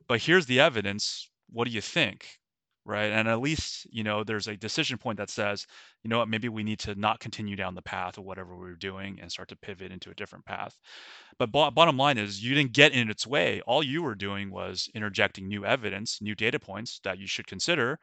but 0.09 0.21
here's 0.21 0.47
the 0.47 0.61
evidence. 0.61 1.31
What 1.51 1.67
do 1.67 1.71
you 1.71 1.81
think 1.81 2.39
right? 2.85 3.11
And 3.13 3.29
at 3.29 3.41
least 3.41 3.87
you 3.91 4.03
know 4.03 4.25
there's 4.25 4.49
a 4.49 4.57
decision 4.57 4.99
point 4.99 5.19
that 5.19 5.31
says 5.31 5.67
you 6.03 6.11
know 6.11 6.19
what? 6.19 6.29
Maybe 6.29 6.49
we 6.49 6.65
need 6.65 6.81
to 6.81 6.95
not 6.95 7.21
continue 7.21 7.57
down 7.57 7.75
the 7.75 7.83
path 7.83 8.19
of 8.19 8.25
whatever 8.25 8.57
we 8.57 8.69
are 8.71 8.77
doing 8.77 9.21
and 9.21 9.31
start 9.31 9.49
to 9.51 9.57
pivot 9.57 9.93
into 9.93 10.11
a 10.11 10.15
different 10.15 10.45
path. 10.45 10.77
But 11.39 11.53
bo- 11.53 11.71
bottom 11.71 11.97
line 11.97 12.19
is 12.19 12.43
you 12.43 12.55
didn't 12.55 12.73
get 12.73 12.93
in 12.93 13.11
its 13.11 13.27
way. 13.27 13.61
All 13.63 13.83
you 13.83 14.03
were 14.03 14.15
doing 14.15 14.51
was 14.51 14.89
interjecting 14.95 15.49
new 15.49 15.65
evidence 15.65 16.21
new 16.21 16.35
data 16.35 16.59
points 16.59 17.01
that 17.05 17.19
you 17.19 17.27
should 17.27 17.47
consider. 17.47 17.99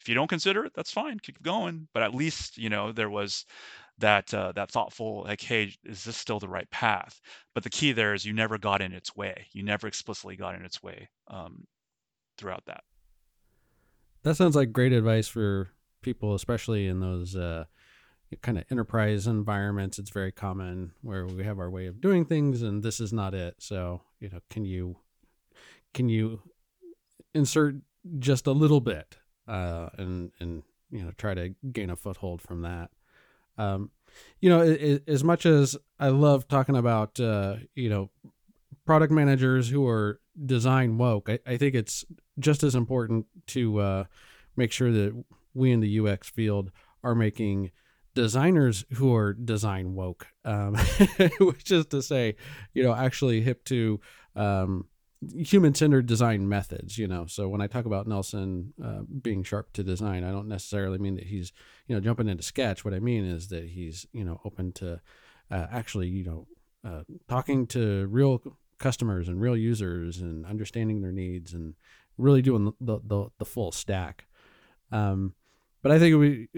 If 0.00 0.08
you 0.08 0.14
don't 0.14 0.28
consider 0.28 0.64
it 0.64 0.72
that's 0.74 0.90
fine. 0.92 1.18
Keep 1.20 1.42
going. 1.42 1.88
But 1.92 2.02
at 2.02 2.14
least 2.14 2.58
you 2.58 2.70
know 2.70 2.92
there 2.92 3.10
was 3.10 3.44
that 3.98 4.32
uh, 4.34 4.52
that 4.52 4.70
thoughtful 4.70 5.24
like 5.24 5.40
hey 5.42 5.74
is 5.84 6.04
this 6.04 6.16
still 6.16 6.40
the 6.40 6.48
right 6.48 6.70
path? 6.70 7.20
But 7.54 7.64
the 7.64 7.70
key 7.70 7.92
there 7.92 8.14
is 8.14 8.24
you 8.24 8.32
never 8.32 8.58
got 8.58 8.82
in 8.82 8.92
its 8.92 9.14
way. 9.16 9.46
You 9.52 9.62
never 9.62 9.86
explicitly 9.86 10.36
got 10.36 10.54
in 10.54 10.64
its 10.64 10.82
way 10.82 11.08
um, 11.28 11.66
throughout 12.38 12.64
that 12.66 12.82
that 14.22 14.36
sounds 14.36 14.56
like 14.56 14.72
great 14.72 14.92
advice 14.92 15.28
for 15.28 15.70
people, 16.02 16.34
especially 16.34 16.86
in 16.86 17.00
those 17.00 17.36
uh, 17.36 17.64
kind 18.40 18.58
of 18.58 18.64
enterprise 18.70 19.26
environments. 19.26 19.98
It's 19.98 20.10
very 20.10 20.32
common 20.32 20.92
where 21.02 21.26
we 21.26 21.44
have 21.44 21.58
our 21.58 21.70
way 21.70 21.86
of 21.86 22.00
doing 22.00 22.24
things, 22.24 22.62
and 22.62 22.82
this 22.82 23.00
is 23.00 23.12
not 23.12 23.34
it. 23.34 23.56
So, 23.58 24.02
you 24.20 24.28
know, 24.28 24.40
can 24.50 24.64
you 24.64 24.96
can 25.94 26.08
you 26.08 26.40
insert 27.34 27.76
just 28.18 28.46
a 28.46 28.52
little 28.52 28.80
bit 28.80 29.18
uh, 29.46 29.88
and 29.98 30.32
and 30.40 30.62
you 30.90 31.02
know 31.02 31.12
try 31.16 31.34
to 31.34 31.54
gain 31.72 31.90
a 31.90 31.96
foothold 31.96 32.40
from 32.40 32.62
that? 32.62 32.90
Um, 33.58 33.90
you 34.40 34.50
know, 34.50 34.60
as 35.06 35.24
much 35.24 35.46
as 35.46 35.76
I 35.98 36.08
love 36.08 36.48
talking 36.48 36.76
about 36.76 37.18
uh, 37.18 37.56
you 37.74 37.88
know 37.88 38.10
product 38.86 39.12
managers 39.12 39.68
who 39.68 39.86
are 39.86 40.20
design 40.44 40.98
woke, 40.98 41.28
I, 41.28 41.38
I 41.46 41.56
think 41.56 41.74
it's 41.74 42.04
just 42.38 42.62
as 42.62 42.74
important 42.74 43.26
to 43.48 43.78
uh, 43.78 44.04
make 44.56 44.72
sure 44.72 44.90
that 44.92 45.24
we 45.54 45.70
in 45.70 45.80
the 45.80 46.00
UX 46.00 46.30
field 46.30 46.70
are 47.04 47.14
making 47.14 47.70
designers 48.14 48.84
who 48.94 49.14
are 49.14 49.32
design 49.32 49.94
woke, 49.94 50.26
um, 50.44 50.74
which 51.40 51.70
is 51.70 51.86
to 51.86 52.02
say, 52.02 52.36
you 52.74 52.82
know, 52.82 52.94
actually 52.94 53.40
hip 53.40 53.64
to 53.64 54.00
um, 54.36 54.86
human 55.36 55.74
centered 55.74 56.06
design 56.06 56.48
methods. 56.48 56.98
You 56.98 57.08
know, 57.08 57.26
so 57.26 57.48
when 57.48 57.60
I 57.60 57.66
talk 57.66 57.84
about 57.84 58.06
Nelson 58.06 58.74
uh, 58.82 59.02
being 59.22 59.42
sharp 59.42 59.72
to 59.74 59.82
design, 59.82 60.24
I 60.24 60.30
don't 60.30 60.48
necessarily 60.48 60.98
mean 60.98 61.14
that 61.16 61.24
he's 61.24 61.52
you 61.86 61.94
know 61.94 62.00
jumping 62.00 62.28
into 62.28 62.42
sketch. 62.42 62.84
What 62.84 62.94
I 62.94 63.00
mean 63.00 63.24
is 63.24 63.48
that 63.48 63.64
he's 63.64 64.06
you 64.12 64.24
know 64.24 64.40
open 64.44 64.72
to 64.74 65.00
uh, 65.50 65.66
actually 65.70 66.08
you 66.08 66.24
know 66.24 66.46
uh, 66.84 67.02
talking 67.28 67.66
to 67.68 68.06
real 68.08 68.42
customers 68.82 69.28
and 69.28 69.40
real 69.40 69.56
users 69.56 70.18
and 70.18 70.44
understanding 70.44 71.00
their 71.00 71.12
needs 71.12 71.54
and 71.54 71.74
really 72.18 72.42
doing 72.42 72.72
the 72.80 73.00
the, 73.02 73.28
the 73.38 73.44
full 73.44 73.72
stack. 73.72 74.26
Um, 74.90 75.34
but 75.82 75.90
I 75.90 75.98
think 75.98 76.12
it 76.12 76.16
would, 76.16 76.48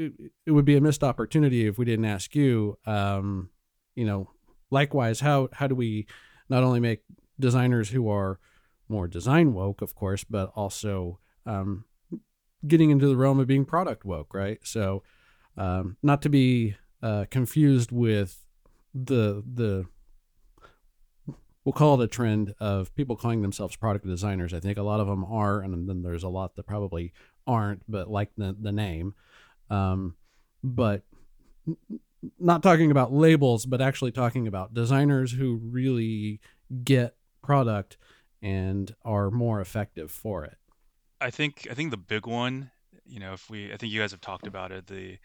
it, 0.47 0.51
would 0.51 0.64
be 0.64 0.77
a 0.77 0.81
missed 0.81 1.03
opportunity 1.03 1.66
if 1.66 1.79
we 1.79 1.87
didn't 1.87 2.05
ask 2.05 2.35
you, 2.35 2.77
um, 2.85 3.49
you 3.95 4.05
know, 4.05 4.31
likewise, 4.70 5.20
how 5.20 5.49
how 5.53 5.66
do 5.66 5.75
we 5.75 6.07
not 6.49 6.62
only 6.62 6.81
make 6.81 7.03
designers 7.39 7.91
who 7.91 8.09
are 8.09 8.39
more 8.89 9.09
design 9.09 9.55
woke, 9.55 9.81
of 9.81 9.95
course, 9.95 10.25
but 10.25 10.53
also 10.55 11.18
um, 11.47 11.85
getting 12.66 12.91
into 12.91 13.07
the 13.07 13.16
realm 13.16 13.41
of 13.41 13.47
being 13.47 13.64
product 13.64 14.05
woke, 14.05 14.35
right? 14.35 14.59
So, 14.62 15.03
um, 15.57 15.97
not 16.03 16.20
to 16.22 16.29
be 16.29 16.77
uh, 17.03 17.25
confused 17.31 17.93
with 17.93 18.45
the 18.95 19.43
the 19.47 19.87
we'll 21.64 21.72
call 21.72 22.00
it 22.00 22.04
a 22.04 22.08
trend 22.08 22.54
of 22.60 22.94
people 22.94 23.16
calling 23.16 23.42
themselves 23.42 23.76
product 23.76 24.06
designers. 24.06 24.52
I 24.52 24.60
think 24.60 24.78
a 24.78 24.82
lot 24.82 25.00
of 25.00 25.06
them 25.06 25.24
are, 25.24 25.60
and 25.60 25.88
then 25.88 26.02
there's 26.02 26.22
a 26.22 26.28
lot 26.28 26.56
that 26.56 26.66
probably 26.66 27.12
aren't, 27.46 27.82
but 27.88 28.10
like 28.10 28.30
the 28.36 28.56
the 28.58 28.72
name. 28.72 29.14
Um, 29.70 30.16
but 30.62 31.02
not 32.38 32.62
talking 32.62 32.90
about 32.90 33.12
labels, 33.12 33.66
but 33.66 33.80
actually 33.80 34.12
talking 34.12 34.46
about 34.46 34.74
designers 34.74 35.32
who 35.32 35.56
really 35.56 36.40
get 36.84 37.16
product 37.42 37.96
and 38.42 38.94
are 39.04 39.30
more 39.30 39.60
effective 39.60 40.10
for 40.10 40.44
it. 40.44 40.56
I 41.20 41.30
think 41.30 41.66
I 41.70 41.74
think 41.74 41.90
the 41.90 41.96
big 41.96 42.26
one, 42.26 42.70
you 43.06 43.20
know, 43.20 43.32
if 43.32 43.48
we 43.48 43.72
I 43.72 43.76
think 43.76 43.92
you 43.92 44.00
guys 44.00 44.10
have 44.10 44.20
talked 44.20 44.46
about 44.46 44.72
it, 44.72 44.86
the 44.86 45.18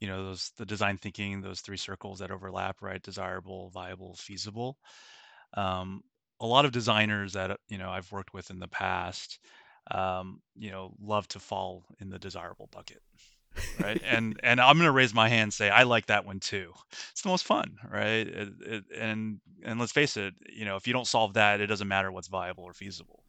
you 0.00 0.08
know, 0.08 0.24
those 0.24 0.50
the 0.58 0.66
design 0.66 0.98
thinking, 0.98 1.40
those 1.40 1.60
three 1.60 1.76
circles 1.76 2.18
that 2.18 2.30
overlap, 2.30 2.82
right? 2.82 3.02
Desirable, 3.02 3.70
viable, 3.70 4.14
feasible. 4.16 4.78
Um, 5.56 6.02
a 6.40 6.46
lot 6.46 6.64
of 6.64 6.72
designers 6.72 7.34
that 7.34 7.58
you 7.68 7.78
know 7.78 7.90
I've 7.90 8.10
worked 8.12 8.34
with 8.34 8.50
in 8.50 8.58
the 8.58 8.68
past, 8.68 9.38
um, 9.90 10.40
you 10.56 10.70
know, 10.70 10.92
love 11.00 11.28
to 11.28 11.38
fall 11.38 11.84
in 12.00 12.10
the 12.10 12.18
desirable 12.18 12.68
bucket, 12.72 13.00
right? 13.80 14.00
and 14.04 14.38
and 14.42 14.60
I'm 14.60 14.76
gonna 14.76 14.92
raise 14.92 15.14
my 15.14 15.28
hand 15.28 15.42
and 15.42 15.54
say 15.54 15.70
I 15.70 15.84
like 15.84 16.06
that 16.06 16.26
one 16.26 16.40
too. 16.40 16.72
It's 17.12 17.22
the 17.22 17.28
most 17.28 17.44
fun, 17.44 17.76
right? 17.90 18.26
It, 18.26 18.48
it, 18.60 18.84
and 18.96 19.40
and 19.64 19.78
let's 19.78 19.92
face 19.92 20.16
it, 20.16 20.34
you 20.52 20.64
know, 20.64 20.76
if 20.76 20.86
you 20.86 20.92
don't 20.92 21.06
solve 21.06 21.34
that, 21.34 21.60
it 21.60 21.66
doesn't 21.66 21.88
matter 21.88 22.10
what's 22.10 22.28
viable 22.28 22.64
or 22.64 22.72
feasible. 22.72 23.24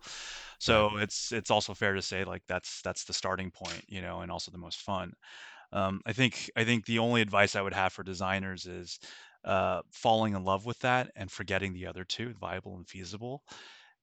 So 0.60 0.98
it's 0.98 1.32
it's 1.32 1.52
also 1.52 1.74
fair 1.74 1.94
to 1.94 2.02
say 2.02 2.24
like 2.24 2.44
that's 2.48 2.82
that's 2.82 3.04
the 3.04 3.14
starting 3.14 3.52
point, 3.52 3.84
you 3.88 4.02
know, 4.02 4.22
and 4.22 4.32
also 4.32 4.52
the 4.52 4.58
most 4.58 4.82
fun. 4.82 5.14
Um, 5.72 6.02
I 6.06 6.14
think 6.14 6.50
I 6.56 6.64
think 6.64 6.86
the 6.86 7.00
only 7.00 7.22
advice 7.22 7.56
I 7.56 7.62
would 7.62 7.74
have 7.74 7.94
for 7.94 8.04
designers 8.04 8.66
is 8.66 9.00
uh, 9.46 9.82
falling 9.92 10.36
in 10.36 10.44
love 10.44 10.66
with 10.66 10.80
that 10.80 11.12
and 11.16 11.32
forgetting 11.32 11.74
the 11.74 11.88
other 11.88 12.04
two, 12.04 12.34
viable 12.40 12.78
and 12.78 12.88
feasible. 12.88 13.44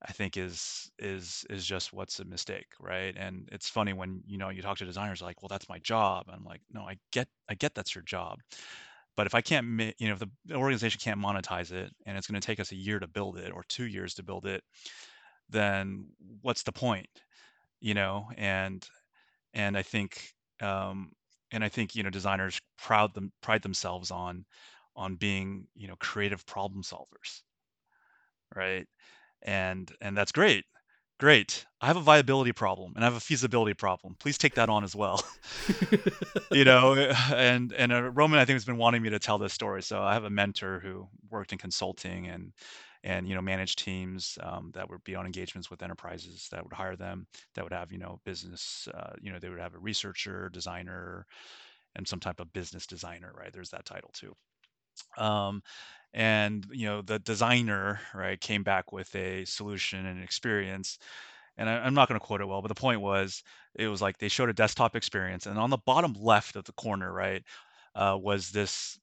I 0.04 0.12
think 0.12 0.36
is 0.36 0.90
is 0.98 1.44
is 1.50 1.66
just 1.66 1.92
what's 1.92 2.20
a 2.20 2.24
mistake, 2.24 2.66
right? 2.80 3.14
And 3.16 3.48
it's 3.52 3.68
funny 3.68 3.92
when 3.92 4.22
you 4.26 4.38
know 4.38 4.50
you 4.50 4.62
talk 4.62 4.78
to 4.78 4.84
designers 4.84 5.22
like, 5.22 5.42
well, 5.42 5.48
that's 5.48 5.68
my 5.68 5.78
job. 5.80 6.26
I'm 6.28 6.44
like, 6.44 6.62
no, 6.70 6.82
I 6.82 6.98
get 7.12 7.28
I 7.48 7.54
get 7.54 7.74
that's 7.74 7.94
your 7.94 8.02
job, 8.04 8.40
but 9.16 9.26
if 9.26 9.34
I 9.34 9.40
can't, 9.42 9.66
you 9.98 10.08
know, 10.08 10.14
if 10.14 10.20
the 10.20 10.54
organization 10.54 11.00
can't 11.02 11.20
monetize 11.20 11.72
it 11.72 11.92
and 12.06 12.16
it's 12.18 12.26
going 12.26 12.40
to 12.40 12.46
take 12.46 12.60
us 12.60 12.72
a 12.72 12.76
year 12.76 12.98
to 12.98 13.08
build 13.08 13.38
it 13.38 13.52
or 13.52 13.64
two 13.68 13.86
years 13.86 14.14
to 14.14 14.22
build 14.22 14.46
it, 14.46 14.64
then 15.48 16.08
what's 16.40 16.62
the 16.62 16.72
point? 16.72 17.08
You 17.80 17.94
know, 17.94 18.30
and 18.36 18.86
and 19.54 19.76
I 19.78 19.82
think 19.82 20.32
um, 20.60 21.12
and 21.52 21.64
I 21.64 21.68
think 21.68 21.94
you 21.96 22.02
know 22.02 22.10
designers 22.10 22.60
proud 22.78 23.14
them 23.14 23.32
pride 23.42 23.62
themselves 23.62 24.10
on 24.10 24.46
on 24.96 25.16
being 25.16 25.66
you 25.74 25.88
know 25.88 25.96
creative 25.98 26.44
problem 26.46 26.82
solvers, 26.82 27.42
right? 28.54 28.86
And 29.42 29.90
and 30.00 30.16
that's 30.16 30.32
great. 30.32 30.64
Great. 31.20 31.64
I 31.80 31.86
have 31.86 31.96
a 31.96 32.00
viability 32.00 32.52
problem 32.52 32.92
and 32.96 33.04
I 33.04 33.06
have 33.06 33.16
a 33.16 33.20
feasibility 33.20 33.74
problem. 33.74 34.16
Please 34.18 34.38
take 34.38 34.56
that 34.56 34.68
on 34.68 34.82
as 34.84 34.96
well. 34.96 35.24
you 36.52 36.64
know, 36.64 36.94
and 37.34 37.72
and 37.72 38.16
Roman 38.16 38.40
I 38.40 38.44
think 38.44 38.56
has 38.56 38.64
been 38.64 38.76
wanting 38.76 39.02
me 39.02 39.10
to 39.10 39.18
tell 39.20 39.38
this 39.38 39.52
story. 39.52 39.82
So 39.82 40.02
I 40.02 40.14
have 40.14 40.24
a 40.24 40.30
mentor 40.30 40.80
who 40.80 41.08
worked 41.30 41.52
in 41.52 41.58
consulting 41.58 42.26
and 42.28 42.52
and 43.04 43.28
you 43.28 43.34
know 43.34 43.42
manage 43.42 43.76
teams 43.76 44.38
um, 44.42 44.70
that 44.74 44.88
would 44.90 45.04
be 45.04 45.14
on 45.14 45.26
engagements 45.26 45.70
with 45.70 45.82
enterprises 45.82 46.48
that 46.50 46.62
would 46.64 46.72
hire 46.72 46.96
them 46.96 47.26
that 47.54 47.64
would 47.64 47.72
have 47.72 47.92
you 47.92 47.98
know 47.98 48.20
business 48.24 48.88
uh, 48.94 49.12
you 49.20 49.32
know 49.32 49.38
they 49.38 49.48
would 49.48 49.60
have 49.60 49.74
a 49.74 49.78
researcher 49.78 50.48
designer 50.52 51.26
and 51.96 52.06
some 52.06 52.20
type 52.20 52.40
of 52.40 52.52
business 52.52 52.86
designer 52.86 53.32
right 53.36 53.52
there's 53.52 53.70
that 53.70 53.84
title 53.84 54.10
too 54.12 54.34
um, 55.16 55.62
and 56.14 56.66
you 56.72 56.86
know 56.86 57.02
the 57.02 57.18
designer 57.20 58.00
right 58.14 58.40
came 58.40 58.62
back 58.62 58.92
with 58.92 59.14
a 59.16 59.44
solution 59.44 60.06
and 60.06 60.22
experience 60.22 60.98
and 61.56 61.68
I, 61.68 61.86
am 61.86 61.94
not 61.94 62.08
going 62.08 62.18
to 62.20 62.26
quote 62.26 62.40
it 62.40 62.48
well 62.48 62.62
but 62.62 62.68
the 62.68 62.74
point 62.74 63.00
was 63.00 63.42
it 63.74 63.88
was 63.88 64.02
like 64.02 64.18
they 64.18 64.28
showed 64.28 64.50
a 64.50 64.54
desktop 64.54 64.96
experience 64.96 65.46
and 65.46 65.58
on 65.58 65.70
the 65.70 65.78
bottom 65.78 66.14
left 66.18 66.56
of 66.56 66.64
the 66.64 66.72
corner 66.72 67.12
right 67.12 67.42
uh, 67.94 68.16
was 68.20 68.50
this 68.50 68.98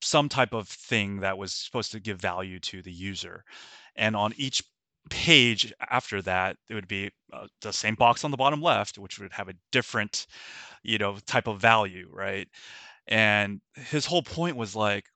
some 0.00 0.28
type 0.28 0.52
of 0.52 0.68
thing 0.68 1.20
that 1.20 1.38
was 1.38 1.52
supposed 1.52 1.92
to 1.92 2.00
give 2.00 2.20
value 2.20 2.58
to 2.60 2.82
the 2.82 2.92
user. 2.92 3.44
And 3.96 4.14
on 4.14 4.32
each 4.36 4.62
page 5.10 5.72
after 5.90 6.22
that, 6.22 6.56
it 6.68 6.74
would 6.74 6.88
be 6.88 7.10
uh, 7.32 7.46
the 7.62 7.72
same 7.72 7.94
box 7.94 8.24
on 8.24 8.30
the 8.30 8.36
bottom 8.36 8.60
left, 8.62 8.98
which 8.98 9.18
would 9.18 9.32
have 9.32 9.48
a 9.48 9.54
different, 9.72 10.26
you 10.82 10.98
know, 10.98 11.18
type 11.26 11.46
of 11.48 11.60
value, 11.60 12.08
right? 12.12 12.48
And 13.08 13.60
his 13.74 14.06
whole 14.06 14.22
point 14.22 14.56
was 14.56 14.76
like, 14.76 15.06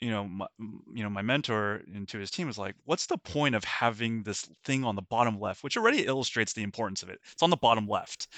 you 0.00 0.10
know, 0.10 0.26
my, 0.26 0.46
you 0.92 1.02
know, 1.02 1.10
my 1.10 1.22
mentor 1.22 1.82
into 1.94 2.18
his 2.18 2.30
team 2.30 2.46
was 2.46 2.58
like, 2.58 2.74
"What's 2.84 3.06
the 3.06 3.18
point 3.18 3.54
of 3.54 3.64
having 3.64 4.22
this 4.22 4.48
thing 4.64 4.84
on 4.84 4.96
the 4.96 5.02
bottom 5.02 5.38
left, 5.38 5.62
which 5.62 5.76
already 5.76 6.04
illustrates 6.06 6.52
the 6.52 6.62
importance 6.62 7.02
of 7.02 7.10
it? 7.10 7.20
It's 7.32 7.42
on 7.42 7.50
the 7.50 7.56
bottom 7.56 7.86
left. 7.86 8.28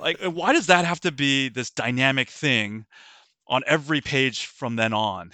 like, 0.00 0.18
why 0.22 0.52
does 0.52 0.66
that 0.68 0.84
have 0.84 1.00
to 1.00 1.12
be 1.12 1.48
this 1.48 1.70
dynamic 1.70 2.30
thing 2.30 2.86
on 3.48 3.62
every 3.66 4.00
page 4.00 4.46
from 4.46 4.76
then 4.76 4.92
on 4.92 5.32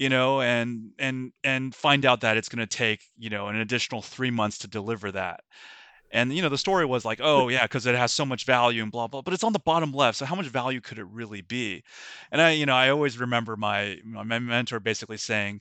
you 0.00 0.08
know 0.08 0.40
and 0.40 0.90
and 0.98 1.30
and 1.44 1.74
find 1.74 2.06
out 2.06 2.22
that 2.22 2.36
it's 2.36 2.48
going 2.48 2.66
to 2.66 2.76
take 2.76 3.02
you 3.18 3.30
know 3.30 3.48
an 3.48 3.56
additional 3.56 4.02
three 4.02 4.30
months 4.30 4.58
to 4.58 4.66
deliver 4.66 5.12
that 5.12 5.40
and 6.10 6.34
you 6.34 6.42
know 6.42 6.48
the 6.48 6.58
story 6.58 6.84
was 6.84 7.04
like 7.04 7.20
oh 7.22 7.48
yeah 7.48 7.62
because 7.62 7.86
it 7.86 7.94
has 7.94 8.12
so 8.12 8.24
much 8.24 8.44
value 8.44 8.82
and 8.82 8.92
blah 8.92 9.06
blah 9.06 9.22
but 9.22 9.34
it's 9.34 9.44
on 9.44 9.52
the 9.52 9.58
bottom 9.58 9.92
left 9.92 10.18
so 10.18 10.24
how 10.24 10.34
much 10.34 10.46
value 10.46 10.80
could 10.80 10.98
it 10.98 11.06
really 11.06 11.40
be? 11.40 11.82
And 12.30 12.40
i 12.40 12.50
you 12.50 12.66
know 12.66 12.74
i 12.74 12.90
always 12.90 13.18
remember 13.18 13.56
my 13.56 13.98
my 14.04 14.38
mentor 14.38 14.80
basically 14.80 15.18
saying 15.18 15.60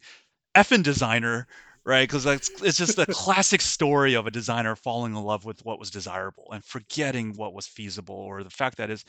effing 0.56 0.84
designer 0.84 1.47
right? 1.86 2.08
Because 2.08 2.26
it's 2.26 2.78
just 2.78 2.97
the 2.97 3.06
classic 3.10 3.62
story 3.62 4.14
of 4.14 4.28
a 4.28 4.32
designer 4.32 4.76
falling 4.76 5.16
in 5.16 5.24
love 5.24 5.45
with 5.45 5.64
what 5.66 5.80
was 5.80 5.89
desirable 5.89 6.47
and 6.52 6.64
forgetting 6.64 7.34
what 7.36 7.54
was 7.54 7.66
feasible 7.66 8.16
or 8.16 8.43
the 8.43 8.50
fact 8.50 8.78
that 8.78 8.89
is 8.89 9.04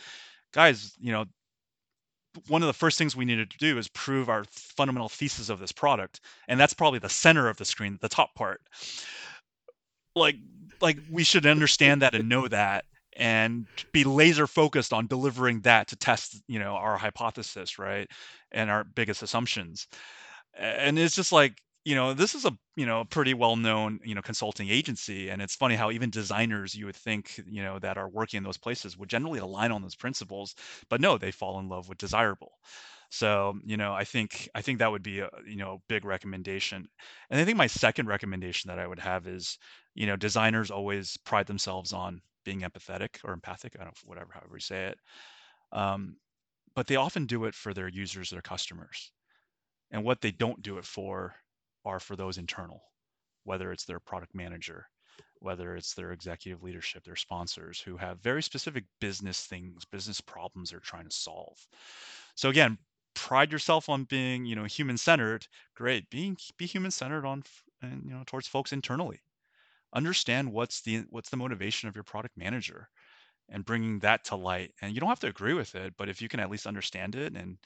guys 0.53 0.95
you 0.99 1.12
know 1.12 1.26
one 2.47 2.62
of 2.62 2.68
the 2.68 2.72
first 2.72 2.97
things 2.97 3.16
we 3.16 3.24
needed 3.24 3.51
to 3.51 3.59
do 3.59 3.76
is 3.76 3.88
prove 3.88 4.28
our 4.28 4.45
fundamental 4.51 5.09
thesis 5.09 5.49
of 5.49 5.59
this 5.59 5.72
product 5.72 6.20
and 6.49 6.59
that's 6.61 6.74
probably 6.74 6.99
the 6.99 7.09
center 7.09 7.49
of 7.49 7.57
the 7.57 7.64
screen 7.64 7.99
the 8.01 8.09
top 8.09 8.34
part. 8.34 8.61
Like 10.14 10.36
like 10.83 10.99
we 11.11 11.24
should 11.24 11.47
understand 11.47 12.03
that 12.03 12.14
and 12.14 12.28
know 12.28 12.49
that 12.49 12.85
and 13.16 13.66
be 13.93 14.05
laser 14.05 14.47
focused 14.47 14.93
on 14.93 15.07
delivering 15.07 15.61
that 15.62 15.89
to 15.89 15.97
test 15.97 16.43
you 16.49 16.59
know 16.59 16.74
our 16.74 16.97
hypothesis 16.97 17.78
right 17.78 18.09
and 18.53 18.70
our 18.70 18.85
biggest 18.85 19.22
assumptions. 19.22 19.87
And 20.55 20.99
it's 20.99 21.14
just 21.14 21.33
like 21.33 21.55
you 21.85 21.95
know 21.95 22.12
this 22.14 22.35
is 22.35 22.45
a 22.45 22.57
you 22.76 22.87
know 22.87 23.05
pretty 23.05 23.35
well 23.35 23.57
known 23.57 24.01
you 24.05 24.14
know 24.14 24.22
consulting 24.22 24.68
agency 24.68 25.31
and 25.31 25.41
it's 25.41 25.57
funny 25.57 25.74
how 25.74 25.91
even 25.91 26.11
designers 26.11 26.74
you 26.74 26.87
would 26.87 26.97
think 26.97 27.41
you 27.47 27.62
know 27.62 27.78
that 27.78 27.97
are 27.97 28.09
working 28.09 28.39
in 28.39 28.45
those 28.45 28.59
places 28.59 28.99
would 28.99 29.09
generally 29.09 29.39
align 29.39 29.72
on 29.72 29.83
those 29.83 29.95
principles 29.97 30.55
but 30.91 31.01
no 31.01 31.16
they 31.16 31.31
fall 31.31 31.59
in 31.59 31.68
love 31.68 31.89
with 31.89 31.99
desirable 31.99 32.53
so 33.11 33.58
you 33.64 33.76
know 33.76 33.92
i 33.92 34.04
think 34.04 34.48
i 34.54 34.62
think 34.62 34.78
that 34.78 34.90
would 34.90 35.02
be 35.02 35.20
a 35.20 35.28
you 35.46 35.56
know 35.56 35.82
big 35.88 36.04
recommendation 36.04 36.88
and 37.30 37.40
i 37.40 37.44
think 37.44 37.56
my 37.56 37.66
second 37.66 38.06
recommendation 38.06 38.68
that 38.68 38.78
i 38.78 38.86
would 38.86 38.98
have 38.98 39.26
is 39.26 39.58
you 39.94 40.06
know 40.06 40.16
designers 40.16 40.70
always 40.70 41.16
pride 41.18 41.46
themselves 41.46 41.92
on 41.92 42.20
being 42.44 42.61
empathetic 42.61 43.18
or 43.24 43.32
empathic 43.32 43.76
i 43.76 43.84
don't 43.84 43.88
know 43.88 44.08
whatever 44.08 44.32
however 44.32 44.56
you 44.56 44.61
say 44.61 44.86
it 44.86 44.98
um, 45.72 46.16
but 46.74 46.86
they 46.86 46.96
often 46.96 47.26
do 47.26 47.44
it 47.44 47.54
for 47.54 47.74
their 47.74 47.88
users 47.88 48.30
their 48.30 48.42
customers 48.42 49.12
and 49.90 50.04
what 50.04 50.20
they 50.20 50.30
don't 50.30 50.62
do 50.62 50.78
it 50.78 50.84
for 50.84 51.34
are 51.84 52.00
for 52.00 52.16
those 52.16 52.38
internal, 52.38 52.82
whether 53.44 53.72
it's 53.72 53.84
their 53.84 54.00
product 54.00 54.34
manager, 54.34 54.86
whether 55.40 55.76
it's 55.76 55.94
their 55.94 56.12
executive 56.12 56.62
leadership, 56.62 57.04
their 57.04 57.16
sponsors 57.16 57.80
who 57.80 57.96
have 57.96 58.20
very 58.20 58.42
specific 58.42 58.84
business 59.00 59.46
things, 59.46 59.84
business 59.84 60.20
problems 60.20 60.70
they're 60.70 60.80
trying 60.80 61.08
to 61.08 61.14
solve. 61.16 61.56
So 62.34 62.50
again, 62.50 62.78
pride 63.14 63.52
yourself 63.52 63.88
on 63.88 64.04
being, 64.04 64.44
you 64.46 64.56
know, 64.56 64.64
human 64.64 64.98
centered. 64.98 65.46
Great, 65.74 66.11
being 66.11 66.36
be 66.58 66.66
human 66.66 66.90
centered 66.90 67.26
on, 67.26 67.42
and 67.82 68.04
you 68.04 68.11
know, 68.11 68.22
towards 68.26 68.48
folks 68.48 68.72
internally. 68.72 69.20
Understand 69.92 70.52
what's 70.52 70.82
the 70.82 71.04
what's 71.11 71.30
the 71.30 71.36
motivation 71.36 71.88
of 71.88 71.96
your 71.96 72.04
product 72.04 72.36
manager 72.36 72.88
and 73.50 73.64
bringing 73.64 74.00
that 74.00 74.24
to 74.24 74.36
light 74.36 74.72
and 74.82 74.94
you 74.94 75.00
don't 75.00 75.08
have 75.11 75.20
to 75.20 75.28
agree 75.28 75.54
with 75.54 75.74
it 75.74 75.94
but 75.98 76.08
if 76.08 76.22
you 76.22 76.28
can 76.28 76.40
at 76.40 76.50
least 76.50 76.66
understand 76.66 77.14
it 77.16 77.36
and 77.36 77.58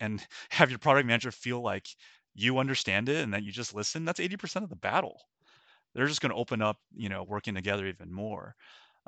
and 0.00 0.26
have 0.50 0.70
your 0.70 0.78
product 0.80 1.06
manager 1.06 1.32
feel 1.32 1.62
like 1.62 1.88
you 2.34 2.58
understand 2.58 3.08
it 3.08 3.22
and 3.24 3.34
that 3.34 3.42
you 3.44 3.52
just 3.52 3.74
listen, 3.74 4.04
that's 4.04 4.20
80% 4.20 4.64
of 4.64 4.70
the 4.70 4.76
battle. 4.76 5.20
They're 5.94 6.06
just 6.06 6.20
going 6.20 6.30
to 6.32 6.36
open 6.38 6.62
up, 6.62 6.78
you 6.94 7.08
know, 7.08 7.24
working 7.24 7.54
together 7.54 7.86
even 7.86 8.12
more. 8.12 8.54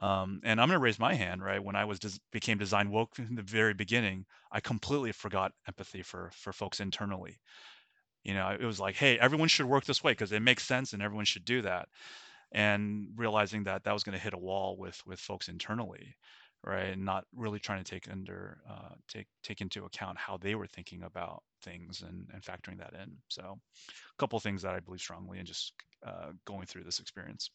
Um, 0.00 0.40
and 0.44 0.60
I'm 0.60 0.68
going 0.68 0.78
to 0.78 0.82
raise 0.84 0.98
my 0.98 1.14
hand, 1.14 1.42
right? 1.42 1.62
When 1.62 1.76
I 1.76 1.84
was 1.84 1.98
des- 1.98 2.20
became 2.32 2.58
design 2.58 2.90
woke 2.90 3.18
in 3.18 3.34
the 3.34 3.42
very 3.42 3.74
beginning, 3.74 4.26
I 4.52 4.60
completely 4.60 5.12
forgot 5.12 5.52
empathy 5.66 6.02
for 6.02 6.30
for 6.34 6.52
folks 6.52 6.80
internally. 6.80 7.38
You 8.24 8.34
know, 8.34 8.50
it 8.58 8.64
was 8.64 8.80
like, 8.80 8.96
hey, 8.96 9.18
everyone 9.18 9.48
should 9.48 9.66
work 9.66 9.84
this 9.84 10.02
way 10.04 10.12
because 10.12 10.32
it 10.32 10.42
makes 10.42 10.64
sense 10.66 10.92
and 10.92 11.02
everyone 11.02 11.24
should 11.24 11.44
do 11.44 11.62
that. 11.62 11.88
And 12.52 13.08
realizing 13.16 13.64
that 13.64 13.84
that 13.84 13.92
was 13.92 14.04
going 14.04 14.16
to 14.16 14.22
hit 14.24 14.34
a 14.34 14.38
wall 14.38 14.76
with 14.78 15.00
with 15.06 15.20
folks 15.20 15.48
internally, 15.48 16.16
right? 16.64 16.88
And 16.92 17.04
not 17.04 17.26
really 17.34 17.58
trying 17.60 17.84
to 17.84 17.90
take 17.90 18.10
under 18.10 18.60
uh, 18.68 18.94
take 19.08 19.26
take 19.42 19.60
into 19.60 19.84
account 19.86 20.18
how 20.18 20.38
they 20.38 20.54
were 20.54 20.66
thinking 20.66 21.02
about 21.02 21.42
things 21.62 22.02
and 22.02 22.28
and 22.32 22.42
factoring 22.42 22.78
that 22.78 22.94
in. 22.94 23.18
So, 23.28 23.42
a 23.90 24.16
couple 24.18 24.40
things 24.40 24.62
that 24.62 24.74
I 24.74 24.80
believe 24.80 25.00
strongly 25.00 25.38
in 25.38 25.46
just 25.46 25.74
uh, 26.06 26.32
going 26.46 26.66
through 26.66 26.84
this 26.84 27.00
experience 27.00 27.50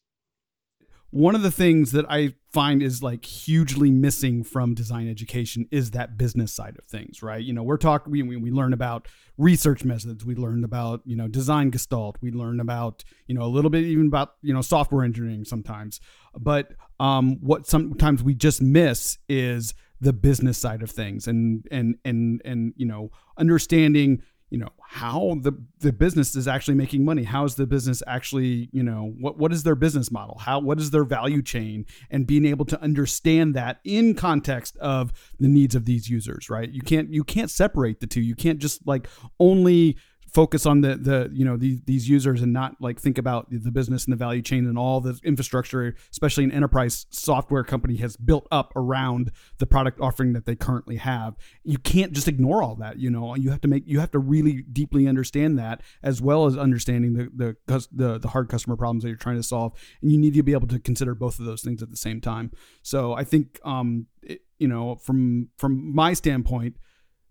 one 1.14 1.36
of 1.36 1.42
the 1.42 1.50
things 1.52 1.92
that 1.92 2.04
I 2.10 2.34
find 2.52 2.82
is 2.82 3.00
like 3.00 3.24
hugely 3.24 3.88
missing 3.88 4.42
from 4.42 4.74
design 4.74 5.08
education 5.08 5.68
is 5.70 5.92
that 5.92 6.18
business 6.18 6.52
side 6.52 6.76
of 6.76 6.84
things, 6.86 7.22
right? 7.22 7.40
You 7.40 7.52
know, 7.52 7.62
we're 7.62 7.76
talking, 7.76 8.10
we, 8.10 8.22
we 8.36 8.50
learn 8.50 8.72
about 8.72 9.06
research 9.38 9.84
methods, 9.84 10.24
we 10.24 10.34
learn 10.34 10.64
about, 10.64 11.02
you 11.04 11.14
know, 11.14 11.28
design 11.28 11.70
gestalt, 11.70 12.16
we 12.20 12.32
learn 12.32 12.58
about, 12.58 13.04
you 13.28 13.34
know, 13.36 13.42
a 13.42 13.46
little 13.46 13.70
bit 13.70 13.84
even 13.84 14.08
about, 14.08 14.34
you 14.42 14.52
know, 14.52 14.60
software 14.60 15.04
engineering 15.04 15.44
sometimes. 15.44 16.00
But 16.36 16.72
um, 16.98 17.38
what 17.40 17.68
sometimes 17.68 18.24
we 18.24 18.34
just 18.34 18.60
miss 18.60 19.16
is 19.28 19.72
the 20.00 20.12
business 20.12 20.58
side 20.58 20.82
of 20.82 20.90
things 20.90 21.28
and, 21.28 21.64
and, 21.70 21.94
and, 22.04 22.42
and, 22.44 22.74
you 22.76 22.86
know, 22.86 23.12
understanding 23.38 24.20
you 24.54 24.60
know 24.60 24.70
how 24.80 25.36
the 25.40 25.52
the 25.80 25.92
business 25.92 26.36
is 26.36 26.46
actually 26.46 26.76
making 26.76 27.04
money. 27.04 27.24
How 27.24 27.42
is 27.42 27.56
the 27.56 27.66
business 27.66 28.04
actually 28.06 28.68
you 28.70 28.84
know 28.84 29.12
what 29.18 29.36
what 29.36 29.52
is 29.52 29.64
their 29.64 29.74
business 29.74 30.12
model? 30.12 30.38
How 30.38 30.60
what 30.60 30.78
is 30.78 30.92
their 30.92 31.02
value 31.02 31.42
chain? 31.42 31.86
And 32.08 32.24
being 32.24 32.46
able 32.46 32.64
to 32.66 32.80
understand 32.80 33.54
that 33.54 33.80
in 33.82 34.14
context 34.14 34.76
of 34.76 35.12
the 35.40 35.48
needs 35.48 35.74
of 35.74 35.86
these 35.86 36.08
users 36.08 36.48
right? 36.48 36.70
You 36.70 36.82
can't 36.82 37.12
you 37.12 37.24
can't 37.24 37.50
separate 37.50 37.98
the 37.98 38.06
two. 38.06 38.20
You 38.20 38.36
can't 38.36 38.60
just 38.60 38.86
like 38.86 39.08
only 39.40 39.96
focus 40.34 40.66
on 40.66 40.80
the 40.80 40.96
the 40.96 41.30
you 41.32 41.44
know 41.44 41.56
these 41.56 41.80
these 41.86 42.08
users 42.08 42.42
and 42.42 42.52
not 42.52 42.74
like 42.80 43.00
think 43.00 43.16
about 43.18 43.46
the 43.50 43.70
business 43.70 44.04
and 44.04 44.12
the 44.12 44.16
value 44.16 44.42
chain 44.42 44.66
and 44.66 44.76
all 44.76 45.00
the 45.00 45.18
infrastructure 45.22 45.94
especially 46.10 46.42
an 46.42 46.50
enterprise 46.50 47.06
software 47.10 47.62
company 47.62 47.96
has 47.96 48.16
built 48.16 48.46
up 48.50 48.72
around 48.74 49.30
the 49.58 49.66
product 49.66 50.00
offering 50.00 50.32
that 50.32 50.44
they 50.44 50.56
currently 50.56 50.96
have. 50.96 51.36
You 51.62 51.78
can't 51.78 52.12
just 52.12 52.26
ignore 52.26 52.62
all 52.62 52.74
that 52.76 52.98
you 52.98 53.10
know? 53.10 53.34
You 53.36 53.50
have 53.50 53.60
to 53.62 53.68
make 53.68 53.84
you 53.86 54.00
have 54.00 54.10
to 54.10 54.18
really 54.18 54.62
deeply 54.62 55.06
understand 55.06 55.58
that 55.58 55.82
as 56.02 56.20
well 56.20 56.46
as 56.46 56.56
understanding 56.56 57.14
the 57.14 57.56
the 57.66 57.86
the, 57.92 58.18
the 58.18 58.28
hard 58.28 58.48
customer 58.48 58.76
problems 58.76 59.04
that 59.04 59.10
you're 59.10 59.16
trying 59.16 59.36
to 59.36 59.42
solve 59.42 59.72
and 60.02 60.10
you 60.10 60.18
need 60.18 60.34
to 60.34 60.42
be 60.42 60.52
able 60.52 60.68
to 60.68 60.80
consider 60.80 61.14
both 61.14 61.38
of 61.38 61.46
those 61.46 61.62
things 61.62 61.82
at 61.82 61.90
the 61.90 61.96
same 61.96 62.20
time. 62.20 62.50
So 62.82 63.12
i 63.12 63.22
think 63.22 63.60
um 63.64 64.06
it, 64.22 64.40
you 64.58 64.66
know 64.66 64.96
from 64.96 65.48
from 65.56 65.94
my 65.94 66.12
standpoint 66.12 66.76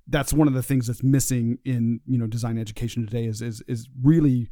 that's 0.07 0.33
one 0.33 0.47
of 0.47 0.53
the 0.53 0.63
things 0.63 0.87
that's 0.87 1.03
missing 1.03 1.59
in 1.63 2.01
you 2.05 2.17
know 2.17 2.27
design 2.27 2.57
education 2.57 3.05
today 3.05 3.25
is 3.25 3.41
is 3.41 3.63
is 3.67 3.87
really 4.01 4.49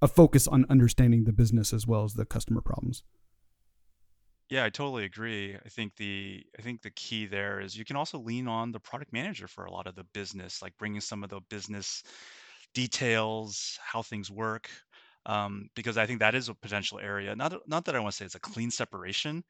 a 0.00 0.08
focus 0.08 0.48
on 0.48 0.66
understanding 0.68 1.24
the 1.24 1.32
business 1.32 1.72
as 1.72 1.86
well 1.86 2.04
as 2.04 2.14
the 2.14 2.24
customer 2.24 2.60
problems. 2.60 3.04
Yeah, 4.50 4.64
I 4.64 4.70
totally 4.70 5.04
agree. 5.04 5.56
I 5.64 5.68
think 5.70 5.96
the 5.96 6.44
I 6.58 6.62
think 6.62 6.82
the 6.82 6.90
key 6.90 7.26
there 7.26 7.60
is 7.60 7.76
you 7.76 7.86
can 7.86 7.96
also 7.96 8.18
lean 8.18 8.48
on 8.48 8.72
the 8.72 8.80
product 8.80 9.12
manager 9.12 9.48
for 9.48 9.64
a 9.64 9.72
lot 9.72 9.86
of 9.86 9.94
the 9.94 10.04
business, 10.12 10.60
like 10.60 10.76
bringing 10.76 11.00
some 11.00 11.24
of 11.24 11.30
the 11.30 11.40
business 11.48 12.02
details, 12.74 13.78
how 13.82 14.02
things 14.02 14.30
work, 14.30 14.68
um, 15.24 15.68
because 15.74 15.96
I 15.96 16.06
think 16.06 16.20
that 16.20 16.34
is 16.34 16.48
a 16.48 16.54
potential 16.54 16.98
area. 17.00 17.34
Not 17.34 17.66
not 17.66 17.86
that 17.86 17.96
I 17.96 18.00
want 18.00 18.12
to 18.12 18.16
say 18.16 18.24
it's 18.26 18.34
a 18.34 18.40
clean 18.40 18.70
separation, 18.70 19.42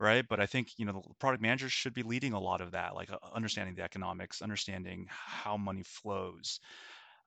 right? 0.00 0.26
But 0.28 0.40
I 0.40 0.46
think 0.46 0.70
you 0.78 0.86
know 0.86 0.92
the 1.06 1.14
product 1.20 1.42
managers 1.42 1.72
should 1.72 1.94
be 1.94 2.04
leading 2.04 2.34
a 2.34 2.40
lot 2.40 2.62
of 2.62 2.72
that, 2.72 2.94
like 2.96 3.10
uh, 3.12 3.18
understanding 3.32 3.76
the 3.76 3.82
economics, 3.84 4.42
understanding 4.42 5.06
how 5.10 5.56
money 5.58 5.84
flows, 5.84 6.60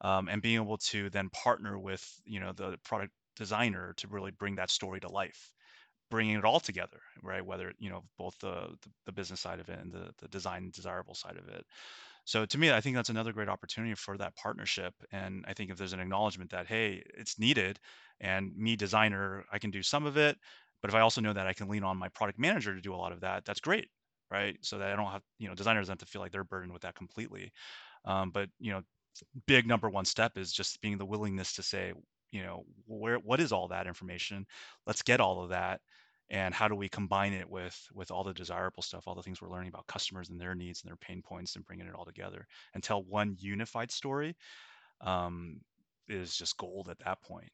um, 0.02 0.28
and 0.30 0.42
being 0.42 0.56
able 0.62 0.78
to 0.78 1.10
then 1.10 1.30
partner 1.30 1.80
with 1.80 2.06
you 2.26 2.40
know 2.40 2.54
the 2.54 2.78
product 2.84 3.14
designer 3.36 3.94
to 3.98 4.08
really 4.08 4.32
bring 4.32 4.56
that 4.56 4.70
story 4.70 5.00
to 5.00 5.10
life, 5.10 5.52
bringing 6.10 6.38
it 6.38 6.46
all 6.46 6.60
together, 6.60 7.02
right? 7.24 7.46
Whether 7.46 7.74
you 7.80 7.90
know 7.90 8.04
both 8.18 8.38
the 8.40 8.78
the, 8.82 8.90
the 9.08 9.12
business 9.14 9.42
side 9.42 9.60
of 9.60 9.70
it 9.70 9.80
and 9.80 9.92
the 9.94 10.12
the 10.20 10.28
design 10.30 10.72
desirable 10.74 11.16
side 11.16 11.38
of 11.38 11.48
it. 11.50 11.66
So 12.26 12.46
to 12.46 12.58
me, 12.58 12.72
I 12.72 12.82
think 12.82 12.96
that's 12.96 13.10
another 13.10 13.34
great 13.34 13.50
opportunity 13.50 13.96
for 13.96 14.18
that 14.18 14.36
partnership. 14.36 14.94
And 15.12 15.44
I 15.48 15.54
think 15.54 15.70
if 15.72 15.78
there's 15.78 15.94
an 15.94 16.00
acknowledgement 16.00 16.52
that 16.52 16.68
hey, 16.68 17.04
it's 17.18 17.40
needed, 17.40 17.80
and 18.20 18.56
me 18.56 18.76
designer, 18.76 19.46
I 19.52 19.60
can 19.60 19.72
do 19.72 19.84
some 19.84 20.06
of 20.06 20.18
it, 20.18 20.38
but 20.84 20.92
if 20.92 20.96
I 20.96 21.02
also 21.02 21.22
know 21.22 21.34
that 21.34 21.48
I 21.48 21.54
can 21.54 21.70
lean 21.70 21.86
on 21.86 21.98
my 21.98 22.10
product 22.10 22.40
manager 22.40 22.76
to 22.76 22.82
do 22.82 22.94
a 22.94 22.98
lot 22.98 23.14
of 23.14 23.22
that, 23.22 23.46
that's 23.46 23.62
great, 23.62 23.90
right? 24.32 24.58
So 24.62 24.78
that 24.80 24.92
I 24.92 24.98
don't 24.98 25.12
have, 25.12 25.24
you 25.40 25.48
know, 25.48 25.56
designers 25.56 25.90
have 25.90 26.00
to 26.00 26.06
feel 26.06 26.22
like 26.22 26.34
they're 26.34 26.44
burdened 26.46 26.74
with 26.74 26.84
that 26.84 26.96
completely. 26.96 27.54
Um, 28.06 28.32
but 28.32 28.50
you 28.60 28.74
know, 28.74 28.84
big 29.48 29.68
number 29.68 29.90
one 29.90 30.06
step 30.06 30.38
is 30.38 30.54
just 30.54 30.82
being 30.82 30.98
the 31.00 31.06
willingness 31.06 31.54
to 31.54 31.64
say, 31.64 31.94
you 32.32 32.44
know, 32.44 32.66
where 32.86 33.18
what 33.20 33.40
is 33.40 33.54
all 33.54 33.70
that 33.70 33.88
information? 33.88 34.46
Let's 34.88 35.04
get 35.04 35.22
all 35.22 35.44
of 35.44 35.50
that, 35.52 35.82
and 36.30 36.54
how 36.54 36.68
do 36.68 36.76
we 36.76 36.90
combine 36.90 37.34
it 37.34 37.50
with 37.50 37.80
with 37.94 38.12
all 38.12 38.24
the 38.26 38.34
desirable 38.34 38.84
stuff, 38.84 39.08
all 39.08 39.16
the 39.16 39.24
things 39.24 39.42
we're 39.42 39.52
learning 39.52 39.70
about 39.70 39.88
customers 39.88 40.30
and 40.30 40.42
their 40.42 40.56
needs 40.56 40.84
and 40.84 40.90
their 40.90 40.98
pain 40.98 41.22
points, 41.22 41.56
and 41.56 41.66
bringing 41.66 41.88
it 41.88 41.96
all 41.96 42.06
together 42.06 42.48
and 42.74 42.84
tell 42.84 43.04
one 43.04 43.36
unified 43.40 43.92
story 43.92 44.36
um, 45.02 45.62
is 46.10 46.38
just 46.38 46.58
gold 46.58 46.90
at 46.90 47.00
that 47.00 47.22
point. 47.24 47.52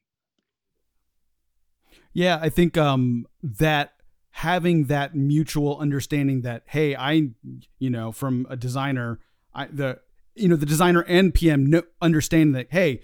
Yeah, 2.12 2.38
I 2.40 2.48
think 2.48 2.76
um, 2.76 3.26
that 3.42 3.94
having 4.30 4.84
that 4.84 5.14
mutual 5.14 5.78
understanding 5.78 6.42
that 6.42 6.62
hey, 6.66 6.94
I, 6.94 7.30
you 7.78 7.90
know, 7.90 8.12
from 8.12 8.46
a 8.48 8.56
designer, 8.56 9.20
I 9.54 9.66
the 9.66 10.00
you 10.34 10.48
know 10.48 10.56
the 10.56 10.66
designer 10.66 11.02
and 11.02 11.32
PM 11.34 11.72
understand 12.00 12.54
that 12.54 12.68
hey, 12.70 13.00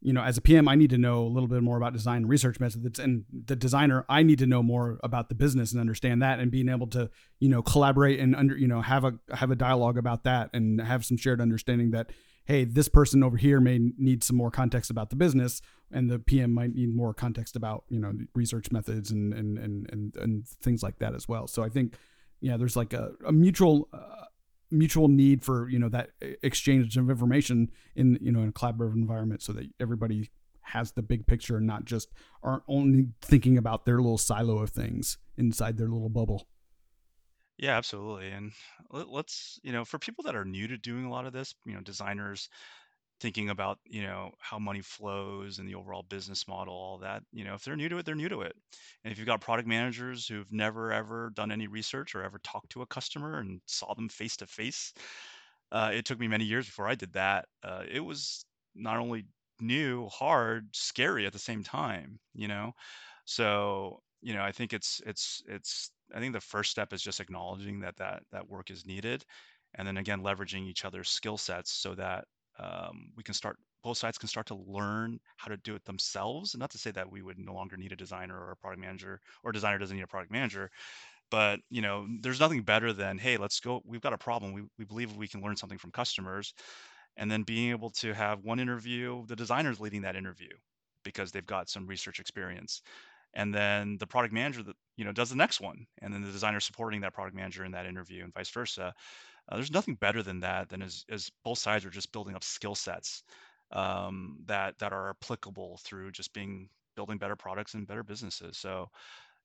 you 0.00 0.12
know, 0.12 0.22
as 0.22 0.38
a 0.38 0.40
PM, 0.40 0.68
I 0.68 0.74
need 0.74 0.90
to 0.90 0.98
know 0.98 1.22
a 1.22 1.28
little 1.28 1.48
bit 1.48 1.62
more 1.62 1.76
about 1.76 1.92
design 1.92 2.18
and 2.18 2.28
research 2.28 2.60
methods, 2.60 2.98
and 2.98 3.24
the 3.46 3.56
designer, 3.56 4.04
I 4.08 4.22
need 4.22 4.38
to 4.38 4.46
know 4.46 4.62
more 4.62 4.98
about 5.02 5.28
the 5.28 5.34
business 5.34 5.72
and 5.72 5.80
understand 5.80 6.22
that, 6.22 6.38
and 6.38 6.50
being 6.50 6.68
able 6.68 6.86
to, 6.88 7.10
you 7.40 7.48
know, 7.48 7.62
collaborate 7.62 8.20
and 8.20 8.36
under, 8.36 8.56
you 8.56 8.68
know, 8.68 8.82
have 8.82 9.04
a 9.04 9.14
have 9.34 9.50
a 9.50 9.56
dialogue 9.56 9.98
about 9.98 10.24
that, 10.24 10.50
and 10.52 10.80
have 10.80 11.04
some 11.04 11.16
shared 11.16 11.40
understanding 11.40 11.90
that 11.90 12.10
hey, 12.46 12.64
this 12.64 12.88
person 12.88 13.22
over 13.22 13.36
here 13.36 13.60
may 13.60 13.78
need 13.98 14.24
some 14.24 14.36
more 14.36 14.50
context 14.50 14.90
about 14.90 15.10
the 15.10 15.16
business, 15.16 15.60
and 15.92 16.08
the 16.08 16.18
PM 16.18 16.52
might 16.52 16.74
need 16.74 16.94
more 16.94 17.12
context 17.12 17.56
about 17.56 17.84
you 17.88 18.00
know 18.00 18.12
research 18.34 18.72
methods 18.72 19.10
and 19.10 19.34
and 19.34 19.58
and 19.58 19.88
and, 19.92 20.16
and 20.16 20.48
things 20.48 20.82
like 20.82 20.98
that 20.98 21.14
as 21.14 21.28
well. 21.28 21.46
So 21.46 21.62
I 21.62 21.68
think 21.68 21.94
yeah, 22.40 22.56
there's 22.56 22.76
like 22.76 22.92
a, 22.92 23.12
a 23.26 23.32
mutual. 23.32 23.88
Uh, 23.92 24.24
mutual 24.72 25.06
need 25.06 25.44
for 25.44 25.68
you 25.68 25.78
know 25.78 25.88
that 25.88 26.10
exchange 26.42 26.96
of 26.96 27.08
information 27.08 27.70
in 27.94 28.18
you 28.20 28.32
know 28.32 28.40
in 28.40 28.48
a 28.48 28.52
collaborative 28.52 28.94
environment 28.94 29.40
so 29.40 29.52
that 29.52 29.64
everybody 29.78 30.28
has 30.60 30.90
the 30.90 31.02
big 31.02 31.24
picture 31.24 31.56
and 31.56 31.68
not 31.68 31.84
just 31.84 32.08
aren't 32.42 32.64
only 32.66 33.06
thinking 33.22 33.56
about 33.56 33.86
their 33.86 33.98
little 33.98 34.18
silo 34.18 34.58
of 34.58 34.70
things 34.70 35.18
inside 35.36 35.78
their 35.78 35.86
little 35.86 36.08
bubble 36.08 36.48
Yeah, 37.58 37.76
absolutely. 37.76 38.30
And 38.30 38.52
let, 38.90 39.08
let's, 39.08 39.58
you 39.62 39.72
know, 39.72 39.84
for 39.84 39.98
people 39.98 40.24
that 40.24 40.36
are 40.36 40.44
new 40.44 40.66
to 40.68 40.76
doing 40.76 41.04
a 41.04 41.10
lot 41.10 41.26
of 41.26 41.32
this, 41.32 41.54
you 41.64 41.72
know, 41.74 41.80
designers 41.80 42.48
thinking 43.20 43.50
about, 43.50 43.78
you 43.84 44.02
know, 44.02 44.32
how 44.40 44.58
money 44.58 44.82
flows 44.82 45.58
and 45.58 45.68
the 45.68 45.74
overall 45.76 46.02
business 46.04 46.48
model, 46.48 46.74
all 46.74 46.98
that, 46.98 47.22
you 47.32 47.44
know, 47.44 47.54
if 47.54 47.64
they're 47.64 47.76
new 47.76 47.88
to 47.88 47.98
it, 47.98 48.06
they're 48.06 48.14
new 48.14 48.28
to 48.28 48.42
it. 48.42 48.56
And 49.04 49.12
if 49.12 49.18
you've 49.18 49.26
got 49.26 49.40
product 49.40 49.68
managers 49.68 50.28
who've 50.28 50.52
never 50.52 50.92
ever 50.92 51.30
done 51.30 51.52
any 51.52 51.68
research 51.68 52.14
or 52.14 52.22
ever 52.24 52.38
talked 52.40 52.70
to 52.72 52.82
a 52.82 52.86
customer 52.86 53.38
and 53.38 53.62
saw 53.66 53.94
them 53.94 54.08
face 54.08 54.36
to 54.38 54.46
face, 54.46 54.92
it 55.72 56.04
took 56.04 56.18
me 56.18 56.28
many 56.28 56.44
years 56.44 56.66
before 56.66 56.88
I 56.88 56.94
did 56.94 57.12
that. 57.14 57.46
Uh, 57.62 57.84
it 57.88 58.00
was 58.00 58.44
not 58.74 58.98
only 58.98 59.26
new, 59.60 60.08
hard, 60.08 60.74
scary 60.74 61.26
at 61.26 61.32
the 61.32 61.38
same 61.38 61.62
time, 61.62 62.18
you 62.34 62.48
know. 62.48 62.72
So, 63.24 64.00
you 64.20 64.34
know, 64.34 64.42
I 64.42 64.52
think 64.52 64.72
it's 64.72 65.00
it's 65.06 65.42
it's 65.46 65.90
I 66.14 66.20
think 66.20 66.32
the 66.32 66.40
first 66.40 66.70
step 66.70 66.92
is 66.92 67.02
just 67.02 67.20
acknowledging 67.20 67.80
that 67.80 67.96
that 67.96 68.22
that 68.32 68.48
work 68.48 68.70
is 68.70 68.86
needed, 68.86 69.24
and 69.74 69.86
then 69.86 69.96
again 69.96 70.22
leveraging 70.22 70.66
each 70.66 70.84
other's 70.84 71.08
skill 71.08 71.36
sets 71.36 71.72
so 71.72 71.94
that 71.94 72.26
um, 72.58 73.12
we 73.16 73.22
can 73.22 73.34
start 73.34 73.58
both 73.82 73.98
sides 73.98 74.18
can 74.18 74.28
start 74.28 74.46
to 74.46 74.56
learn 74.66 75.20
how 75.36 75.48
to 75.48 75.56
do 75.58 75.76
it 75.76 75.84
themselves. 75.84 76.54
And 76.54 76.60
not 76.60 76.70
to 76.70 76.78
say 76.78 76.90
that 76.92 77.10
we 77.10 77.22
would 77.22 77.38
no 77.38 77.54
longer 77.54 77.76
need 77.76 77.92
a 77.92 77.96
designer 77.96 78.36
or 78.36 78.50
a 78.52 78.56
product 78.56 78.80
manager, 78.80 79.20
or 79.44 79.52
designer 79.52 79.78
doesn't 79.78 79.96
need 79.96 80.02
a 80.02 80.08
product 80.08 80.32
manager, 80.32 80.70
but 81.30 81.60
you 81.70 81.82
know, 81.82 82.06
there's 82.20 82.40
nothing 82.40 82.62
better 82.62 82.92
than 82.92 83.18
hey, 83.18 83.36
let's 83.36 83.60
go. 83.60 83.82
We've 83.84 84.00
got 84.00 84.12
a 84.12 84.18
problem. 84.18 84.52
We 84.52 84.62
we 84.78 84.84
believe 84.84 85.16
we 85.16 85.28
can 85.28 85.42
learn 85.42 85.56
something 85.56 85.78
from 85.78 85.92
customers, 85.92 86.54
and 87.16 87.30
then 87.30 87.42
being 87.42 87.70
able 87.70 87.90
to 87.90 88.12
have 88.14 88.44
one 88.44 88.60
interview, 88.60 89.24
the 89.26 89.36
designer's 89.36 89.80
leading 89.80 90.02
that 90.02 90.16
interview 90.16 90.50
because 91.04 91.30
they've 91.32 91.46
got 91.46 91.68
some 91.68 91.86
research 91.86 92.18
experience 92.20 92.82
and 93.36 93.54
then 93.54 93.98
the 93.98 94.06
product 94.06 94.34
manager 94.34 94.64
that 94.64 94.76
you 94.96 95.04
know 95.04 95.12
does 95.12 95.30
the 95.30 95.36
next 95.36 95.60
one 95.60 95.86
and 96.02 96.12
then 96.12 96.22
the 96.22 96.32
designer 96.32 96.58
supporting 96.58 97.02
that 97.02 97.14
product 97.14 97.36
manager 97.36 97.64
in 97.64 97.72
that 97.72 97.86
interview 97.86 98.24
and 98.24 98.34
vice 98.34 98.50
versa. 98.50 98.94
Uh, 99.48 99.56
there's 99.56 99.70
nothing 99.72 99.94
better 99.96 100.22
than 100.22 100.40
that 100.40 100.68
than 100.68 100.82
as, 100.82 101.04
as 101.10 101.30
both 101.44 101.58
sides 101.58 101.84
are 101.84 101.90
just 101.90 102.12
building 102.12 102.34
up 102.34 102.42
skill 102.44 102.74
sets 102.74 103.22
um, 103.72 104.38
that 104.46 104.78
that 104.78 104.92
are 104.92 105.10
applicable 105.10 105.78
through 105.84 106.10
just 106.12 106.32
being 106.32 106.68
building 106.96 107.18
better 107.18 107.36
products 107.36 107.74
and 107.74 107.86
better 107.86 108.02
businesses. 108.02 108.58
So 108.58 108.88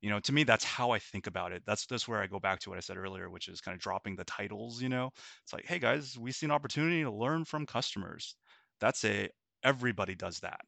you 0.02 0.10
know 0.10 0.20
to 0.22 0.34
me 0.34 0.44
that's 0.44 0.64
how 0.66 0.92
i 0.92 1.00
think 1.00 1.28
about 1.28 1.52
it. 1.52 1.64
That's 1.66 1.86
that's 1.86 2.08
where 2.08 2.22
i 2.22 2.28
go 2.28 2.40
back 2.40 2.60
to 2.62 2.70
what 2.70 2.78
i 2.78 2.82
said 2.82 2.98
earlier 2.98 3.30
which 3.30 3.50
is 3.50 3.62
kind 3.62 3.76
of 3.76 3.82
dropping 3.82 4.16
the 4.16 4.26
titles 4.26 4.82
you 4.82 4.90
know? 4.90 5.12
It's 5.44 5.54
like 5.54 5.66
hey 5.66 5.80
guys 5.80 6.18
we 6.18 6.32
see 6.32 6.48
an 6.48 6.52
opportunity 6.52 7.04
to 7.04 7.12
learn 7.12 7.46
from 7.46 7.66
customers. 7.66 8.36
That's 8.80 9.04
a 9.06 9.30
everybody 9.64 10.16
does 10.16 10.40
that. 10.42 10.62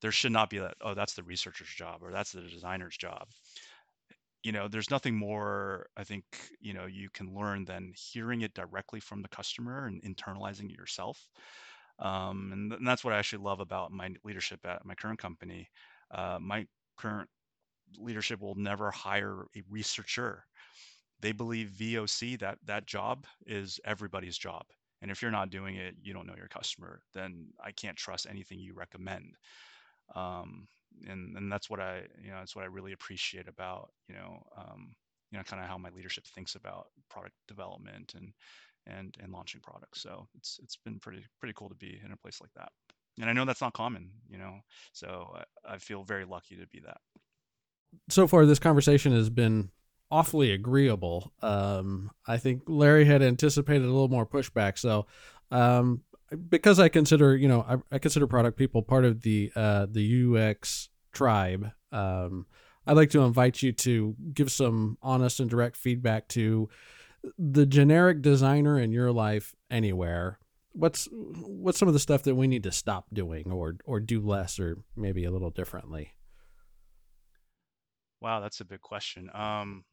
There 0.00 0.12
should 0.12 0.32
not 0.32 0.50
be 0.50 0.58
that, 0.58 0.76
oh, 0.80 0.94
that's 0.94 1.14
the 1.14 1.22
researcher's 1.22 1.68
job 1.68 2.02
or 2.02 2.12
that's 2.12 2.32
the 2.32 2.42
designer's 2.42 2.96
job. 2.96 3.28
You 4.42 4.52
know, 4.52 4.68
there's 4.68 4.90
nothing 4.90 5.14
more 5.16 5.86
I 5.96 6.04
think, 6.04 6.24
you 6.60 6.74
know, 6.74 6.84
you 6.84 7.08
can 7.08 7.34
learn 7.34 7.64
than 7.64 7.94
hearing 7.96 8.42
it 8.42 8.52
directly 8.52 9.00
from 9.00 9.22
the 9.22 9.28
customer 9.28 9.86
and 9.86 10.02
internalizing 10.02 10.70
it 10.70 10.76
yourself. 10.76 11.30
Um, 11.98 12.50
and, 12.52 12.72
and 12.74 12.86
that's 12.86 13.04
what 13.04 13.14
I 13.14 13.18
actually 13.18 13.44
love 13.44 13.60
about 13.60 13.92
my 13.92 14.10
leadership 14.24 14.60
at 14.66 14.84
my 14.84 14.94
current 14.94 15.18
company. 15.18 15.70
Uh, 16.10 16.38
my 16.40 16.66
current 16.98 17.30
leadership 17.98 18.40
will 18.40 18.56
never 18.56 18.90
hire 18.90 19.44
a 19.56 19.62
researcher. 19.70 20.44
They 21.20 21.32
believe 21.32 21.70
VOC 21.70 22.36
that 22.38 22.58
that 22.64 22.86
job 22.86 23.26
is 23.46 23.80
everybody's 23.84 24.38
job. 24.38 24.66
And 25.02 25.10
if 25.10 25.22
you're 25.22 25.30
not 25.30 25.50
doing 25.50 25.76
it, 25.76 25.96
you 26.02 26.14
don't 26.14 26.26
know 26.26 26.36
your 26.36 26.48
customer. 26.48 27.02
Then 27.14 27.48
I 27.62 27.72
can't 27.72 27.96
trust 27.96 28.26
anything 28.28 28.60
you 28.60 28.74
recommend. 28.74 29.36
Um, 30.14 30.68
and 31.08 31.36
and 31.36 31.50
that's 31.50 31.68
what 31.68 31.80
I 31.80 32.02
you 32.22 32.30
know 32.30 32.38
that's 32.38 32.54
what 32.54 32.64
I 32.64 32.68
really 32.68 32.92
appreciate 32.92 33.48
about 33.48 33.90
you 34.08 34.14
know 34.14 34.42
um, 34.56 34.94
you 35.30 35.38
know 35.38 35.44
kind 35.44 35.62
of 35.62 35.68
how 35.68 35.78
my 35.78 35.90
leadership 35.90 36.24
thinks 36.26 36.54
about 36.54 36.86
product 37.10 37.34
development 37.48 38.14
and 38.16 38.32
and 38.86 39.16
and 39.22 39.32
launching 39.32 39.60
products. 39.60 40.02
So 40.02 40.28
it's 40.36 40.58
it's 40.62 40.76
been 40.76 40.98
pretty 40.98 41.24
pretty 41.40 41.54
cool 41.56 41.68
to 41.68 41.74
be 41.74 42.00
in 42.04 42.12
a 42.12 42.16
place 42.16 42.40
like 42.40 42.52
that. 42.56 42.70
And 43.20 43.30
I 43.30 43.32
know 43.32 43.44
that's 43.44 43.60
not 43.60 43.74
common, 43.74 44.10
you 44.28 44.38
know. 44.38 44.58
So 44.92 45.36
I, 45.64 45.74
I 45.74 45.78
feel 45.78 46.02
very 46.02 46.24
lucky 46.24 46.56
to 46.56 46.66
be 46.66 46.80
that 46.80 46.98
so 48.08 48.26
far 48.26 48.46
this 48.46 48.58
conversation 48.58 49.12
has 49.12 49.30
been 49.30 49.70
awfully 50.10 50.52
agreeable. 50.52 51.32
Um, 51.42 52.10
I 52.26 52.36
think 52.36 52.62
Larry 52.66 53.04
had 53.04 53.22
anticipated 53.22 53.82
a 53.82 53.92
little 53.92 54.08
more 54.08 54.26
pushback. 54.26 54.78
So, 54.78 55.06
um, 55.50 56.02
because 56.48 56.78
I 56.78 56.88
consider, 56.88 57.36
you 57.36 57.48
know, 57.48 57.64
I, 57.68 57.94
I, 57.94 57.98
consider 57.98 58.26
product 58.26 58.56
people 58.56 58.82
part 58.82 59.04
of 59.04 59.22
the 59.22 59.52
uh, 59.54 59.86
the 59.90 60.36
UX 60.36 60.88
tribe. 61.12 61.70
Um, 61.92 62.46
I'd 62.86 62.96
like 62.96 63.10
to 63.10 63.22
invite 63.22 63.62
you 63.62 63.72
to 63.72 64.14
give 64.32 64.50
some 64.50 64.98
honest 65.02 65.40
and 65.40 65.48
direct 65.48 65.76
feedback 65.76 66.28
to 66.28 66.68
the 67.38 67.66
generic 67.66 68.20
designer 68.22 68.78
in 68.78 68.92
your 68.92 69.12
life 69.12 69.54
anywhere. 69.70 70.38
What's 70.72 71.08
what's 71.12 71.78
some 71.78 71.88
of 71.88 71.94
the 71.94 72.00
stuff 72.00 72.24
that 72.24 72.34
we 72.34 72.46
need 72.46 72.64
to 72.64 72.72
stop 72.72 73.06
doing 73.12 73.50
or 73.50 73.76
or 73.84 74.00
do 74.00 74.20
less 74.20 74.58
or 74.58 74.78
maybe 74.96 75.24
a 75.24 75.30
little 75.30 75.50
differently? 75.50 76.12
Wow, 78.20 78.40
that's 78.40 78.60
a 78.60 78.64
big 78.64 78.80
question. 78.80 79.30
Um, 79.34 79.84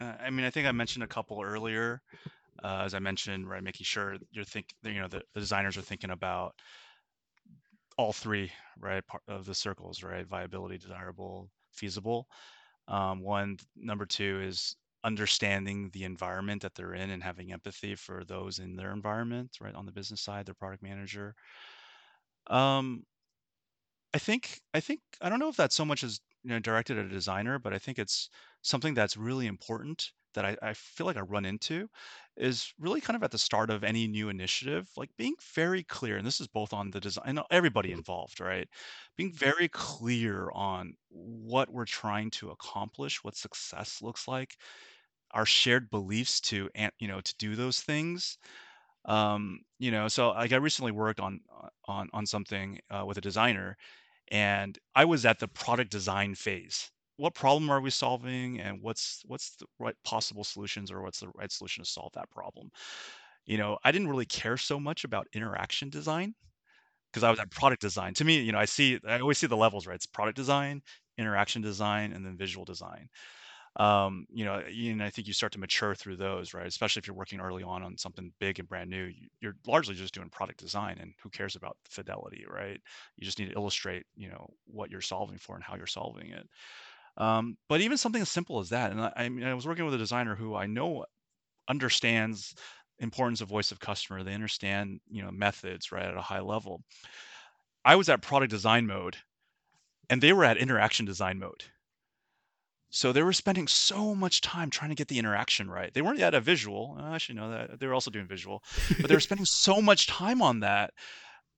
uh, 0.00 0.14
I 0.24 0.30
mean, 0.30 0.46
I 0.46 0.50
think 0.50 0.66
I 0.66 0.72
mentioned 0.72 1.04
a 1.04 1.08
couple 1.08 1.42
earlier. 1.42 2.02
Uh, 2.62 2.82
as 2.84 2.94
I 2.94 2.98
mentioned, 2.98 3.48
right, 3.48 3.62
making 3.62 3.84
sure 3.84 4.16
you're 4.30 4.44
think, 4.44 4.74
you 4.82 5.00
know, 5.00 5.08
the, 5.08 5.22
the 5.34 5.40
designers 5.40 5.76
are 5.76 5.82
thinking 5.82 6.10
about 6.10 6.54
all 7.98 8.12
three, 8.12 8.50
right, 8.78 9.06
part 9.06 9.22
of 9.28 9.44
the 9.44 9.54
circles, 9.54 10.02
right, 10.02 10.26
viability, 10.26 10.78
desirable, 10.78 11.50
feasible. 11.72 12.28
Um, 12.88 13.20
one, 13.20 13.58
number 13.76 14.06
two 14.06 14.40
is 14.42 14.76
understanding 15.04 15.90
the 15.90 16.04
environment 16.04 16.62
that 16.62 16.74
they're 16.74 16.94
in 16.94 17.10
and 17.10 17.22
having 17.22 17.52
empathy 17.52 17.94
for 17.96 18.24
those 18.24 18.58
in 18.58 18.76
their 18.76 18.92
environment, 18.92 19.58
right, 19.60 19.74
on 19.74 19.86
the 19.86 19.92
business 19.92 20.22
side, 20.22 20.46
their 20.46 20.54
product 20.54 20.82
manager. 20.82 21.34
Um, 22.46 23.04
I 24.14 24.18
think 24.18 24.60
I 24.74 24.80
think 24.80 25.00
I 25.20 25.28
don't 25.28 25.38
know 25.38 25.48
if 25.48 25.56
that's 25.56 25.74
so 25.74 25.84
much 25.84 26.02
as 26.02 26.20
you 26.42 26.50
know 26.50 26.58
directed 26.58 26.98
at 26.98 27.06
a 27.06 27.08
designer, 27.08 27.58
but 27.58 27.72
I 27.72 27.78
think 27.78 27.98
it's 27.98 28.28
something 28.62 28.94
that's 28.94 29.16
really 29.16 29.46
important 29.46 30.12
that 30.34 30.44
I, 30.44 30.56
I 30.62 30.74
feel 30.74 31.06
like 31.06 31.16
I 31.16 31.20
run 31.20 31.44
into 31.44 31.88
is 32.36 32.72
really 32.78 33.00
kind 33.00 33.16
of 33.16 33.22
at 33.22 33.30
the 33.30 33.38
start 33.38 33.70
of 33.70 33.84
any 33.84 34.06
new 34.06 34.28
initiative, 34.28 34.88
like 34.96 35.10
being 35.16 35.34
very 35.54 35.82
clear, 35.82 36.16
and 36.16 36.26
this 36.26 36.40
is 36.40 36.48
both 36.48 36.72
on 36.72 36.90
the 36.90 37.00
design, 37.00 37.38
everybody 37.50 37.92
involved, 37.92 38.40
right? 38.40 38.68
Being 39.16 39.32
very 39.32 39.68
clear 39.68 40.50
on 40.52 40.94
what 41.08 41.70
we're 41.70 41.84
trying 41.84 42.30
to 42.32 42.50
accomplish, 42.50 43.22
what 43.24 43.36
success 43.36 44.00
looks 44.02 44.26
like, 44.28 44.56
our 45.32 45.46
shared 45.46 45.90
beliefs 45.90 46.40
to, 46.40 46.68
you 46.98 47.08
know, 47.08 47.20
to 47.20 47.34
do 47.38 47.56
those 47.56 47.80
things. 47.80 48.38
Um, 49.06 49.60
you 49.78 49.90
know, 49.90 50.08
so 50.08 50.30
like 50.30 50.52
I 50.52 50.56
recently 50.56 50.92
worked 50.92 51.20
on 51.20 51.40
on 51.86 52.10
on 52.12 52.26
something 52.26 52.80
uh, 52.90 53.04
with 53.06 53.18
a 53.18 53.22
designer, 53.22 53.76
and 54.28 54.78
I 54.94 55.06
was 55.06 55.24
at 55.26 55.38
the 55.38 55.48
product 55.48 55.90
design 55.90 56.34
phase. 56.34 56.90
What 57.20 57.34
problem 57.34 57.70
are 57.70 57.80
we 57.80 57.90
solving, 57.90 58.60
and 58.60 58.80
what's 58.82 59.22
what's 59.26 59.56
the 59.56 59.66
right 59.78 59.96
possible 60.04 60.44
solutions, 60.44 60.90
or 60.90 61.02
what's 61.02 61.20
the 61.20 61.28
right 61.34 61.52
solution 61.52 61.84
to 61.84 61.90
solve 61.90 62.12
that 62.14 62.30
problem? 62.30 62.70
You 63.46 63.58
know, 63.58 63.78
I 63.84 63.92
didn't 63.92 64.08
really 64.08 64.26
care 64.26 64.56
so 64.56 64.80
much 64.80 65.04
about 65.04 65.28
interaction 65.34 65.90
design 65.90 66.34
because 67.12 67.24
I 67.24 67.30
was 67.30 67.40
at 67.40 67.50
product 67.50 67.82
design. 67.82 68.14
To 68.14 68.24
me, 68.24 68.40
you 68.40 68.52
know, 68.52 68.58
I 68.58 68.66
see 68.66 69.00
I 69.06 69.20
always 69.20 69.38
see 69.38 69.48
the 69.48 69.56
levels, 69.56 69.86
right? 69.86 69.96
It's 69.96 70.06
product 70.06 70.36
design, 70.36 70.82
interaction 71.18 71.62
design, 71.62 72.12
and 72.12 72.26
then 72.26 72.36
visual 72.36 72.64
design 72.64 73.08
um, 73.76 74.26
you 74.30 74.44
know, 74.44 74.56
and 74.58 75.02
I 75.02 75.10
think 75.10 75.28
you 75.28 75.32
start 75.32 75.52
to 75.52 75.60
mature 75.60 75.94
through 75.94 76.16
those, 76.16 76.54
right? 76.54 76.66
Especially 76.66 77.00
if 77.00 77.06
you're 77.06 77.16
working 77.16 77.40
early 77.40 77.62
on 77.62 77.82
on 77.84 77.96
something 77.96 78.32
big 78.40 78.58
and 78.58 78.68
brand 78.68 78.90
new, 78.90 79.12
you're 79.40 79.54
largely 79.66 79.94
just 79.94 80.12
doing 80.12 80.28
product 80.28 80.58
design, 80.58 80.98
and 81.00 81.14
who 81.22 81.30
cares 81.30 81.54
about 81.54 81.76
fidelity, 81.88 82.44
right? 82.48 82.80
You 83.16 83.24
just 83.24 83.38
need 83.38 83.48
to 83.50 83.54
illustrate, 83.54 84.06
you 84.16 84.28
know, 84.28 84.48
what 84.66 84.90
you're 84.90 85.00
solving 85.00 85.38
for 85.38 85.54
and 85.54 85.62
how 85.64 85.76
you're 85.76 85.86
solving 85.86 86.30
it. 86.30 86.48
Um, 87.16 87.56
but 87.68 87.80
even 87.80 87.98
something 87.98 88.22
as 88.22 88.30
simple 88.30 88.60
as 88.60 88.70
that, 88.70 88.92
and 88.92 89.00
I, 89.00 89.12
I 89.16 89.28
mean, 89.28 89.44
I 89.44 89.54
was 89.54 89.66
working 89.66 89.84
with 89.84 89.94
a 89.94 89.98
designer 89.98 90.34
who 90.34 90.54
I 90.54 90.66
know 90.66 91.04
understands 91.68 92.54
importance 92.98 93.40
of 93.40 93.48
voice 93.48 93.72
of 93.72 93.80
customer. 93.80 94.22
They 94.22 94.34
understand, 94.34 95.00
you 95.10 95.22
know, 95.22 95.30
methods 95.30 95.92
right 95.92 96.04
at 96.04 96.16
a 96.16 96.22
high 96.22 96.40
level. 96.40 96.82
I 97.84 97.96
was 97.96 98.08
at 98.08 98.22
product 98.22 98.50
design 98.50 98.86
mode, 98.86 99.16
and 100.08 100.22
they 100.22 100.32
were 100.32 100.44
at 100.44 100.56
interaction 100.56 101.06
design 101.06 101.38
mode 101.38 101.64
so 102.90 103.12
they 103.12 103.22
were 103.22 103.32
spending 103.32 103.68
so 103.68 104.14
much 104.14 104.40
time 104.40 104.68
trying 104.68 104.90
to 104.90 104.96
get 104.96 105.08
the 105.08 105.18
interaction 105.18 105.70
right. 105.70 105.94
They 105.94 106.02
weren't 106.02 106.18
yet 106.18 106.34
a 106.34 106.40
visual. 106.40 106.96
I 107.00 107.18
should 107.18 107.36
know 107.36 107.50
that. 107.50 107.78
They 107.78 107.86
were 107.86 107.94
also 107.94 108.10
doing 108.10 108.26
visual, 108.26 108.64
but 109.00 109.08
they 109.08 109.14
were 109.14 109.20
spending 109.20 109.46
so 109.46 109.80
much 109.80 110.08
time 110.08 110.42
on 110.42 110.60
that. 110.60 110.92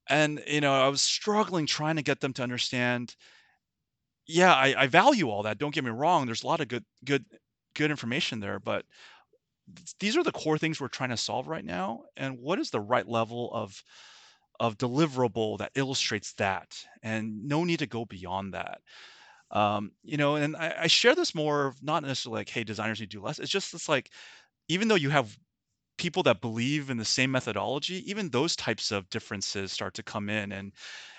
And, 0.09 0.43
you 0.47 0.61
know, 0.61 0.75
I 0.75 0.89
was 0.89 1.01
struggling 1.01 1.65
trying 1.65 1.97
to 1.97 2.03
get 2.03 2.21
them 2.21 2.35
to 2.35 2.43
understand, 2.43 3.17
yeah, 4.27 4.55
I, 4.55 4.75
I 4.85 4.87
value 4.87 5.29
all 5.29 5.43
that. 5.45 5.59
Don't 5.59 5.75
get 5.75 5.85
me 5.85 5.91
wrong. 5.91 6.27
There's 6.27 6.43
a 6.45 6.47
lot 6.47 6.61
of 6.61 6.69
good, 6.69 6.85
good, 7.05 7.25
good 7.75 7.91
information 7.91 8.41
there, 8.41 8.59
but 8.61 8.85
these 10.01 10.17
are 10.17 10.25
the 10.25 10.33
core 10.33 10.59
things 10.59 10.81
we're 10.81 10.89
trying 10.89 11.11
to 11.11 11.17
solve 11.17 11.49
right 11.49 11.65
now. 11.65 12.03
And 12.17 12.39
what 12.39 12.59
is 12.59 12.71
the 12.71 12.81
right 12.81 13.07
level 13.07 13.51
of 13.53 13.83
of 14.61 14.79
deliverable 14.79 15.59
that 15.59 15.73
illustrates 15.75 16.35
that? 16.35 16.77
And 17.03 17.49
no 17.49 17.65
need 17.65 17.81
to 17.81 17.87
go 17.87 18.05
beyond 18.05 18.55
that. 18.55 18.81
Um, 19.51 19.93
you 20.03 20.17
know, 20.17 20.37
and 20.37 20.57
I, 20.57 20.75
I 20.83 20.87
share 20.89 21.15
this 21.15 21.35
more, 21.35 21.75
not 21.83 22.03
necessarily 22.03 22.41
like, 22.41 22.51
hey, 22.51 22.65
designers 22.65 23.01
need 23.01 23.11
to 23.11 23.19
do 23.19 23.23
less. 23.23 23.39
It's 23.39 23.51
just 23.51 23.75
it's 23.75 23.89
like, 23.89 24.11
even 24.69 24.89
though 24.89 24.97
you 24.97 25.11
have 25.11 25.37
people 25.99 26.23
that 26.25 26.41
believe 26.41 26.91
in 26.91 26.97
the 26.97 27.05
same 27.05 27.31
methodology, 27.31 28.09
even 28.11 28.31
those 28.31 28.57
types 28.57 28.91
of 28.91 29.09
differences 29.11 29.73
start 29.73 29.95
to 29.95 30.03
come 30.03 30.29
in, 30.29 30.53
and 30.53 30.73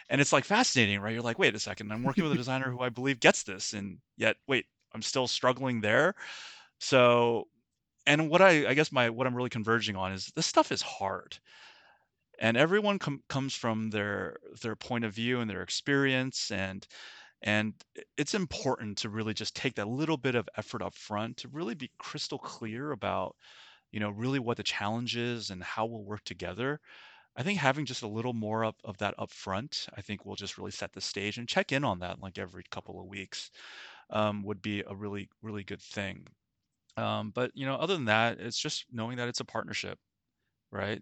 and 0.10 0.22
it's 0.22 0.34
like 0.34 0.46
fascinating, 0.46 1.00
right? 1.00 1.14
You're 1.14 1.22
like, 1.24 1.40
wait 1.40 1.56
a 1.56 1.60
second, 1.60 1.92
I'm 1.92 2.04
working 2.04 2.24
with 2.24 2.34
a 2.34 2.38
designer 2.38 2.72
who 2.72 2.82
I 2.82 2.90
believe 2.90 3.20
gets 3.20 3.44
this, 3.44 3.74
and 3.74 4.00
yet, 4.18 4.38
wait, 4.48 4.66
I'm 4.94 5.02
still 5.02 5.28
struggling 5.28 5.82
there. 5.82 6.16
So, 6.80 7.48
and 8.08 8.30
what 8.30 8.42
I 8.42 8.70
I 8.70 8.74
guess 8.76 8.92
my 8.92 9.10
what 9.10 9.28
I'm 9.28 9.36
really 9.36 9.50
converging 9.50 9.96
on 9.96 10.14
is 10.14 10.28
this 10.36 10.48
stuff 10.48 10.72
is 10.72 10.82
hard 10.82 11.40
and 12.40 12.58
everyone 12.58 13.00
com- 13.00 13.24
comes 13.30 13.56
from 13.56 13.90
their 13.90 14.38
their 14.62 14.76
point 14.76 15.06
of 15.06 15.14
view 15.14 15.40
and 15.40 15.50
their 15.50 15.62
experience 15.62 16.52
and 16.52 16.88
and 17.42 17.74
it's 18.18 18.34
important 18.34 18.98
to 19.00 19.10
really 19.10 19.34
just 19.34 19.56
take 19.56 19.76
that 19.76 19.88
little 19.88 20.18
bit 20.18 20.36
of 20.36 20.48
effort 20.58 20.82
up 20.82 20.96
front 20.96 21.38
to 21.38 21.50
really 21.50 21.76
be 21.76 21.92
crystal 21.98 22.40
clear 22.40 22.92
about, 22.92 23.36
you 23.94 24.02
know, 24.02 24.12
really 24.12 24.40
what 24.40 24.58
the 24.58 24.64
challenge 24.64 25.18
is 25.18 25.52
and 25.52 25.64
how 25.64 25.86
we'll 25.88 26.06
work 26.06 26.26
together. 26.26 26.82
I 27.38 27.44
think 27.44 27.60
having 27.60 27.86
just 27.86 28.04
a 28.04 28.08
little 28.08 28.34
more 28.34 28.66
up 28.66 28.78
of 28.84 28.98
that 29.00 29.16
up 29.20 29.32
front, 29.32 29.88
I 29.96 30.02
think 30.02 30.26
will 30.26 30.36
just 30.36 30.58
really 30.58 30.72
set 30.72 30.94
the 30.94 31.02
stage 31.02 31.38
and 31.38 31.48
check 31.50 31.72
in 31.72 31.84
on 31.84 32.00
that 32.00 32.20
like 32.22 32.38
every 32.40 32.64
couple 32.72 33.00
of 33.00 33.08
weeks 33.08 33.52
um, 34.12 34.44
would 34.44 34.62
be 34.62 34.84
a 34.88 34.96
really, 34.96 35.30
really 35.42 35.64
good 35.64 35.82
thing. 35.82 36.28
Um, 36.98 37.32
but 37.32 37.52
you 37.56 37.66
know, 37.66 37.76
other 37.76 37.96
than 37.96 38.06
that, 38.06 38.40
it's 38.40 38.60
just 38.60 38.86
knowing 38.92 39.18
that 39.18 39.28
it's 39.30 39.40
a 39.42 39.46
partnership, 39.46 40.00
right? 40.72 41.02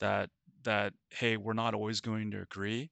That 0.00 0.30
that 0.64 0.94
hey, 1.10 1.36
we're 1.36 1.52
not 1.54 1.74
always 1.74 2.00
going 2.00 2.30
to 2.32 2.42
agree 2.42 2.90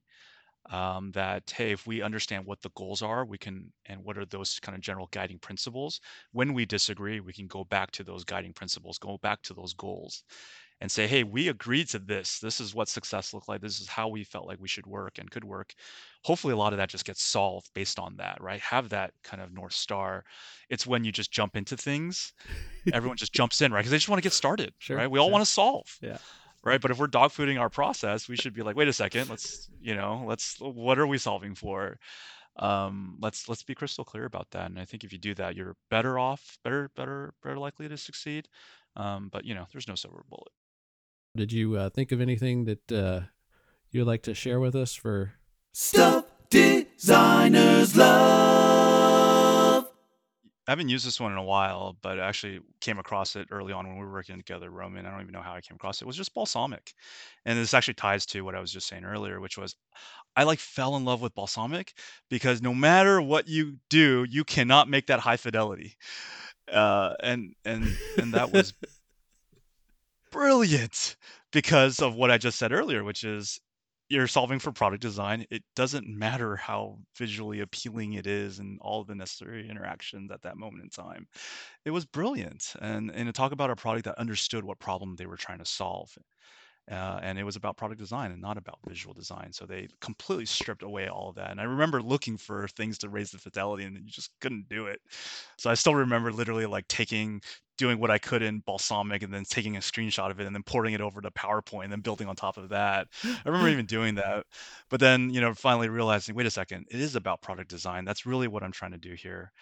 um, 0.69 1.11
that 1.11 1.51
hey 1.55 1.71
if 1.71 1.87
we 1.87 2.01
understand 2.01 2.45
what 2.45 2.61
the 2.61 2.71
goals 2.75 3.01
are 3.01 3.25
we 3.25 3.37
can 3.37 3.71
and 3.87 4.03
what 4.03 4.17
are 4.17 4.25
those 4.25 4.59
kind 4.59 4.75
of 4.75 4.81
general 4.81 5.07
guiding 5.11 5.39
principles 5.39 5.99
when 6.31 6.53
we 6.53 6.65
disagree 6.65 7.19
we 7.19 7.33
can 7.33 7.47
go 7.47 7.63
back 7.63 7.91
to 7.91 8.03
those 8.03 8.23
guiding 8.23 8.53
principles 8.53 8.97
go 8.97 9.17
back 9.21 9.41
to 9.41 9.53
those 9.53 9.73
goals 9.73 10.23
and 10.81 10.91
say 10.91 11.07
hey 11.07 11.23
we 11.23 11.47
agreed 11.47 11.87
to 11.89 11.99
this. 11.99 12.39
This 12.39 12.59
is 12.59 12.75
what 12.75 12.89
success 12.89 13.33
looked 13.33 13.47
like. 13.47 13.61
This 13.61 13.79
is 13.79 13.87
how 13.87 14.09
we 14.09 14.23
felt 14.23 14.47
like 14.47 14.59
we 14.59 14.67
should 14.67 14.87
work 14.87 15.19
and 15.19 15.29
could 15.29 15.43
work. 15.43 15.73
Hopefully 16.23 16.53
a 16.53 16.57
lot 16.57 16.73
of 16.73 16.77
that 16.77 16.89
just 16.89 17.05
gets 17.05 17.23
solved 17.23 17.69
based 17.73 17.99
on 17.99 18.15
that 18.17 18.37
right? 18.41 18.59
Have 18.61 18.89
that 18.89 19.13
kind 19.23 19.41
of 19.41 19.53
north 19.53 19.73
star. 19.73 20.25
It's 20.69 20.87
when 20.87 21.03
you 21.03 21.11
just 21.11 21.31
jump 21.31 21.55
into 21.55 21.77
things 21.77 22.33
everyone 22.93 23.17
just 23.17 23.33
jumps 23.33 23.61
in 23.61 23.71
right? 23.71 23.79
Because 23.79 23.91
they 23.91 23.97
just 23.97 24.09
want 24.09 24.17
to 24.17 24.25
get 24.25 24.33
started 24.33 24.73
sure, 24.79 24.97
right? 24.97 25.09
We 25.09 25.19
all 25.19 25.27
sure. 25.27 25.31
want 25.31 25.45
to 25.45 25.51
solve. 25.51 25.97
Yeah 26.01 26.17
right? 26.63 26.81
But 26.81 26.91
if 26.91 26.99
we're 26.99 27.07
dogfooding 27.07 27.59
our 27.59 27.69
process, 27.69 28.27
we 28.27 28.35
should 28.35 28.53
be 28.53 28.61
like, 28.61 28.75
wait 28.75 28.87
a 28.87 28.93
second, 28.93 29.29
let's, 29.29 29.69
you 29.81 29.95
know, 29.95 30.23
let's, 30.27 30.57
what 30.59 30.99
are 30.99 31.07
we 31.07 31.17
solving 31.17 31.55
for? 31.55 31.97
Um, 32.57 33.17
let's 33.21 33.47
let's 33.47 33.63
be 33.63 33.73
crystal 33.73 34.03
clear 34.03 34.25
about 34.25 34.51
that. 34.51 34.69
And 34.69 34.77
I 34.77 34.83
think 34.83 35.05
if 35.05 35.13
you 35.13 35.17
do 35.17 35.33
that, 35.35 35.55
you're 35.55 35.77
better 35.89 36.19
off, 36.19 36.57
better, 36.63 36.91
better, 36.97 37.33
better 37.41 37.57
likely 37.57 37.87
to 37.87 37.97
succeed. 37.97 38.49
Um, 38.97 39.29
but 39.31 39.45
you 39.45 39.55
know, 39.55 39.67
there's 39.71 39.87
no 39.87 39.95
silver 39.95 40.23
bullet. 40.29 40.51
Did 41.35 41.53
you 41.53 41.77
uh, 41.77 41.89
think 41.89 42.11
of 42.11 42.19
anything 42.19 42.65
that 42.65 42.91
uh, 42.91 43.21
you'd 43.91 44.05
like 44.05 44.23
to 44.23 44.33
share 44.33 44.59
with 44.59 44.75
us 44.75 44.93
for 44.93 45.33
Stuff 45.71 46.25
designers 46.49 47.95
love. 47.95 48.80
I 50.71 50.73
haven't 50.73 50.87
used 50.87 51.05
this 51.05 51.19
one 51.19 51.33
in 51.33 51.37
a 51.37 51.43
while, 51.43 51.97
but 52.01 52.17
I 52.17 52.25
actually 52.25 52.61
came 52.79 52.97
across 52.97 53.35
it 53.35 53.49
early 53.51 53.73
on 53.73 53.85
when 53.85 53.97
we 53.97 54.05
were 54.05 54.13
working 54.13 54.37
together, 54.37 54.69
Roman. 54.69 55.05
I 55.05 55.11
don't 55.11 55.19
even 55.19 55.33
know 55.33 55.41
how 55.41 55.51
I 55.53 55.59
came 55.59 55.75
across 55.75 55.99
it. 55.99 56.05
It 56.05 56.07
was 56.07 56.15
just 56.15 56.33
Balsamiq. 56.33 56.93
And 57.43 57.59
this 57.59 57.73
actually 57.73 57.95
ties 57.95 58.25
to 58.27 58.45
what 58.45 58.55
I 58.55 58.61
was 58.61 58.71
just 58.71 58.87
saying 58.87 59.03
earlier, 59.03 59.41
which 59.41 59.57
was 59.57 59.75
I 60.37 60.43
like 60.43 60.59
fell 60.59 60.95
in 60.95 61.03
love 61.03 61.19
with 61.19 61.35
Balsamiq 61.35 61.89
because 62.29 62.61
no 62.61 62.73
matter 62.73 63.21
what 63.21 63.49
you 63.49 63.79
do, 63.89 64.25
you 64.29 64.45
cannot 64.45 64.87
make 64.87 65.07
that 65.07 65.19
high 65.19 65.35
fidelity. 65.35 65.97
Uh, 66.71 67.15
and 67.19 67.53
and 67.65 67.93
and 68.17 68.33
that 68.33 68.53
was 68.53 68.73
brilliant 70.31 71.17
because 71.51 71.99
of 71.99 72.15
what 72.15 72.31
I 72.31 72.37
just 72.37 72.57
said 72.57 72.71
earlier, 72.71 73.03
which 73.03 73.25
is 73.25 73.59
you're 74.11 74.27
solving 74.27 74.59
for 74.59 74.71
product 74.71 75.01
design. 75.01 75.45
It 75.51 75.63
doesn't 75.75 76.07
matter 76.07 76.55
how 76.57 76.99
visually 77.17 77.61
appealing 77.61 78.13
it 78.13 78.27
is 78.27 78.59
and 78.59 78.79
all 78.81 79.03
the 79.03 79.15
necessary 79.15 79.69
interactions 79.69 80.31
at 80.31 80.41
that 80.43 80.57
moment 80.57 80.83
in 80.83 80.89
time. 80.89 81.27
It 81.85 81.91
was 81.91 82.05
brilliant. 82.05 82.75
And 82.81 83.11
and 83.11 83.27
to 83.27 83.33
talk 83.33 83.51
about 83.53 83.71
a 83.71 83.75
product 83.75 84.05
that 84.05 84.19
understood 84.19 84.63
what 84.65 84.79
problem 84.79 85.15
they 85.15 85.27
were 85.27 85.37
trying 85.37 85.59
to 85.59 85.65
solve 85.65 86.17
uh, 86.91 87.19
and 87.23 87.39
it 87.39 87.43
was 87.43 87.55
about 87.55 87.77
product 87.77 88.01
design 88.01 88.31
and 88.31 88.41
not 88.41 88.57
about 88.57 88.77
visual 88.85 89.13
design. 89.13 89.53
So 89.53 89.65
they 89.65 89.87
completely 90.01 90.45
stripped 90.45 90.83
away 90.83 91.07
all 91.07 91.29
of 91.29 91.35
that. 91.35 91.49
And 91.49 91.61
I 91.61 91.63
remember 91.63 92.01
looking 92.01 92.37
for 92.37 92.67
things 92.67 92.97
to 92.99 93.09
raise 93.09 93.31
the 93.31 93.37
fidelity, 93.37 93.85
and 93.85 93.95
then 93.95 94.03
you 94.03 94.11
just 94.11 94.31
couldn't 94.41 94.67
do 94.67 94.87
it. 94.87 94.99
So 95.57 95.69
I 95.69 95.73
still 95.75 95.95
remember 95.95 96.33
literally 96.33 96.65
like 96.65 96.85
taking, 96.89 97.41
doing 97.77 97.97
what 97.97 98.11
I 98.11 98.17
could 98.17 98.41
in 98.41 98.61
Balsamiq, 98.63 99.23
and 99.23 99.33
then 99.33 99.45
taking 99.45 99.77
a 99.77 99.79
screenshot 99.79 100.31
of 100.31 100.41
it, 100.41 100.45
and 100.47 100.53
then 100.53 100.63
porting 100.63 100.93
it 100.93 100.99
over 100.99 101.21
to 101.21 101.31
PowerPoint, 101.31 101.85
and 101.85 101.93
then 101.93 102.01
building 102.01 102.27
on 102.27 102.35
top 102.35 102.57
of 102.57 102.69
that. 102.69 103.07
I 103.23 103.41
remember 103.45 103.69
even 103.69 103.85
doing 103.85 104.15
that. 104.15 104.45
But 104.89 104.99
then, 104.99 105.29
you 105.29 105.39
know, 105.39 105.53
finally 105.53 105.87
realizing, 105.87 106.35
wait 106.35 106.45
a 106.45 106.51
second, 106.51 106.87
it 106.91 106.99
is 106.99 107.15
about 107.15 107.41
product 107.41 107.69
design. 107.69 108.03
That's 108.03 108.25
really 108.25 108.49
what 108.49 108.63
I'm 108.63 108.73
trying 108.73 108.91
to 108.91 108.97
do 108.97 109.13
here, 109.13 109.53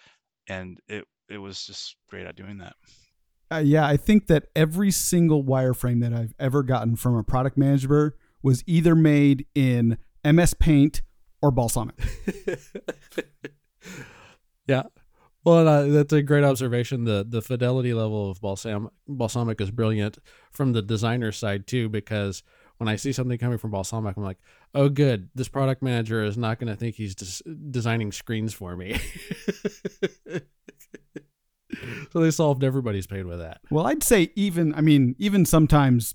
and 0.48 0.80
it 0.88 1.04
it 1.28 1.38
was 1.38 1.64
just 1.64 1.94
great 2.08 2.26
at 2.26 2.34
doing 2.34 2.58
that. 2.58 2.74
Uh, 3.52 3.58
yeah, 3.58 3.86
I 3.86 3.96
think 3.96 4.26
that 4.28 4.46
every 4.54 4.90
single 4.90 5.42
wireframe 5.42 6.00
that 6.02 6.12
I've 6.12 6.34
ever 6.38 6.62
gotten 6.62 6.96
from 6.96 7.16
a 7.16 7.24
product 7.24 7.56
manager 7.56 8.14
was 8.42 8.62
either 8.66 8.94
made 8.94 9.46
in 9.54 9.98
MS 10.24 10.54
Paint 10.54 11.02
or 11.42 11.50
Balsamiq. 11.50 11.92
yeah. 14.66 14.84
Well, 15.44 15.66
uh, 15.66 15.86
that's 15.86 16.12
a 16.12 16.22
great 16.22 16.44
observation. 16.44 17.04
The 17.04 17.26
the 17.28 17.40
fidelity 17.40 17.94
level 17.94 18.30
of 18.30 18.40
balsam, 18.40 18.90
Balsamiq 19.08 19.60
is 19.60 19.70
brilliant 19.70 20.18
from 20.52 20.72
the 20.72 20.82
designer 20.82 21.32
side 21.32 21.66
too, 21.66 21.88
because 21.88 22.42
when 22.76 22.88
I 22.88 22.96
see 22.96 23.12
something 23.12 23.38
coming 23.38 23.58
from 23.58 23.72
Balsamiq, 23.72 24.14
I'm 24.16 24.22
like, 24.22 24.38
oh, 24.74 24.88
good. 24.88 25.30
This 25.34 25.48
product 25.48 25.82
manager 25.82 26.24
is 26.24 26.38
not 26.38 26.58
going 26.58 26.68
to 26.68 26.76
think 26.76 26.96
he's 26.96 27.14
des- 27.14 27.42
designing 27.70 28.12
screens 28.12 28.54
for 28.54 28.76
me. 28.76 28.98
so 32.12 32.20
they 32.20 32.30
solved 32.30 32.64
everybody's 32.64 33.06
pain 33.06 33.26
with 33.28 33.38
that. 33.38 33.60
Well, 33.70 33.86
I'd 33.86 34.02
say 34.02 34.30
even 34.34 34.74
I 34.74 34.80
mean 34.80 35.14
even 35.18 35.44
sometimes 35.44 36.14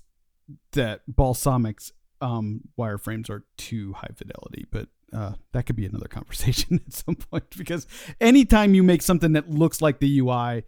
that 0.72 1.02
Balsamiqs 1.10 1.92
um, 2.20 2.62
wireframes 2.78 3.28
are 3.28 3.44
too 3.56 3.92
high 3.94 4.10
fidelity, 4.14 4.66
but 4.70 4.88
uh, 5.12 5.32
that 5.52 5.66
could 5.66 5.76
be 5.76 5.86
another 5.86 6.08
conversation 6.10 6.80
at 6.86 6.92
some 6.92 7.16
point 7.16 7.44
because 7.56 7.86
anytime 8.20 8.74
you 8.74 8.82
make 8.82 9.02
something 9.02 9.32
that 9.32 9.50
looks 9.50 9.80
like 9.80 10.00
the 10.00 10.18
UI, 10.20 10.64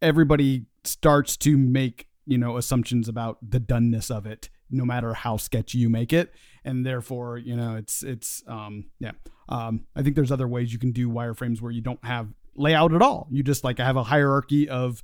everybody 0.00 0.66
starts 0.84 1.36
to 1.38 1.56
make 1.56 2.06
you 2.26 2.38
know 2.38 2.56
assumptions 2.56 3.08
about 3.08 3.38
the 3.42 3.60
doneness 3.60 4.10
of 4.10 4.26
it, 4.26 4.50
no 4.70 4.84
matter 4.84 5.14
how 5.14 5.36
sketchy 5.36 5.78
you 5.78 5.88
make 5.88 6.12
it, 6.12 6.32
and 6.64 6.84
therefore 6.84 7.38
you 7.38 7.56
know 7.56 7.76
it's 7.76 8.02
it's 8.02 8.42
um, 8.46 8.86
yeah. 9.00 9.12
Um, 9.50 9.86
I 9.96 10.02
think 10.02 10.14
there's 10.14 10.30
other 10.30 10.46
ways 10.46 10.74
you 10.74 10.78
can 10.78 10.92
do 10.92 11.08
wireframes 11.08 11.62
where 11.62 11.72
you 11.72 11.80
don't 11.80 12.04
have 12.04 12.28
layout 12.58 12.92
at 12.92 13.02
all. 13.02 13.28
You 13.30 13.42
just 13.42 13.64
like 13.64 13.78
have 13.78 13.96
a 13.96 14.02
hierarchy 14.02 14.68
of 14.68 15.02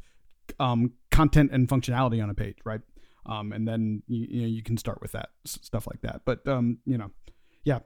um, 0.58 0.92
content 1.10 1.50
and 1.52 1.68
functionality 1.68 2.22
on 2.22 2.30
a 2.30 2.34
page, 2.34 2.58
right? 2.64 2.80
Um, 3.26 3.52
and 3.52 3.66
then 3.66 4.02
you, 4.06 4.26
you 4.28 4.42
know 4.42 4.48
you 4.48 4.62
can 4.62 4.76
start 4.76 5.00
with 5.00 5.12
that 5.12 5.30
stuff 5.44 5.86
like 5.86 6.00
that. 6.02 6.22
But 6.24 6.46
um, 6.46 6.78
you 6.84 6.98
know, 6.98 7.10
yeah, 7.64 7.80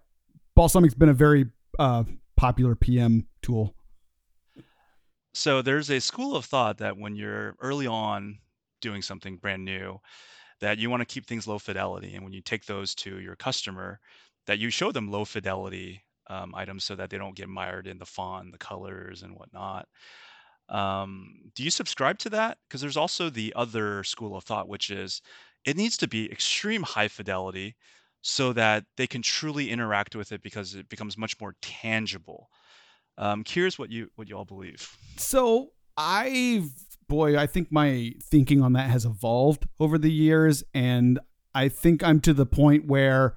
Balsamiq's 0.56 0.94
been 0.94 1.08
a 1.08 1.14
very 1.14 1.46
uh, 1.78 2.04
popular 2.36 2.74
PM 2.74 3.26
tool. 3.42 3.74
So 5.34 5.62
there's 5.62 5.90
a 5.90 6.00
school 6.00 6.34
of 6.34 6.44
thought 6.44 6.78
that 6.78 6.96
when 6.96 7.14
you're 7.14 7.54
early 7.60 7.86
on 7.86 8.38
doing 8.80 9.02
something 9.02 9.36
brand 9.36 9.64
new, 9.64 10.00
that 10.60 10.78
you 10.78 10.90
want 10.90 11.00
to 11.00 11.06
keep 11.06 11.26
things 11.26 11.46
low 11.46 11.58
fidelity, 11.58 12.14
and 12.14 12.24
when 12.24 12.32
you 12.32 12.40
take 12.40 12.66
those 12.66 12.94
to 12.96 13.20
your 13.20 13.36
customer, 13.36 14.00
that 14.46 14.58
you 14.58 14.70
show 14.70 14.90
them 14.90 15.10
low 15.10 15.24
fidelity 15.24 16.02
um, 16.28 16.54
items 16.54 16.84
so 16.84 16.94
that 16.96 17.10
they 17.10 17.18
don't 17.18 17.36
get 17.36 17.48
mired 17.48 17.86
in 17.86 17.98
the 17.98 18.06
font, 18.06 18.52
the 18.52 18.58
colors, 18.58 19.22
and 19.22 19.34
whatnot. 19.34 19.88
Um, 20.68 21.50
do 21.54 21.62
you 21.62 21.70
subscribe 21.70 22.18
to 22.20 22.30
that? 22.30 22.58
Because 22.68 22.80
there's 22.80 22.96
also 22.96 23.30
the 23.30 23.52
other 23.56 24.04
school 24.04 24.36
of 24.36 24.44
thought, 24.44 24.68
which 24.68 24.90
is 24.90 25.22
it 25.64 25.76
needs 25.76 25.96
to 25.98 26.08
be 26.08 26.30
extreme 26.30 26.82
high 26.82 27.08
fidelity 27.08 27.74
so 28.20 28.52
that 28.52 28.84
they 28.96 29.06
can 29.06 29.22
truly 29.22 29.70
interact 29.70 30.14
with 30.14 30.32
it 30.32 30.42
because 30.42 30.74
it 30.74 30.88
becomes 30.88 31.16
much 31.16 31.40
more 31.40 31.54
tangible. 31.62 32.48
Um, 33.16 33.44
curious 33.44 33.78
what 33.78 33.90
you 33.90 34.10
what 34.16 34.28
you 34.28 34.36
all 34.36 34.44
believe. 34.44 34.96
So 35.16 35.72
I've 35.96 36.70
boy, 37.08 37.38
I 37.38 37.46
think 37.46 37.72
my 37.72 38.12
thinking 38.22 38.62
on 38.62 38.74
that 38.74 38.90
has 38.90 39.04
evolved 39.04 39.66
over 39.80 39.98
the 39.98 40.12
years, 40.12 40.62
and 40.74 41.18
I 41.54 41.68
think 41.68 42.04
I'm 42.04 42.20
to 42.20 42.34
the 42.34 42.46
point 42.46 42.86
where 42.86 43.36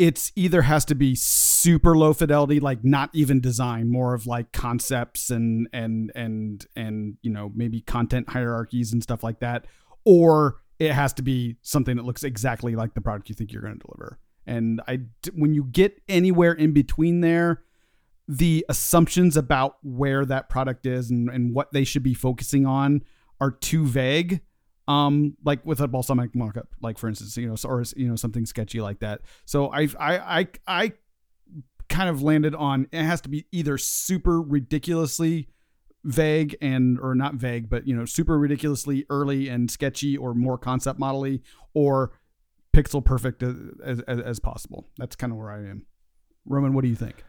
it's 0.00 0.32
either 0.34 0.62
has 0.62 0.86
to 0.86 0.94
be 0.94 1.14
super 1.14 1.94
low 1.94 2.14
fidelity 2.14 2.58
like 2.58 2.82
not 2.82 3.10
even 3.12 3.38
design 3.38 3.90
more 3.90 4.14
of 4.14 4.26
like 4.26 4.50
concepts 4.50 5.28
and 5.28 5.68
and 5.74 6.10
and 6.14 6.66
and 6.74 7.18
you 7.20 7.30
know 7.30 7.52
maybe 7.54 7.82
content 7.82 8.30
hierarchies 8.30 8.94
and 8.94 9.02
stuff 9.02 9.22
like 9.22 9.40
that 9.40 9.66
or 10.06 10.56
it 10.78 10.92
has 10.92 11.12
to 11.12 11.20
be 11.20 11.56
something 11.60 11.96
that 11.96 12.06
looks 12.06 12.24
exactly 12.24 12.74
like 12.74 12.94
the 12.94 13.02
product 13.02 13.28
you 13.28 13.34
think 13.34 13.52
you're 13.52 13.60
going 13.60 13.78
to 13.78 13.86
deliver. 13.86 14.18
And 14.46 14.80
i 14.88 15.00
when 15.34 15.52
you 15.52 15.64
get 15.64 16.00
anywhere 16.08 16.52
in 16.52 16.72
between 16.72 17.20
there 17.20 17.62
the 18.26 18.64
assumptions 18.70 19.36
about 19.36 19.76
where 19.82 20.24
that 20.24 20.48
product 20.48 20.86
is 20.86 21.10
and, 21.10 21.28
and 21.28 21.54
what 21.54 21.72
they 21.74 21.84
should 21.84 22.02
be 22.02 22.14
focusing 22.14 22.64
on 22.64 23.02
are 23.38 23.50
too 23.50 23.84
vague 23.84 24.40
um, 24.90 25.36
like 25.44 25.64
with 25.64 25.80
a 25.80 25.86
Balsamiq 25.86 26.34
markup, 26.34 26.68
like 26.82 26.98
for 26.98 27.08
instance, 27.08 27.36
you 27.36 27.46
know, 27.46 27.54
or 27.64 27.84
you 27.96 28.08
know 28.08 28.16
something 28.16 28.44
sketchy 28.44 28.80
like 28.80 28.98
that. 29.00 29.20
So 29.44 29.68
I 29.72 29.82
I 29.98 30.18
I 30.40 30.48
I 30.66 30.92
kind 31.88 32.08
of 32.08 32.22
landed 32.22 32.54
on 32.54 32.88
it 32.90 33.02
has 33.02 33.20
to 33.20 33.28
be 33.28 33.46
either 33.52 33.78
super 33.78 34.40
ridiculously 34.40 35.48
vague 36.02 36.56
and 36.60 36.98
or 36.98 37.14
not 37.14 37.34
vague, 37.34 37.70
but 37.70 37.86
you 37.86 37.94
know, 37.94 38.04
super 38.04 38.36
ridiculously 38.36 39.06
early 39.10 39.48
and 39.48 39.70
sketchy 39.70 40.16
or 40.16 40.34
more 40.34 40.58
concept 40.58 40.98
modely 40.98 41.42
or 41.72 42.10
pixel 42.74 43.04
perfect 43.04 43.44
as, 43.44 44.00
as, 44.00 44.20
as 44.20 44.40
possible. 44.40 44.88
That's 44.98 45.14
kind 45.14 45.32
of 45.32 45.38
where 45.38 45.50
I 45.50 45.58
am. 45.58 45.86
Roman, 46.46 46.74
what 46.74 46.82
do 46.82 46.88
you 46.88 46.96
think? 46.96 47.22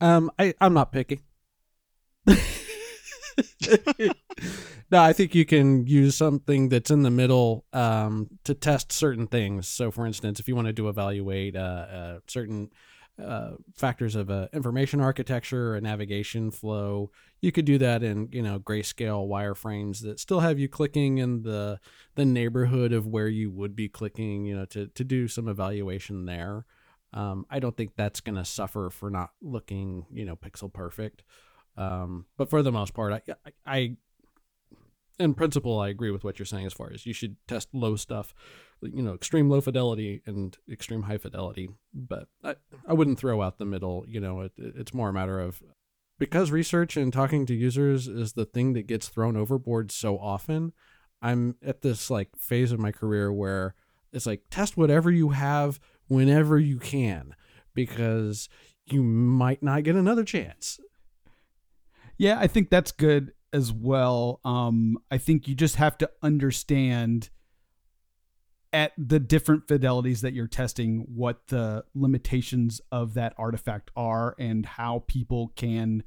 Um, 0.00 0.30
I 0.38 0.54
I'm 0.60 0.74
not 0.74 0.92
picky. 0.92 1.20
no, 4.90 5.02
I 5.02 5.12
think 5.12 5.34
you 5.34 5.44
can 5.44 5.86
use 5.86 6.16
something 6.16 6.68
that's 6.68 6.90
in 6.90 7.02
the 7.02 7.10
middle 7.10 7.64
um, 7.72 8.28
to 8.44 8.54
test 8.54 8.92
certain 8.92 9.26
things. 9.26 9.68
So, 9.68 9.90
for 9.90 10.06
instance, 10.06 10.40
if 10.40 10.48
you 10.48 10.56
wanted 10.56 10.76
to 10.76 10.88
evaluate 10.88 11.56
uh, 11.56 11.58
uh, 11.58 12.18
certain 12.26 12.70
uh, 13.22 13.52
factors 13.74 14.14
of 14.14 14.30
uh, 14.30 14.48
information 14.52 15.00
architecture 15.00 15.74
or 15.74 15.80
navigation 15.80 16.50
flow, 16.50 17.10
you 17.40 17.50
could 17.52 17.64
do 17.64 17.78
that 17.78 18.02
in 18.02 18.28
you 18.32 18.42
know 18.42 18.58
grayscale 18.58 19.28
wireframes 19.28 20.00
that 20.02 20.20
still 20.20 20.40
have 20.40 20.58
you 20.58 20.68
clicking 20.68 21.18
in 21.18 21.42
the 21.42 21.80
the 22.14 22.24
neighborhood 22.24 22.92
of 22.92 23.06
where 23.06 23.28
you 23.28 23.50
would 23.50 23.74
be 23.74 23.88
clicking. 23.88 24.44
You 24.44 24.56
know, 24.56 24.64
to 24.66 24.88
to 24.88 25.04
do 25.04 25.28
some 25.28 25.48
evaluation 25.48 26.26
there. 26.26 26.66
Um, 27.12 27.46
I 27.48 27.60
don't 27.60 27.76
think 27.76 27.92
that's 27.96 28.20
going 28.20 28.36
to 28.36 28.44
suffer 28.44 28.90
for 28.90 29.10
not 29.10 29.30
looking 29.40 30.06
you 30.12 30.24
know 30.24 30.36
pixel 30.36 30.72
perfect. 30.72 31.22
Um, 31.76 32.26
but 32.36 32.48
for 32.48 32.62
the 32.62 32.72
most 32.72 32.94
part, 32.94 33.12
I, 33.12 33.22
I, 33.44 33.52
I, 33.66 33.96
in 35.18 35.34
principle, 35.34 35.78
I 35.78 35.88
agree 35.88 36.10
with 36.10 36.24
what 36.24 36.38
you're 36.38 36.46
saying 36.46 36.66
as 36.66 36.72
far 36.72 36.90
as 36.92 37.06
you 37.06 37.12
should 37.12 37.36
test 37.46 37.68
low 37.72 37.96
stuff, 37.96 38.34
you 38.82 39.02
know, 39.02 39.14
extreme 39.14 39.48
low 39.48 39.60
fidelity 39.60 40.22
and 40.26 40.56
extreme 40.70 41.02
high 41.02 41.18
fidelity. 41.18 41.70
But 41.94 42.28
I, 42.44 42.56
I 42.86 42.92
wouldn't 42.92 43.18
throw 43.18 43.42
out 43.42 43.58
the 43.58 43.64
middle. 43.64 44.04
You 44.06 44.20
know, 44.20 44.40
it, 44.40 44.52
it's 44.56 44.94
more 44.94 45.08
a 45.08 45.12
matter 45.12 45.40
of 45.40 45.62
because 46.18 46.50
research 46.50 46.96
and 46.96 47.12
talking 47.12 47.46
to 47.46 47.54
users 47.54 48.08
is 48.08 48.32
the 48.34 48.44
thing 48.46 48.72
that 48.72 48.86
gets 48.86 49.08
thrown 49.08 49.36
overboard 49.36 49.90
so 49.92 50.18
often. 50.18 50.72
I'm 51.22 51.56
at 51.64 51.82
this 51.82 52.10
like 52.10 52.36
phase 52.36 52.72
of 52.72 52.78
my 52.78 52.92
career 52.92 53.32
where 53.32 53.74
It's 54.12 54.26
like 54.26 54.42
test 54.50 54.76
whatever 54.76 55.10
you 55.10 55.30
have 55.30 55.78
whenever 56.08 56.58
you 56.58 56.78
can 56.78 57.34
because 57.74 58.48
you 58.86 59.02
might 59.02 59.62
not 59.62 59.82
get 59.82 59.96
another 59.96 60.24
chance. 60.24 60.80
Yeah, 62.18 62.38
I 62.38 62.46
think 62.46 62.70
that's 62.70 62.92
good 62.92 63.32
as 63.52 63.72
well. 63.72 64.40
Um, 64.44 64.98
I 65.10 65.18
think 65.18 65.48
you 65.48 65.54
just 65.54 65.76
have 65.76 65.98
to 65.98 66.10
understand 66.22 67.30
at 68.72 68.92
the 68.98 69.18
different 69.18 69.66
fidelities 69.66 70.20
that 70.20 70.34
you're 70.34 70.46
testing 70.46 71.06
what 71.14 71.46
the 71.48 71.84
limitations 71.94 72.80
of 72.92 73.14
that 73.14 73.32
artifact 73.38 73.90
are 73.96 74.34
and 74.38 74.66
how 74.66 75.04
people 75.06 75.52
can 75.56 76.02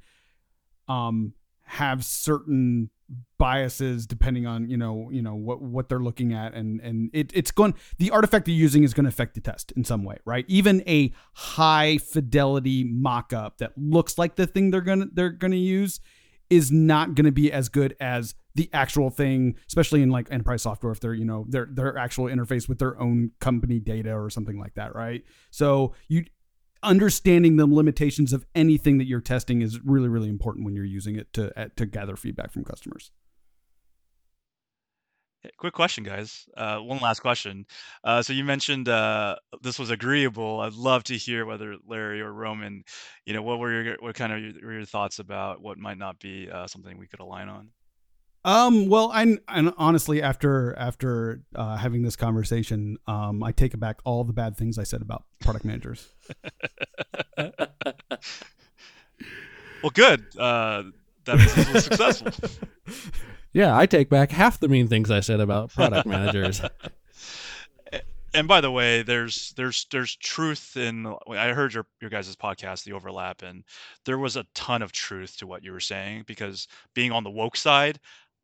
um, 0.88 1.34
have 1.64 2.04
certain 2.04 2.90
biases 3.38 4.06
depending 4.06 4.46
on 4.46 4.70
you 4.70 4.78
know 4.78 5.10
you 5.12 5.22
know 5.22 5.34
what 5.34 5.62
what 5.62 5.90
they're 5.90 6.00
looking 6.00 6.34
at 6.34 6.54
and 6.54 6.82
and 6.82 7.10
it, 7.14 7.32
it's 7.34 7.52
going 7.52 7.74
the 7.98 8.12
artifact 8.12 8.48
you're 8.48 8.56
using 8.56 8.84
is 8.84 8.94
going 8.94 9.06
to 9.06 9.10
affect 9.10 9.34
the 9.34 9.42
test 9.42 9.72
in 9.74 9.84
some 9.84 10.04
way 10.04 10.18
right 10.26 10.46
even 10.48 10.84
a 10.88 11.12
high 11.34 11.98
fidelity 11.98 12.84
mock-up 12.84 13.58
that 13.58 13.72
looks 13.78 14.18
like 14.18 14.36
the 14.36 14.46
thing 14.46 14.72
they're 14.72 14.82
gonna 14.82 15.08
they're 15.14 15.30
gonna 15.30 15.56
use 15.56 16.00
is 16.50 16.72
not 16.72 17.16
going 17.16 17.26
to 17.26 17.32
be 17.32 17.52
as 17.52 17.70
good 17.70 17.96
as 18.00 18.34
the 18.56 18.70
actual 18.74 19.10
thing, 19.10 19.56
especially 19.68 20.02
in 20.02 20.10
like 20.10 20.28
enterprise 20.32 20.64
software 20.64 20.92
if 20.92 21.00
they're 21.00 21.14
you 21.14 21.26
know 21.26 21.46
their 21.48 21.68
their 21.72 21.98
actual 21.98 22.26
interface 22.26 22.68
with 22.68 22.80
their 22.80 23.00
own 23.00 23.32
company 23.40 23.80
data 23.80 24.12
or 24.12 24.30
something 24.30 24.60
like 24.60 24.74
that, 24.74 24.96
right? 24.96 25.24
So 25.52 25.94
you 26.08 26.26
understanding 26.84 27.58
the 27.58 27.66
limitations 27.66 28.34
of 28.34 28.46
anything 28.56 28.98
that 28.98 29.06
you're 29.06 29.22
testing 29.22 29.62
is 29.62 29.80
really 29.84 30.08
really 30.08 30.30
important 30.30 30.66
when 30.66 30.76
you're 30.76 30.86
using 30.86 31.16
it 31.16 31.32
to 31.34 31.72
to 31.76 31.86
gather 31.86 32.16
feedback 32.16 32.52
from 32.52 32.64
customers. 32.64 33.12
Quick 35.58 35.74
question, 35.74 36.04
guys. 36.04 36.50
Uh, 36.56 36.80
one 36.80 37.00
last 37.00 37.22
question. 37.22 37.66
Uh, 38.04 38.22
so 38.22 38.34
you 38.34 38.44
mentioned 38.44 38.90
uh, 38.90 39.38
this 39.62 39.80
was 39.80 39.90
agreeable. 39.90 40.60
I'd 40.60 40.74
love 40.74 41.06
to 41.06 41.16
hear 41.16 41.46
whether 41.46 41.78
Larry 41.88 42.20
or 42.20 42.34
Roman, 42.34 42.84
you 43.26 43.34
know, 43.34 43.42
what 43.42 43.58
were 43.60 43.72
your 43.72 43.96
what 44.02 44.16
kind 44.16 44.34
of 44.34 44.40
your, 44.42 44.74
your 44.74 44.86
thoughts 44.86 45.20
about 45.20 45.62
what 45.62 45.78
might 45.78 45.98
not 45.98 46.20
be 46.20 46.50
uh, 46.52 46.68
something 46.68 46.98
we 46.98 47.08
could 47.08 47.22
align 47.22 47.48
on? 47.48 47.70
Um. 48.50 48.88
Well, 48.90 49.12
I 49.14 49.38
and 49.48 49.74
honestly, 49.78 50.22
after 50.22 50.76
after 50.78 51.42
uh, 51.56 51.78
having 51.78 52.02
this 52.02 52.16
conversation, 52.16 52.98
um, 53.08 53.44
I 53.44 53.52
take 53.52 53.80
back 53.80 54.00
all 54.06 54.24
the 54.24 54.34
bad 54.34 54.58
things 54.58 54.78
I 54.78 54.84
said 54.84 55.02
about 55.02 55.24
product 55.40 55.66
managers. 55.66 56.08
Well, 59.82 59.92
good. 59.92 60.26
Uh, 60.38 60.84
that 61.26 61.38
means 61.38 61.56
this 61.56 61.74
was 61.74 61.84
successful. 61.86 62.50
Yeah, 63.54 63.78
I 63.78 63.86
take 63.86 64.10
back 64.10 64.32
half 64.32 64.60
the 64.60 64.68
mean 64.68 64.88
things 64.88 65.10
I 65.10 65.22
said 65.22 65.40
about 65.40 65.72
product 65.72 66.06
managers. 66.06 66.62
and 68.34 68.48
by 68.48 68.62
the 68.62 68.72
way, 68.72 69.02
there's 69.04 69.54
there's 69.56 69.86
there's 69.92 70.16
truth 70.18 70.76
in. 70.78 71.14
I 71.30 71.54
heard 71.54 71.74
your 71.74 71.86
your 72.02 72.10
guys' 72.10 72.36
podcast, 72.36 72.84
the 72.84 72.94
overlap, 72.94 73.42
and 73.42 73.64
there 74.06 74.20
was 74.20 74.36
a 74.36 74.46
ton 74.54 74.82
of 74.82 74.92
truth 74.92 75.38
to 75.38 75.48
what 75.48 75.64
you 75.64 75.72
were 75.72 75.80
saying 75.80 76.26
because 76.28 76.68
being 76.94 77.12
on 77.12 77.24
the 77.24 77.32
woke 77.32 77.56
side, 77.56 78.00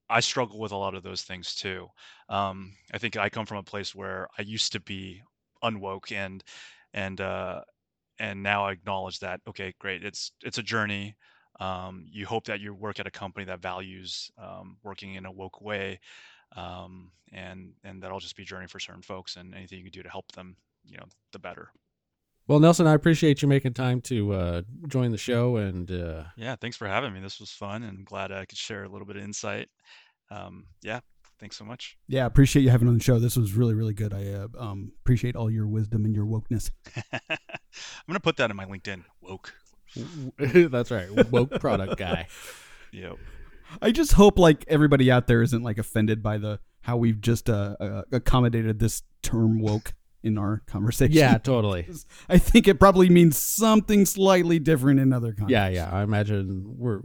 I 0.10 0.20
struggle 0.20 0.60
with 0.60 0.72
a 0.72 0.78
lot 0.78 0.96
of 0.96 1.04
those 1.04 1.24
things 1.24 1.56
too. 1.56 1.88
Um, 2.30 2.76
I 2.94 2.98
think 2.98 3.18
I 3.18 3.30
come 3.30 3.46
from 3.46 3.58
a 3.58 3.64
place 3.64 3.96
where 3.96 4.28
I 4.38 4.44
used 4.44 4.72
to 4.74 4.80
be 4.80 5.22
unwoke 5.64 6.12
and 6.12 6.44
and 6.94 7.20
uh, 7.22 7.62
and 8.20 8.44
now 8.44 8.66
I 8.66 8.74
acknowledge 8.74 9.20
that 9.20 9.42
okay, 9.48 9.74
great, 9.80 10.04
it's 10.06 10.32
it's 10.44 10.58
a 10.60 10.64
journey. 10.64 11.16
Um, 11.60 12.06
you 12.12 12.26
hope 12.28 12.46
that 12.46 12.60
you 12.62 12.74
work 12.74 13.00
at 13.00 13.08
a 13.08 13.12
company 13.12 13.46
that 13.46 13.62
values 13.62 14.32
um, 14.38 14.78
working 14.84 15.16
in 15.16 15.26
a 15.26 15.32
woke 15.32 15.62
way, 15.62 16.00
um, 16.56 17.12
and 17.34 17.74
and 17.84 18.04
that'll 18.04 18.20
just 18.20 18.36
be 18.38 18.44
a 18.44 18.48
journey 18.48 18.68
for 18.68 18.80
certain 18.80 19.02
folks. 19.04 19.38
And 19.38 19.56
anything 19.56 19.80
you 19.80 19.86
can 19.86 19.94
do 19.94 20.04
to 20.04 20.10
help 20.10 20.32
them, 20.34 20.58
you 20.86 20.98
know, 20.98 21.06
the 21.34 21.40
better. 21.40 21.72
Well, 22.48 22.60
Nelson, 22.60 22.86
I 22.86 22.94
appreciate 22.94 23.42
you 23.42 23.48
making 23.48 23.74
time 23.74 24.02
to 24.02 24.34
uh, 24.34 24.62
join 24.88 25.12
the 25.12 25.18
show, 25.18 25.58
and 25.58 25.90
uh, 25.92 26.26
Yeah, 26.38 26.56
thanks 26.56 26.78
for 26.78 26.88
having 26.88 27.12
me. 27.12 27.20
This 27.20 27.40
was 27.40 27.50
fun, 27.50 27.82
and 27.82 28.06
glad 28.06 28.32
I 28.32 28.46
could 28.46 28.58
share 28.58 28.84
a 28.84 28.90
little 28.90 29.08
bit 29.08 29.16
of 29.16 29.24
insight. 29.24 29.68
Um, 30.30 30.66
yeah, 30.84 31.00
thanks 31.40 31.58
so 31.58 31.66
much. 31.66 31.98
Yeah, 32.08 32.28
appreciate 32.28 32.62
you 32.62 32.70
having 32.70 32.88
on 32.88 32.94
the 32.96 33.04
show. 33.04 33.18
This 33.18 33.36
was 33.36 33.54
really 33.54 33.74
really 33.74 33.96
good. 33.96 34.14
I 34.14 34.28
uh, 34.28 34.48
um, 34.60 34.92
appreciate 35.02 35.36
all 35.36 35.50
your 35.50 35.68
wisdom 35.68 36.06
and 36.06 36.14
your 36.14 36.26
wokeness. 36.26 36.70
I'm 37.12 37.38
gonna 38.08 38.20
put 38.20 38.38
that 38.38 38.52
in 38.52 38.56
my 38.56 38.66
LinkedIn. 38.66 39.04
Woke. 39.22 39.54
that's 40.38 40.92
right, 40.92 41.32
woke 41.32 41.60
product 41.60 41.98
guy. 41.98 42.28
Yep. 42.92 43.18
I 43.82 43.92
just 43.92 44.14
hope 44.14 44.40
like 44.40 44.64
everybody 44.70 45.12
out 45.12 45.28
there 45.28 45.42
isn't 45.42 45.64
like 45.64 45.78
offended 45.78 46.24
by 46.24 46.38
the 46.38 46.62
how 46.80 46.96
we've 46.96 47.20
just 47.20 47.50
uh, 47.50 47.76
uh, 47.78 48.04
accommodated 48.14 48.80
this 48.80 49.04
term 49.22 49.60
woke 49.60 49.94
in 50.26 50.38
our 50.40 50.64
conversation. 50.66 51.14
Yeah, 51.14 51.38
totally. 51.44 51.88
I 52.28 52.40
think 52.40 52.68
it 52.68 52.80
probably 52.80 53.10
means 53.10 53.38
something 53.38 54.06
slightly 54.06 54.60
different 54.60 55.00
in 55.00 55.14
other 55.14 55.32
contexts. 55.32 55.52
Yeah, 55.52 55.68
yeah. 55.68 55.90
I 55.92 56.02
imagine 56.02 56.76
we're 56.78 57.00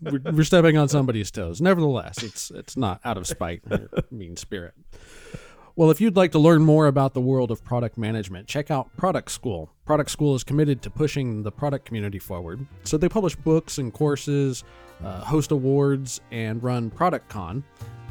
we're, 0.00 0.20
we're 0.32 0.44
stepping 0.44 0.76
on 0.76 0.88
somebody's 0.88 1.30
toes. 1.30 1.60
Nevertheless, 1.60 2.22
it's 2.22 2.50
it's 2.50 2.76
not 2.76 3.00
out 3.04 3.18
of 3.18 3.26
spite 3.26 3.62
or 3.70 3.88
mean 4.10 4.36
spirit. 4.36 4.74
Well, 5.76 5.90
if 5.90 6.00
you'd 6.00 6.16
like 6.16 6.30
to 6.32 6.38
learn 6.38 6.64
more 6.64 6.86
about 6.86 7.14
the 7.14 7.20
world 7.20 7.50
of 7.50 7.64
product 7.64 7.98
management, 7.98 8.46
check 8.46 8.70
out 8.70 8.96
Product 8.96 9.28
School. 9.28 9.72
Product 9.84 10.08
School 10.08 10.36
is 10.36 10.44
committed 10.44 10.82
to 10.82 10.90
pushing 10.90 11.42
the 11.42 11.50
product 11.50 11.84
community 11.84 12.20
forward. 12.20 12.64
So 12.84 12.96
they 12.96 13.08
publish 13.08 13.34
books 13.34 13.78
and 13.78 13.92
courses, 13.92 14.62
uh, 15.02 15.20
host 15.20 15.50
awards, 15.50 16.20
and 16.30 16.62
run 16.62 16.90
ProductCon. 16.90 17.62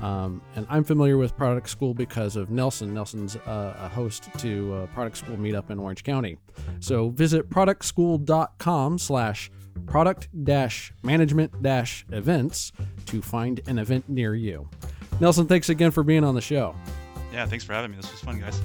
Um, 0.01 0.41
and 0.55 0.67
I'm 0.69 0.83
familiar 0.83 1.17
with 1.17 1.37
Product 1.37 1.69
School 1.69 1.93
because 1.93 2.35
of 2.35 2.49
Nelson. 2.49 2.93
Nelson's 2.93 3.37
uh, 3.37 3.77
a 3.79 3.87
host 3.87 4.27
to 4.39 4.73
uh, 4.73 4.87
Product 4.87 5.15
School 5.15 5.37
meetup 5.37 5.69
in 5.69 5.79
Orange 5.79 6.03
County. 6.03 6.37
So 6.81 7.09
visit 7.09 7.49
productschool.com 7.49 8.97
slash 8.97 9.49
product 9.85 10.27
dash 10.43 10.93
management 11.03 11.61
dash 11.61 12.05
events 12.11 12.73
to 13.05 13.21
find 13.21 13.61
an 13.67 13.79
event 13.79 14.09
near 14.09 14.35
you. 14.35 14.69
Nelson, 15.19 15.47
thanks 15.47 15.69
again 15.69 15.91
for 15.91 16.03
being 16.03 16.23
on 16.23 16.35
the 16.35 16.41
show. 16.41 16.75
Yeah, 17.31 17.45
thanks 17.45 17.63
for 17.63 17.73
having 17.73 17.91
me. 17.91 17.97
This 17.97 18.11
was 18.11 18.19
fun, 18.19 18.39
guys. 18.39 18.61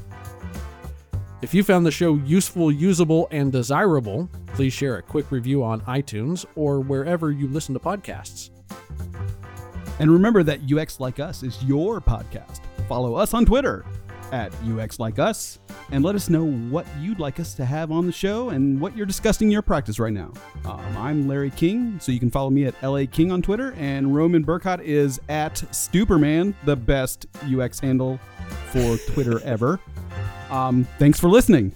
If 1.40 1.54
you 1.54 1.62
found 1.62 1.86
the 1.86 1.92
show 1.92 2.16
useful, 2.16 2.72
usable, 2.72 3.28
and 3.30 3.52
desirable, 3.52 4.28
please 4.54 4.72
share 4.72 4.96
a 4.96 5.02
quick 5.02 5.30
review 5.30 5.62
on 5.62 5.80
iTunes 5.82 6.44
or 6.56 6.80
wherever 6.80 7.30
you 7.30 7.46
listen 7.46 7.74
to 7.74 7.80
podcasts. 7.80 8.50
And 10.00 10.10
remember 10.10 10.42
that 10.42 10.60
UX 10.72 10.98
Like 10.98 11.20
Us 11.20 11.44
is 11.44 11.62
your 11.62 12.00
podcast. 12.00 12.60
Follow 12.88 13.14
us 13.14 13.34
on 13.34 13.44
Twitter 13.44 13.84
at 14.32 14.52
UX 14.64 14.98
Like 14.98 15.20
Us 15.20 15.60
and 15.92 16.04
let 16.04 16.16
us 16.16 16.28
know 16.28 16.44
what 16.44 16.86
you'd 17.00 17.20
like 17.20 17.38
us 17.38 17.54
to 17.54 17.64
have 17.64 17.92
on 17.92 18.06
the 18.06 18.12
show 18.12 18.50
and 18.50 18.80
what 18.80 18.96
you're 18.96 19.06
discussing 19.06 19.46
in 19.46 19.52
your 19.52 19.62
practice 19.62 20.00
right 20.00 20.12
now. 20.12 20.32
Um, 20.64 20.96
I'm 20.96 21.28
Larry 21.28 21.50
King, 21.50 22.00
so 22.00 22.10
you 22.10 22.18
can 22.18 22.32
follow 22.32 22.50
me 22.50 22.64
at 22.64 22.74
LA 22.82 23.04
King 23.10 23.30
on 23.30 23.42
Twitter, 23.42 23.74
and 23.78 24.14
Roman 24.14 24.44
Burkott 24.44 24.82
is 24.82 25.20
at 25.28 25.54
Stuperman, 25.70 26.54
the 26.64 26.76
best 26.76 27.26
UX 27.44 27.78
handle 27.78 28.18
for 28.72 28.96
Twitter 29.12 29.40
ever. 29.44 29.78
Um, 30.50 30.86
thanks 30.98 31.20
for 31.20 31.28
listening. 31.28 31.74